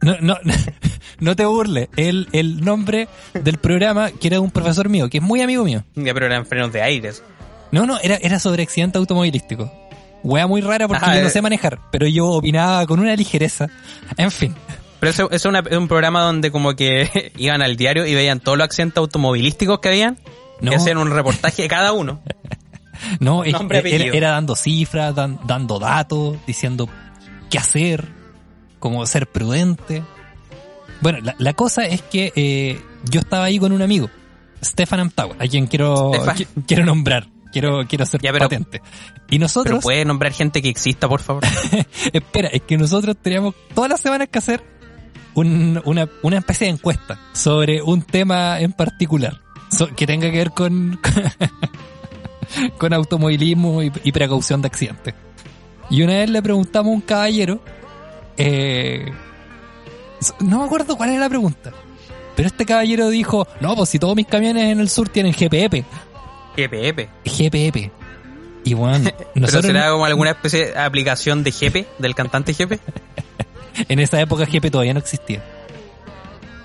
No, 0.00 0.18
no, 0.20 0.36
no 1.18 1.34
te 1.34 1.44
burles, 1.44 1.88
el, 1.96 2.28
el 2.30 2.64
nombre 2.64 3.08
del 3.32 3.58
programa, 3.58 4.12
que 4.12 4.28
era 4.28 4.36
de 4.36 4.40
un 4.40 4.52
profesor 4.52 4.88
mío, 4.88 5.10
que 5.10 5.18
es 5.18 5.24
muy 5.24 5.42
amigo 5.42 5.64
mío. 5.64 5.82
Ya, 5.96 6.14
pero 6.14 6.26
eran 6.26 6.46
frenos 6.46 6.72
de 6.72 6.80
aires. 6.80 7.24
No, 7.72 7.86
no, 7.86 7.98
era, 8.04 8.18
era 8.22 8.38
sobre 8.38 8.62
accidente 8.62 8.98
automovilístico. 8.98 9.68
Wea 10.24 10.46
muy 10.48 10.60
rara 10.60 10.88
porque 10.88 11.04
Ajá, 11.04 11.14
yo 11.14 11.20
no 11.22 11.28
eh. 11.28 11.30
sé 11.30 11.40
manejar, 11.42 11.78
pero 11.92 12.06
yo 12.08 12.26
opinaba 12.26 12.84
con 12.86 12.98
una 12.98 13.14
ligereza. 13.14 13.68
En 14.16 14.30
fin. 14.32 14.54
Pero 14.98 15.10
eso, 15.10 15.22
eso 15.26 15.34
es, 15.36 15.44
una- 15.44 15.58
es 15.70 15.76
un 15.76 15.86
programa 15.86 16.22
donde 16.22 16.50
como 16.50 16.74
que 16.74 17.32
iban 17.36 17.62
al 17.62 17.76
diario 17.76 18.06
y 18.06 18.14
veían 18.14 18.40
todos 18.40 18.58
los 18.58 18.64
accidentes 18.64 18.96
automovilísticos 18.98 19.78
que 19.80 19.88
habían 19.90 20.18
No, 20.60 20.72
y 20.72 20.74
hacían 20.74 20.96
un 20.98 21.10
reportaje 21.10 21.62
de 21.62 21.68
cada 21.68 21.92
uno. 21.92 22.20
no 23.20 23.44
nombre, 23.44 23.82
era, 24.16 24.30
dando 24.30 24.56
cifras, 24.56 25.14
dan- 25.14 25.38
dando 25.46 25.78
datos, 25.78 26.36
diciendo 26.46 26.88
qué 27.50 27.58
hacer, 27.58 28.08
cómo 28.78 29.04
ser 29.06 29.26
prudente. 29.26 30.02
Bueno, 31.00 31.18
la, 31.22 31.34
la 31.38 31.52
cosa 31.52 31.84
es 31.84 32.00
que 32.00 32.32
eh, 32.34 32.80
yo 33.10 33.20
estaba 33.20 33.44
ahí 33.44 33.58
con 33.58 33.72
un 33.72 33.82
amigo, 33.82 34.08
Stefan 34.64 35.00
Amtagua, 35.00 35.36
a 35.38 35.46
quien 35.46 35.66
quiero, 35.66 36.12
qui- 36.12 36.46
quiero 36.66 36.86
nombrar, 36.86 37.26
quiero, 37.54 37.86
quiero 37.88 38.04
ser 38.04 38.20
Ya, 38.20 38.32
pero- 38.32 38.46
patente. 38.46 38.82
Y 39.28 39.38
Pero 39.38 39.40
nosotros, 39.44 39.82
puede 39.82 40.04
nombrar 40.04 40.32
gente 40.32 40.60
que 40.60 40.68
exista, 40.68 41.08
por 41.08 41.22
favor. 41.22 41.44
espera, 42.12 42.48
es 42.48 42.62
que 42.62 42.76
nosotros 42.76 43.16
teníamos 43.22 43.54
todas 43.74 43.88
las 43.90 44.00
semanas 44.00 44.28
que 44.30 44.38
hacer 44.38 44.62
un- 45.34 45.80
una, 45.84 46.08
una 46.22 46.38
especie 46.38 46.66
de 46.66 46.72
encuesta 46.74 47.18
sobre 47.32 47.80
un 47.80 48.02
tema 48.02 48.60
en 48.60 48.72
particular 48.72 49.40
so- 49.70 49.88
que 49.94 50.06
tenga 50.06 50.30
que 50.30 50.36
ver 50.38 50.50
con, 50.50 51.00
con 52.78 52.92
automovilismo 52.92 53.82
y, 53.82 53.92
y 54.02 54.12
precaución 54.12 54.60
de 54.62 54.66
accidentes. 54.68 55.14
Y 55.90 56.02
una 56.02 56.14
vez 56.14 56.30
le 56.30 56.42
preguntamos 56.42 56.90
a 56.90 56.94
un 56.94 57.00
caballero, 57.02 57.60
eh, 58.36 59.12
no 60.40 60.58
me 60.60 60.64
acuerdo 60.64 60.96
cuál 60.96 61.10
era 61.10 61.20
la 61.20 61.28
pregunta, 61.28 61.72
pero 62.36 62.48
este 62.48 62.64
caballero 62.64 63.10
dijo, 63.10 63.46
no, 63.60 63.76
pues 63.76 63.90
si 63.90 63.98
todos 63.98 64.16
mis 64.16 64.26
camiones 64.26 64.64
en 64.72 64.80
el 64.80 64.88
sur 64.88 65.08
tienen 65.08 65.32
GPP, 65.32 65.84
GPP. 66.56 67.08
GPP. 67.24 67.90
Y 68.64 68.74
bueno, 68.74 69.10
¿Pero 69.34 69.48
será 69.62 69.90
como 69.90 70.04
alguna 70.06 70.30
especie 70.30 70.66
de 70.72 70.78
aplicación 70.78 71.42
de 71.44 71.52
Jepe, 71.52 71.86
del 71.98 72.14
cantante 72.14 72.54
Jepe? 72.54 72.80
en 73.88 73.98
esa 73.98 74.20
época 74.20 74.44
GP 74.46 74.70
todavía 74.70 74.94
no 74.94 75.00
existía. 75.00 75.42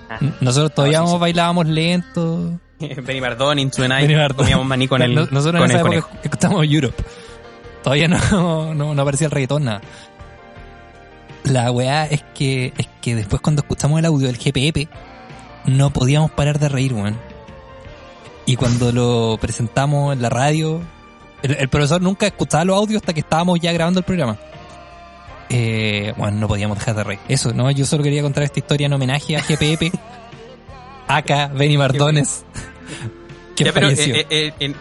Ah. 0.08 0.18
Nosotros 0.40 0.74
todavía 0.74 1.00
sí, 1.04 1.12
sí. 1.12 1.18
bailábamos 1.18 1.66
lento. 1.66 2.58
Benny 2.80 3.20
Mardón, 3.20 3.58
Into 3.58 3.82
the 3.82 3.88
Night, 3.88 4.34
comíamos 4.34 4.66
maní 4.66 4.88
con 4.88 5.02
el, 5.02 5.14
No- 5.14 5.28
Nosotros 5.30 5.60
con 5.60 5.70
en 5.70 5.76
esa 5.76 5.82
conejo. 5.82 6.08
época 6.08 6.20
escuchábamos 6.24 6.66
Europe. 6.68 7.02
Todavía 7.82 8.08
no, 8.08 8.74
no, 8.74 8.94
no 8.94 9.02
aparecía 9.02 9.26
el 9.26 9.30
reggaetón, 9.30 9.64
nada. 9.64 9.80
La 11.44 11.70
weá 11.72 12.06
es 12.06 12.22
que, 12.34 12.72
es 12.76 12.86
que 13.00 13.14
después 13.14 13.40
cuando 13.40 13.62
escuchamos 13.62 13.98
el 13.98 14.04
audio 14.06 14.26
del 14.26 14.36
GPP, 14.36 14.88
no 15.66 15.90
podíamos 15.90 16.30
parar 16.30 16.58
de 16.58 16.68
reír, 16.68 16.92
weón. 16.92 17.16
Y 18.46 18.56
cuando 18.56 18.90
lo 18.92 19.38
presentamos 19.40 20.12
en 20.14 20.22
la 20.22 20.28
radio, 20.28 20.80
el, 21.42 21.52
el 21.52 21.68
profesor 21.68 22.00
nunca 22.02 22.26
escuchaba 22.26 22.64
los 22.64 22.76
audios 22.76 23.02
hasta 23.02 23.12
que 23.12 23.20
estábamos 23.20 23.60
ya 23.60 23.72
grabando 23.72 24.00
el 24.00 24.04
programa. 24.04 24.36
Eh, 25.48 26.14
bueno, 26.16 26.38
no 26.38 26.48
podíamos 26.48 26.78
dejar 26.78 26.94
de 26.96 27.04
reír. 27.04 27.20
Eso, 27.28 27.52
¿no? 27.52 27.70
Yo 27.70 27.84
solo 27.84 28.02
quería 28.02 28.22
contar 28.22 28.44
esta 28.44 28.58
historia 28.60 28.86
en 28.86 28.92
homenaje 28.92 29.36
a 29.36 29.40
GPP, 29.42 29.92
acá, 31.08 31.48
Benny 31.54 31.76
Mardones, 31.76 32.44
que 33.56 33.64
Ya, 33.64 33.72
pero 33.72 33.88
eh, 33.90 34.26
eh, 34.30 34.52
eh, 34.60 34.74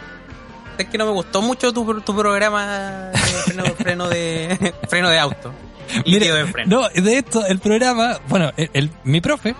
es 0.77 0.87
que 0.87 0.97
no 0.97 1.05
me 1.05 1.11
gustó 1.11 1.41
mucho 1.41 1.73
tu, 1.73 2.01
tu 2.01 2.15
programa 2.15 3.09
de 3.11 3.17
freno, 3.17 3.63
freno 3.77 4.09
de 4.09 4.73
freno 4.87 5.09
de 5.09 5.19
auto. 5.19 5.51
Mira, 6.05 6.33
de 6.35 6.45
freno. 6.45 6.81
No, 6.81 6.89
de 6.89 7.17
esto, 7.17 7.45
el 7.47 7.57
programa, 7.59 8.19
bueno, 8.29 8.51
el, 8.55 8.69
el- 8.73 8.91
mi 9.03 9.21
profe 9.21 9.55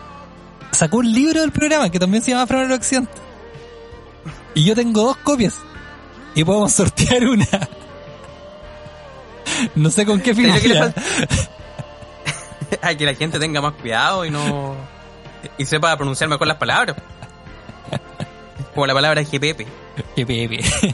sacó 0.72 0.98
un 0.98 1.12
libro 1.12 1.42
del 1.42 1.52
programa 1.52 1.90
que 1.90 1.98
también 2.00 2.22
se 2.24 2.32
llama 2.32 2.46
Freno 2.46 2.66
al 2.66 2.74
Accidente. 2.74 3.12
Y 4.56 4.64
yo 4.66 4.76
tengo 4.76 5.04
dos 5.04 5.18
copias. 5.18 5.56
Y 6.36 6.44
podemos 6.44 6.72
sortear 6.74 7.26
una. 7.28 7.48
No 9.76 9.90
sé 9.90 10.06
con 10.06 10.20
qué 10.22 10.34
Pero 10.36 10.54
¿qué 10.54 10.68
le 10.68 10.74
finalidad. 10.76 10.96
a 12.82 12.94
que 12.96 13.06
la 13.06 13.14
gente 13.16 13.40
tenga 13.40 13.62
más 13.62 13.74
cuidado 13.74 14.26
y 14.26 14.30
no 14.32 14.76
y 15.58 15.66
sepa 15.66 15.96
pronunciar 15.98 16.30
mejor 16.30 16.48
las 16.48 16.58
palabras. 16.58 16.96
Como 18.74 18.86
la 18.86 18.94
palabra 18.94 19.22
GPP. 19.24 19.66
GPP. 20.16 20.94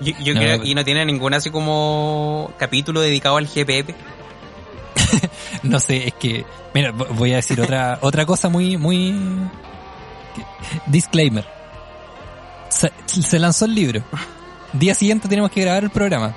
Yo, 0.00 0.12
yo 0.20 0.34
No, 0.34 0.40
creo 0.40 0.64
y 0.64 0.74
no 0.74 0.84
tiene 0.84 1.04
ningún 1.04 1.32
así 1.34 1.50
como 1.50 2.52
capítulo 2.58 3.00
dedicado 3.00 3.36
al 3.36 3.46
GPP. 3.46 3.94
No 5.62 5.78
sé, 5.78 6.08
es 6.08 6.14
que. 6.14 6.44
Mira, 6.74 6.92
vo- 6.92 7.06
voy 7.10 7.32
a 7.32 7.36
decir 7.36 7.60
otra, 7.60 7.98
otra 8.02 8.26
cosa 8.26 8.48
muy, 8.48 8.76
muy. 8.76 9.14
Disclaimer. 10.86 11.46
Se, 12.72 12.90
se 13.06 13.38
lanzó 13.38 13.66
el 13.66 13.74
libro. 13.74 14.02
Día 14.72 14.94
siguiente 14.94 15.28
tenemos 15.28 15.50
que 15.50 15.60
grabar 15.60 15.84
el 15.84 15.90
programa. 15.90 16.34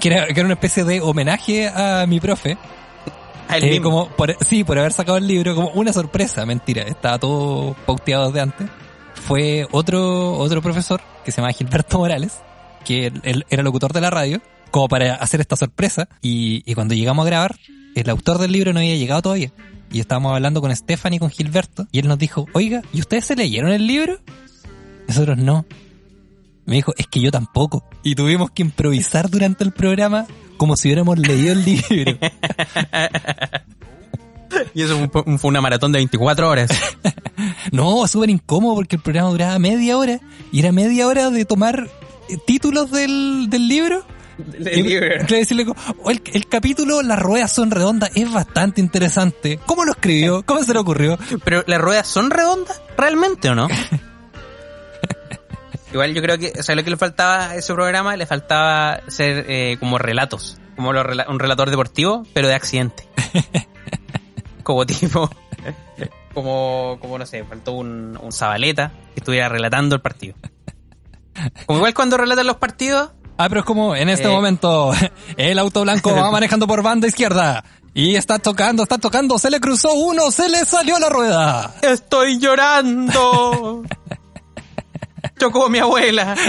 Que 0.00 0.08
era, 0.08 0.26
que 0.26 0.32
era 0.32 0.44
una 0.44 0.54
especie 0.54 0.84
de 0.84 1.00
homenaje 1.00 1.68
a 1.68 2.06
mi 2.06 2.20
profe. 2.20 2.56
Eh, 3.50 3.70
mismo. 3.70 3.82
como 3.82 4.08
por, 4.08 4.36
sí, 4.44 4.62
por 4.62 4.78
haber 4.78 4.92
sacado 4.92 5.18
el 5.18 5.26
libro, 5.26 5.54
como 5.54 5.70
una 5.70 5.92
sorpresa, 5.92 6.46
mentira, 6.46 6.82
estaba 6.82 7.18
todo 7.18 7.74
pauteado 7.84 8.26
desde 8.26 8.40
antes. 8.40 8.68
Fue 9.14 9.66
otro, 9.72 10.34
otro 10.34 10.62
profesor 10.62 11.00
que 11.24 11.32
se 11.32 11.40
llama 11.40 11.52
Gilberto 11.52 11.98
Morales, 11.98 12.38
que 12.84 13.06
él, 13.06 13.20
él 13.24 13.46
era 13.50 13.62
locutor 13.62 13.92
de 13.92 14.00
la 14.00 14.10
radio, 14.10 14.40
como 14.70 14.88
para 14.88 15.16
hacer 15.16 15.40
esta 15.40 15.56
sorpresa. 15.56 16.08
Y, 16.22 16.62
y 16.64 16.74
cuando 16.74 16.94
llegamos 16.94 17.24
a 17.24 17.28
grabar, 17.28 17.56
el 17.94 18.08
autor 18.08 18.38
del 18.38 18.52
libro 18.52 18.72
no 18.72 18.78
había 18.78 18.96
llegado 18.96 19.22
todavía. 19.22 19.52
Y 19.92 19.98
estábamos 19.98 20.32
hablando 20.32 20.60
con 20.60 20.74
Stephanie 20.74 21.16
y 21.16 21.18
con 21.18 21.30
Gilberto, 21.30 21.88
y 21.90 21.98
él 21.98 22.06
nos 22.06 22.18
dijo, 22.18 22.46
oiga, 22.52 22.82
¿y 22.92 23.00
ustedes 23.00 23.24
se 23.24 23.34
leyeron 23.34 23.72
el 23.72 23.86
libro? 23.86 24.18
Nosotros 25.10 25.38
no. 25.38 25.66
Me 26.66 26.76
dijo, 26.76 26.92
es 26.96 27.06
que 27.08 27.20
yo 27.20 27.30
tampoco. 27.30 27.84
Y 28.02 28.14
tuvimos 28.14 28.50
que 28.52 28.62
improvisar 28.62 29.28
durante 29.28 29.64
el 29.64 29.72
programa 29.72 30.26
como 30.56 30.76
si 30.76 30.88
hubiéramos 30.88 31.18
leído 31.18 31.52
el 31.52 31.64
libro. 31.64 32.18
Y 34.74 34.82
eso 34.82 35.08
fue, 35.12 35.22
un- 35.26 35.38
fue 35.38 35.48
una 35.48 35.60
maratón 35.60 35.92
de 35.92 35.98
24 35.98 36.48
horas. 36.48 36.70
No, 37.72 38.06
súper 38.06 38.28
incómodo 38.30 38.74
porque 38.74 38.96
el 38.96 39.02
programa 39.02 39.30
duraba 39.30 39.58
media 39.58 39.96
hora 39.96 40.20
y 40.52 40.58
era 40.60 40.72
media 40.72 41.06
hora 41.06 41.30
de 41.30 41.44
tomar 41.44 41.88
eh, 42.28 42.36
títulos 42.46 42.90
del, 42.90 43.46
del 43.48 43.66
libro. 43.68 44.04
decirle, 45.28 45.66
"Oh, 46.02 46.10
el, 46.10 46.20
el 46.34 46.46
capítulo 46.48 47.00
Las 47.02 47.18
ruedas 47.18 47.52
son 47.52 47.70
redondas 47.70 48.10
es 48.14 48.30
bastante 48.30 48.80
interesante. 48.80 49.58
¿Cómo 49.66 49.84
lo 49.84 49.92
escribió? 49.92 50.42
¿Cómo 50.44 50.62
se 50.64 50.72
le 50.74 50.78
ocurrió? 50.80 51.18
Pero 51.44 51.62
las 51.66 51.80
ruedas 51.80 52.06
son 52.08 52.30
redondas, 52.30 52.80
realmente 52.98 53.48
o 53.50 53.54
no? 53.54 53.68
Igual 55.92 56.14
yo 56.14 56.22
creo 56.22 56.38
que, 56.38 56.52
o 56.58 56.62
sea, 56.62 56.74
lo 56.74 56.84
que 56.84 56.90
le 56.90 56.96
faltaba 56.96 57.50
a 57.50 57.54
ese 57.56 57.74
programa, 57.74 58.16
le 58.16 58.26
faltaba 58.26 59.00
ser 59.08 59.44
eh, 59.48 59.76
como 59.80 59.98
relatos, 59.98 60.58
como 60.76 60.90
un 60.90 61.38
relator 61.38 61.70
deportivo, 61.70 62.24
pero 62.32 62.48
de 62.48 62.54
accidente. 62.54 63.08
como 64.62 64.86
tipo, 64.86 65.28
como, 66.34 66.98
como 67.00 67.18
no 67.18 67.26
sé, 67.26 67.44
faltó 67.44 67.72
un, 67.72 68.18
un 68.22 68.32
Zabaleta 68.32 68.92
que 69.14 69.20
estuviera 69.20 69.48
relatando 69.48 69.94
el 69.96 70.00
partido. 70.00 70.34
Como 71.66 71.78
igual 71.78 71.94
cuando 71.94 72.16
relatan 72.16 72.46
los 72.46 72.56
partidos, 72.56 73.10
Ah, 73.38 73.48
pero 73.48 73.60
es 73.60 73.66
como 73.66 73.96
en 73.96 74.10
este 74.10 74.28
Eh. 74.28 74.30
momento 74.30 74.92
el 75.38 75.58
auto 75.58 75.80
blanco 75.82 76.14
va 76.14 76.30
manejando 76.30 76.66
por 76.66 76.82
banda 76.82 77.08
izquierda 77.08 77.64
y 77.94 78.14
está 78.16 78.38
tocando, 78.38 78.82
está 78.82 78.98
tocando, 78.98 79.38
se 79.38 79.50
le 79.50 79.60
cruzó 79.60 79.94
uno, 79.94 80.30
se 80.30 80.48
le 80.50 80.64
salió 80.66 80.98
la 80.98 81.08
rueda. 81.08 81.74
estoy 81.80 82.38
llorando. 82.38 83.82
Chocó 85.40 85.68
mi 85.68 85.78
abuela. 85.78 86.36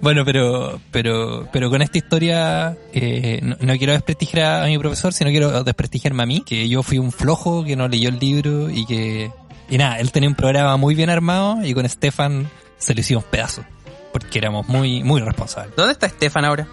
Bueno, 0.00 0.24
pero, 0.24 0.80
pero, 0.90 1.48
pero 1.52 1.70
con 1.70 1.80
esta 1.80 1.98
historia 1.98 2.76
eh, 2.92 3.38
no, 3.42 3.56
no 3.60 3.76
quiero 3.76 3.92
desprestigiar 3.92 4.64
a 4.64 4.66
mi 4.66 4.78
profesor, 4.78 5.12
sino 5.12 5.30
quiero 5.30 5.62
desprestigiarme 5.62 6.22
a 6.22 6.26
mí, 6.26 6.40
que 6.40 6.68
yo 6.68 6.82
fui 6.82 6.98
un 6.98 7.12
flojo 7.12 7.62
que 7.62 7.76
no 7.76 7.86
leyó 7.86 8.08
el 8.08 8.18
libro 8.18 8.68
y 8.68 8.84
que, 8.86 9.30
y 9.68 9.78
nada, 9.78 10.00
él 10.00 10.10
tenía 10.10 10.28
un 10.28 10.34
programa 10.34 10.76
muy 10.76 10.94
bien 10.94 11.10
armado 11.10 11.64
y 11.64 11.72
con 11.72 11.88
Stefan 11.88 12.50
se 12.78 12.94
lo 12.94 13.00
hicimos 13.00 13.24
pedazos, 13.24 13.64
porque 14.12 14.38
éramos 14.38 14.66
muy, 14.66 15.04
muy 15.04 15.20
responsables. 15.20 15.76
¿Dónde 15.76 15.92
está 15.92 16.06
Estefan 16.06 16.44
ahora? 16.44 16.66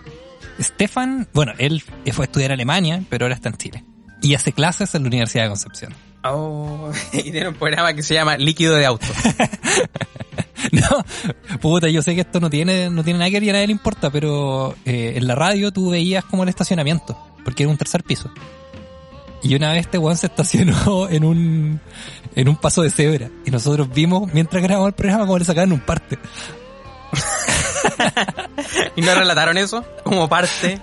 Stefan, 0.59 1.27
bueno, 1.33 1.53
él 1.57 1.83
fue 2.11 2.23
a 2.23 2.27
estudiar 2.27 2.51
a 2.51 2.53
Alemania, 2.55 3.03
pero 3.09 3.25
ahora 3.25 3.35
está 3.35 3.49
en 3.49 3.57
Chile. 3.57 3.83
Y 4.21 4.35
hace 4.35 4.53
clases 4.53 4.95
en 4.95 5.03
la 5.03 5.07
Universidad 5.07 5.43
de 5.43 5.49
Concepción. 5.49 5.93
Oh, 6.23 6.91
y 7.13 7.31
tiene 7.31 7.49
un 7.49 7.55
programa 7.55 7.93
que 7.93 8.03
se 8.03 8.13
llama 8.13 8.37
Líquido 8.37 8.75
de 8.75 8.85
Auto. 8.85 9.07
No, 10.71 11.59
puta, 11.59 11.89
yo 11.89 12.01
sé 12.01 12.15
que 12.15 12.21
esto 12.21 12.39
no 12.39 12.49
tiene, 12.49 12.89
no 12.89 13.03
tiene 13.03 13.19
nada 13.19 13.29
que 13.29 13.35
ver 13.35 13.43
y 13.43 13.49
a 13.49 13.53
nadie 13.53 13.67
le 13.67 13.73
importa, 13.73 14.09
pero 14.09 14.73
eh, 14.85 15.13
en 15.17 15.27
la 15.27 15.35
radio 15.35 15.71
tú 15.71 15.89
veías 15.89 16.23
como 16.23 16.43
el 16.43 16.49
estacionamiento, 16.49 17.17
porque 17.43 17.63
era 17.63 17.71
un 17.71 17.77
tercer 17.77 18.01
piso. 18.03 18.31
Y 19.43 19.55
una 19.55 19.71
vez 19.73 19.81
este 19.81 19.97
weón 19.97 20.17
se 20.17 20.27
estacionó 20.27 21.07
en 21.11 21.25
un, 21.25 21.81
en 22.33 22.47
un 22.47 22.55
paso 22.55 22.81
de 22.81 22.89
cebra. 22.89 23.29
Y 23.45 23.51
nosotros 23.51 23.89
vimos, 23.93 24.33
mientras 24.33 24.63
grabamos 24.63 24.87
el 24.87 24.93
programa, 24.93 25.25
cómo 25.25 25.37
le 25.37 25.45
sacaban 25.45 25.73
un 25.73 25.81
parte. 25.81 26.17
¿Y 28.95 29.01
no 29.01 29.13
relataron 29.15 29.57
eso 29.57 29.83
como 30.03 30.27
parte 30.29 30.79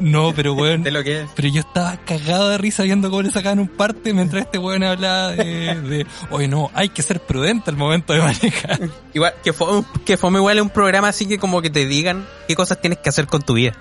No, 0.00 0.32
pero 0.34 0.54
weón. 0.54 0.82
de 0.82 0.90
lo 0.90 1.02
que 1.02 1.22
es? 1.22 1.28
Pero 1.34 1.48
yo 1.48 1.60
estaba 1.60 1.96
cagado 2.04 2.48
de 2.50 2.58
risa 2.58 2.82
viendo 2.82 3.10
cómo 3.10 3.22
le 3.22 3.30
sacaban 3.30 3.58
un 3.58 3.68
parte 3.68 4.12
mientras 4.12 4.44
este 4.44 4.58
weón 4.58 4.82
hablaba 4.84 5.32
de, 5.32 5.80
de 5.80 6.06
oye 6.30 6.48
no, 6.48 6.70
hay 6.74 6.88
que 6.88 7.02
ser 7.02 7.20
prudente 7.20 7.70
al 7.70 7.76
momento 7.76 8.12
de 8.12 8.20
manejar. 8.20 8.80
Igual, 9.14 9.34
que 9.42 9.52
fue, 9.52 9.82
que 10.04 10.16
fue 10.16 10.30
igual 10.30 10.60
un 10.60 10.70
programa 10.70 11.08
así 11.08 11.26
que 11.26 11.38
como 11.38 11.62
que 11.62 11.70
te 11.70 11.86
digan 11.86 12.26
qué 12.48 12.54
cosas 12.54 12.80
tienes 12.80 12.98
que 12.98 13.08
hacer 13.08 13.26
con 13.26 13.42
tu 13.42 13.54
vida. 13.54 13.72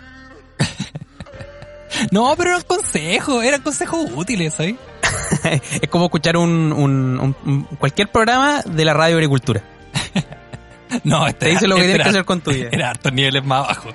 No, 2.10 2.34
pero 2.38 2.52
eran 2.52 2.62
consejos, 2.64 3.44
eran 3.44 3.62
consejos 3.62 4.10
útiles, 4.16 4.54
¿sabes? 4.54 4.76
es 5.82 5.90
como 5.90 6.06
escuchar 6.06 6.38
un, 6.38 6.72
un- 6.72 7.20
un- 7.20 7.36
un- 7.46 7.64
cualquier 7.78 8.08
programa 8.10 8.62
de 8.66 8.86
la 8.86 8.94
radio 8.94 9.16
agricultura. 9.18 9.62
No, 11.04 11.26
este 11.28 11.46
Te 11.46 11.52
dice 11.52 11.68
lo 11.68 11.76
que 11.76 11.84
tienes 11.84 12.04
que 12.04 12.10
hacer 12.10 12.26
con 12.26 12.42
tu 12.42 12.52
vida. 12.52 12.70
Era 12.72 12.90
hartos 12.90 13.14
niveles 13.14 13.44
más 13.44 13.66
abajo. 13.66 13.90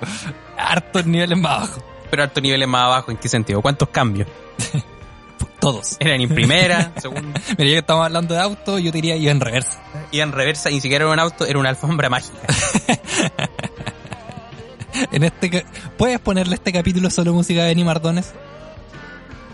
Hartos 0.57 1.05
niveles 1.05 1.37
más 1.37 1.57
abajo. 1.57 1.83
Pero 2.09 2.23
a 2.23 2.25
alto 2.25 2.41
niveles 2.41 2.67
más 2.67 2.83
abajo, 2.83 3.11
¿en 3.11 3.17
qué 3.17 3.27
sentido? 3.29 3.61
¿Cuántos 3.61 3.89
cambios? 3.89 4.27
Todos. 5.59 5.97
Eran 5.99 6.21
en 6.21 6.29
primera, 6.29 6.93
segunda, 7.01 7.41
Mira, 7.57 7.69
ya 7.69 7.73
que 7.73 7.77
estamos 7.79 8.05
hablando 8.05 8.33
de 8.33 8.39
auto, 8.39 8.79
yo 8.79 8.91
diría 8.91 9.15
iba 9.15 9.31
en 9.31 9.41
reversa. 9.41 9.81
y 10.11 10.19
en 10.21 10.31
reversa, 10.31 10.69
ni 10.69 10.79
siquiera 10.79 11.05
era 11.05 11.13
un 11.13 11.19
auto, 11.19 11.45
era 11.45 11.59
una 11.59 11.69
alfombra 11.69 12.09
mágica. 12.09 12.37
En 15.11 15.23
este, 15.23 15.65
¿Puedes 15.97 16.19
ponerle 16.19 16.55
este 16.55 16.71
capítulo 16.71 17.09
solo 17.09 17.33
música 17.33 17.61
de 17.61 17.67
Benny 17.67 17.83
Mardones? 17.83 18.33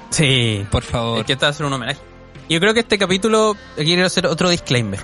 Sí. 0.10 0.66
Por 0.72 0.84
favor. 0.84 1.20
Es 1.20 1.26
que 1.26 1.34
está 1.34 1.50
hacer 1.50 1.66
un 1.66 1.74
homenaje. 1.74 2.00
Yo 2.50 2.60
creo 2.60 2.74
que 2.74 2.82
este 2.82 2.98
capítulo 2.98 3.56
quiero 3.76 4.06
hacer 4.06 4.28
otro 4.28 4.50
disclaimer. 4.50 5.00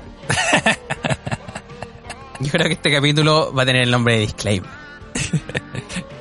Yo 2.45 2.51
creo 2.51 2.67
que 2.67 2.73
este 2.73 2.91
capítulo 2.91 3.53
va 3.53 3.63
a 3.63 3.65
tener 3.65 3.83
el 3.83 3.91
nombre 3.91 4.15
de 4.15 4.19
disclaimer. 4.21 4.69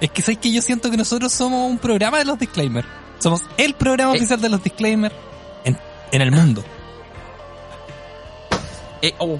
Es 0.00 0.10
que 0.10 0.22
sabes 0.22 0.38
que 0.38 0.50
yo 0.50 0.62
siento 0.62 0.90
que 0.90 0.96
nosotros 0.96 1.30
somos 1.30 1.70
un 1.70 1.76
programa 1.76 2.16
de 2.16 2.24
los 2.24 2.38
disclaimers. 2.38 2.88
Somos 3.18 3.42
el 3.58 3.74
programa 3.74 4.14
Eh. 4.14 4.16
oficial 4.16 4.40
de 4.40 4.48
los 4.48 4.62
disclaimers 4.62 5.14
en, 5.62 5.76
en 6.10 6.22
el 6.22 6.32
mundo. 6.32 6.64
Eh, 9.02 9.14
oh, 9.18 9.38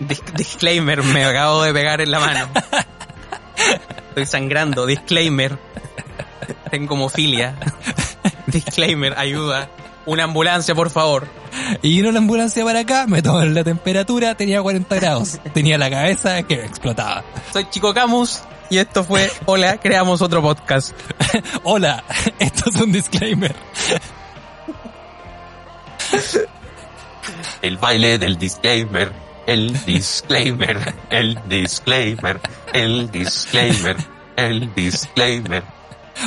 disclaimer, 0.36 1.00
me 1.04 1.24
acabo 1.24 1.62
de 1.62 1.72
pegar 1.72 2.00
en 2.00 2.10
la 2.10 2.18
mano. 2.18 2.48
Estoy 4.08 4.26
sangrando, 4.26 4.84
disclaimer. 4.84 5.56
Tengo 6.70 6.94
homofilia. 6.94 7.54
Disclaimer, 8.48 9.16
ayuda. 9.16 9.68
Una 10.06 10.24
ambulancia, 10.24 10.74
por 10.74 10.90
favor. 10.90 11.28
Y 11.82 11.96
vino 11.96 12.12
la 12.12 12.18
ambulancia 12.18 12.64
para 12.64 12.80
acá, 12.80 13.06
me 13.06 13.22
tomaron 13.22 13.54
la 13.54 13.64
temperatura, 13.64 14.34
tenía 14.34 14.62
40 14.62 14.94
grados. 14.96 15.40
Tenía 15.54 15.78
la 15.78 15.90
cabeza 15.90 16.42
que 16.42 16.54
explotaba. 16.54 17.24
Soy 17.52 17.66
Chico 17.70 17.94
Camus 17.94 18.42
Y 18.70 18.78
esto 18.78 19.04
fue 19.04 19.30
Hola, 19.46 19.78
creamos 19.78 20.22
otro 20.22 20.42
podcast. 20.42 20.94
Hola, 21.62 22.04
esto 22.38 22.70
es 22.70 22.80
un 22.80 22.92
disclaimer. 22.92 23.54
El 27.62 27.78
baile 27.78 28.18
del 28.18 28.38
disclaimer, 28.38 29.12
el 29.46 29.84
disclaimer, 29.84 30.94
el 31.10 31.38
disclaimer, 31.48 32.40
el 32.72 33.10
disclaimer, 33.10 33.96
el 34.36 34.74
disclaimer. 34.74 35.62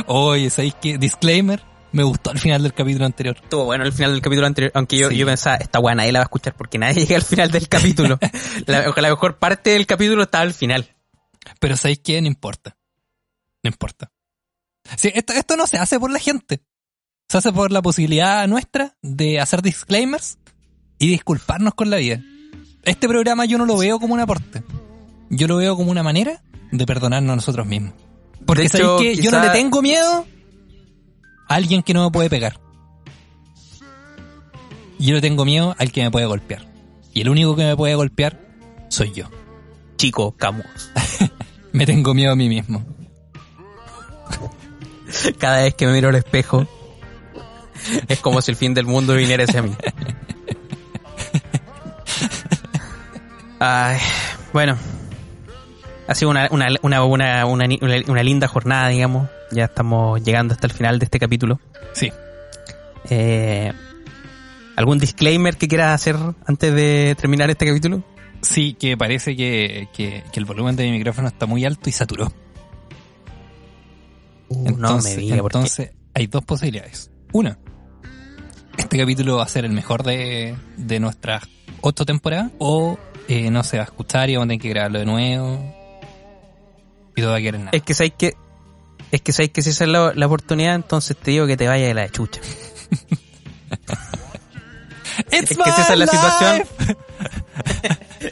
Oye, 0.05 0.49
¿sabéis 0.49 0.75
qué? 0.81 0.97
Disclaimer. 0.97 1.61
Me 1.91 2.03
gustó 2.03 2.29
al 2.29 2.37
final 2.39 2.61
del 2.61 2.73
capítulo 2.73 3.05
anterior. 3.05 3.37
Estuvo 3.41 3.65
bueno 3.65 3.83
el 3.83 3.91
final 3.91 4.11
del 4.11 4.21
capítulo 4.21 4.45
anterior, 4.47 4.71
aunque 4.75 4.97
yo, 4.97 5.09
Sí. 5.09 5.17
yo 5.17 5.25
pensaba, 5.25 5.55
esta 5.57 5.79
weá 5.79 5.95
nadie 5.95 6.11
la 6.11 6.19
va 6.19 6.23
a 6.23 6.27
escuchar 6.27 6.53
porque 6.55 6.77
nadie 6.77 6.93
llega 7.05 7.15
al 7.15 7.23
final 7.23 7.49
del 7.51 7.67
capítulo. 7.67 8.19
la, 8.67 8.93
la 8.95 9.09
mejor 9.09 9.37
parte 9.37 9.71
del 9.71 9.85
capítulo 9.87 10.23
estaba 10.23 10.43
al 10.43 10.53
final. 10.53 10.87
Pero 11.59 11.75
¿sabéis 11.77 11.99
qué? 11.99 12.21
No 12.21 12.27
importa. 12.27 12.77
No 13.63 13.69
importa. 13.69 14.11
Sí, 14.97 15.11
esto, 15.13 15.33
esto 15.33 15.55
no 15.57 15.67
se 15.67 15.77
hace 15.77 15.99
por 15.99 16.11
la 16.11 16.19
gente. 16.19 16.61
Se 17.27 17.37
hace 17.37 17.51
por 17.51 17.71
la 17.71 17.81
posibilidad 17.81 18.47
nuestra 18.47 18.95
de 19.01 19.39
hacer 19.39 19.61
disclaimers 19.61 20.37
y 20.97 21.07
disculparnos 21.09 21.73
con 21.75 21.89
la 21.89 21.97
vida. 21.97 22.21
Este 22.83 23.07
programa 23.07 23.45
yo 23.45 23.57
no 23.57 23.65
lo 23.65 23.77
veo 23.77 23.99
como 23.99 24.13
un 24.13 24.19
aporte. 24.19 24.63
Yo 25.29 25.47
lo 25.47 25.57
veo 25.57 25.75
como 25.75 25.91
una 25.91 26.01
manera 26.03 26.41
de 26.71 26.85
perdonarnos 26.85 27.33
a 27.33 27.35
nosotros 27.35 27.67
mismos. 27.67 27.93
Porque 28.45 28.63
De 28.63 28.67
hecho, 28.67 28.97
¿sabéis 28.97 29.17
qué? 29.17 29.23
Yo 29.23 29.31
no 29.31 29.37
quizá- 29.41 29.53
le 29.53 29.59
tengo 29.59 29.81
miedo 29.81 30.25
alguien 31.49 31.83
que 31.83 31.93
no 31.93 32.05
me 32.05 32.11
puede 32.11 32.29
pegar. 32.29 32.59
Yo 34.97 35.15
le 35.15 35.21
tengo 35.21 35.43
miedo 35.43 35.75
al 35.77 35.91
que 35.91 36.03
me 36.03 36.11
puede 36.11 36.25
golpear. 36.25 36.65
Y 37.13 37.21
el 37.21 37.29
único 37.29 37.55
que 37.55 37.65
me 37.65 37.75
puede 37.75 37.95
golpear 37.95 38.39
soy 38.89 39.11
yo. 39.11 39.25
Chico, 39.97 40.31
Camus. 40.31 40.91
Me 41.71 41.85
tengo 41.85 42.15
miedo 42.15 42.31
a 42.31 42.35
mí 42.35 42.49
mismo. 42.49 42.83
Cada 45.37 45.61
vez 45.61 45.75
que 45.75 45.85
me 45.85 45.93
miro 45.93 46.09
al 46.09 46.15
espejo, 46.15 46.67
es 48.07 48.19
como 48.19 48.41
si 48.41 48.51
el 48.51 48.57
fin 48.57 48.73
del 48.73 48.85
mundo 48.85 49.13
viniera 49.13 49.43
hacia 49.43 49.61
mí. 49.61 49.71
Ay, 53.59 53.99
bueno. 54.51 54.77
Ha 56.09 56.15
sido 56.15 56.31
una, 56.31 56.47
una, 56.51 56.67
una, 56.81 57.03
una, 57.05 57.45
una, 57.45 57.67
ni- 57.67 57.77
una- 57.81 58.01
una 58.07 58.23
linda 58.23 58.47
jornada, 58.47 58.89
digamos. 58.89 59.29
Ya 59.51 59.65
estamos 59.65 60.23
llegando 60.23 60.53
hasta 60.55 60.65
el 60.65 60.73
final 60.73 60.97
de 60.97 61.05
este 61.05 61.19
capítulo. 61.19 61.59
Sí. 61.93 62.11
Eh, 63.11 63.71
¿Algún 64.75 64.97
disclaimer 64.97 65.55
que 65.57 65.67
quieras 65.67 65.93
hacer 65.93 66.15
antes 66.47 66.73
de 66.73 67.15
terminar 67.19 67.49
este 67.51 67.67
capítulo? 67.67 68.03
Sí, 68.41 68.73
que 68.73 68.97
parece 68.97 69.35
que, 69.35 69.87
que, 69.93 70.23
que 70.31 70.39
el 70.39 70.45
volumen 70.45 70.75
de 70.75 70.85
mi 70.85 70.91
micrófono 70.93 71.27
está 71.27 71.45
muy 71.45 71.63
alto 71.65 71.89
y 71.89 71.91
saturó. 71.91 72.31
Uh, 74.47 74.71
no 74.77 74.97
me 74.99 75.15
diga, 75.15 75.35
entonces 75.37 75.91
hay 76.15 76.25
dos 76.27 76.43
posibilidades. 76.43 77.11
Una, 77.33 77.59
este 78.77 78.97
capítulo 78.97 79.37
va 79.37 79.43
a 79.43 79.47
ser 79.47 79.65
el 79.65 79.73
mejor 79.73 80.01
de, 80.03 80.55
de 80.77 80.99
nuestras 80.99 81.43
ocho 81.81 82.05
temporadas, 82.05 82.51
o 82.57 82.97
eh, 83.27 83.51
no 83.51 83.63
se 83.63 83.77
va 83.77 83.83
a 83.83 83.85
escuchar 83.85 84.29
y 84.29 84.35
vamos 84.35 84.45
a 84.45 84.47
tener 84.49 84.61
que 84.61 84.69
grabarlo 84.69 84.99
de 84.99 85.05
nuevo. 85.05 85.75
Y 87.19 87.21
todo 87.21 87.31
va 87.31 87.37
a 87.37 87.41
quedar 87.41 87.55
en 87.55 87.65
nada. 87.65 87.77
es 87.77 87.83
que 87.83 87.93
sabes 87.93 88.13
que 88.17 88.33
es 89.11 89.21
que 89.21 89.31
sabes 89.31 89.51
que 89.51 89.61
si 89.61 89.69
esa 89.71 89.83
es 89.85 89.89
la, 89.89 90.13
la 90.15 90.25
oportunidad, 90.25 90.75
entonces 90.75 91.15
te 91.17 91.31
digo 91.31 91.47
que 91.47 91.57
te 91.57 91.67
vaya 91.67 91.87
de 91.87 91.93
la 91.93 92.09
chucha. 92.09 92.41
Es 95.31 95.49
que 95.49 95.55
si 95.55 95.61
esa 95.81 95.93
es 95.93 95.99
la 95.99 96.07
situación, 96.07 96.63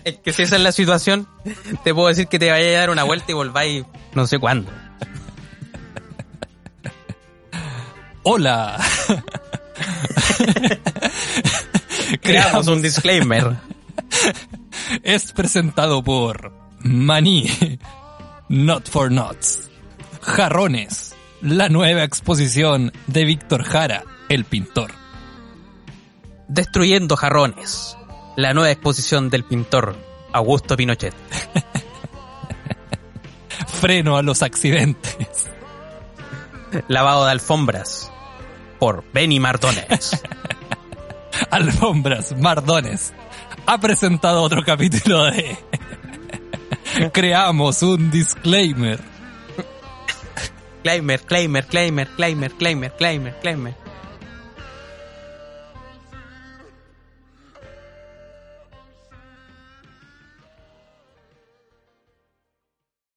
es 0.06 0.18
que 0.20 0.34
si 0.34 0.42
esa 0.44 0.56
es 0.56 0.62
la 0.62 0.72
situación, 0.72 1.28
te 1.84 1.94
puedo 1.94 2.08
decir 2.08 2.28
que 2.28 2.40
te 2.40 2.50
vaya 2.50 2.70
a 2.70 2.80
dar 2.80 2.90
una 2.90 3.04
vuelta 3.04 3.26
y 3.30 3.34
volváis 3.34 3.84
no 4.14 4.26
sé 4.26 4.40
cuándo. 4.40 4.72
Hola. 8.24 8.78
Creamos 12.22 12.68
un 12.68 12.82
disclaimer. 12.82 13.58
es 15.04 15.34
presentado 15.34 16.04
por 16.04 16.54
Maní, 16.80 17.80
Not 18.50 18.88
for 18.88 19.12
Nuts, 19.12 19.70
Jarrones, 20.22 21.14
la 21.42 21.68
nueva 21.68 22.04
exposición 22.04 22.94
de 23.08 23.26
Víctor 23.26 23.64
Jara, 23.64 24.06
el 24.30 24.46
pintor. 24.46 24.92
Destruyendo 26.48 27.18
jarrones. 27.18 27.98
La 28.38 28.54
nueva 28.54 28.72
exposición 28.72 29.30
del 29.30 29.44
pintor 29.44 29.98
Augusto 30.32 30.78
Pinochet. 30.78 31.14
Freno 33.82 34.16
a 34.16 34.22
los 34.22 34.42
accidentes. 34.42 35.50
Lavado 36.88 37.26
de 37.26 37.32
alfombras 37.32 38.10
por 38.80 39.04
Benny 39.12 39.42
Mardones. 39.42 40.22
Alfombras 41.52 42.34
Mardones 42.38 43.14
ha 43.66 43.78
presentado 43.78 44.42
otro 44.42 44.64
capítulo 44.64 45.26
de 45.26 45.58
Creamos 47.14 47.84
un 47.84 48.12
disclaimer. 48.12 49.00
Claimer, 50.84 51.20
claimer, 51.22 51.66
claimer, 51.66 52.08
claimer, 52.16 52.52
claimer, 52.52 52.92
claimer, 52.94 53.36
claimer. 53.42 53.87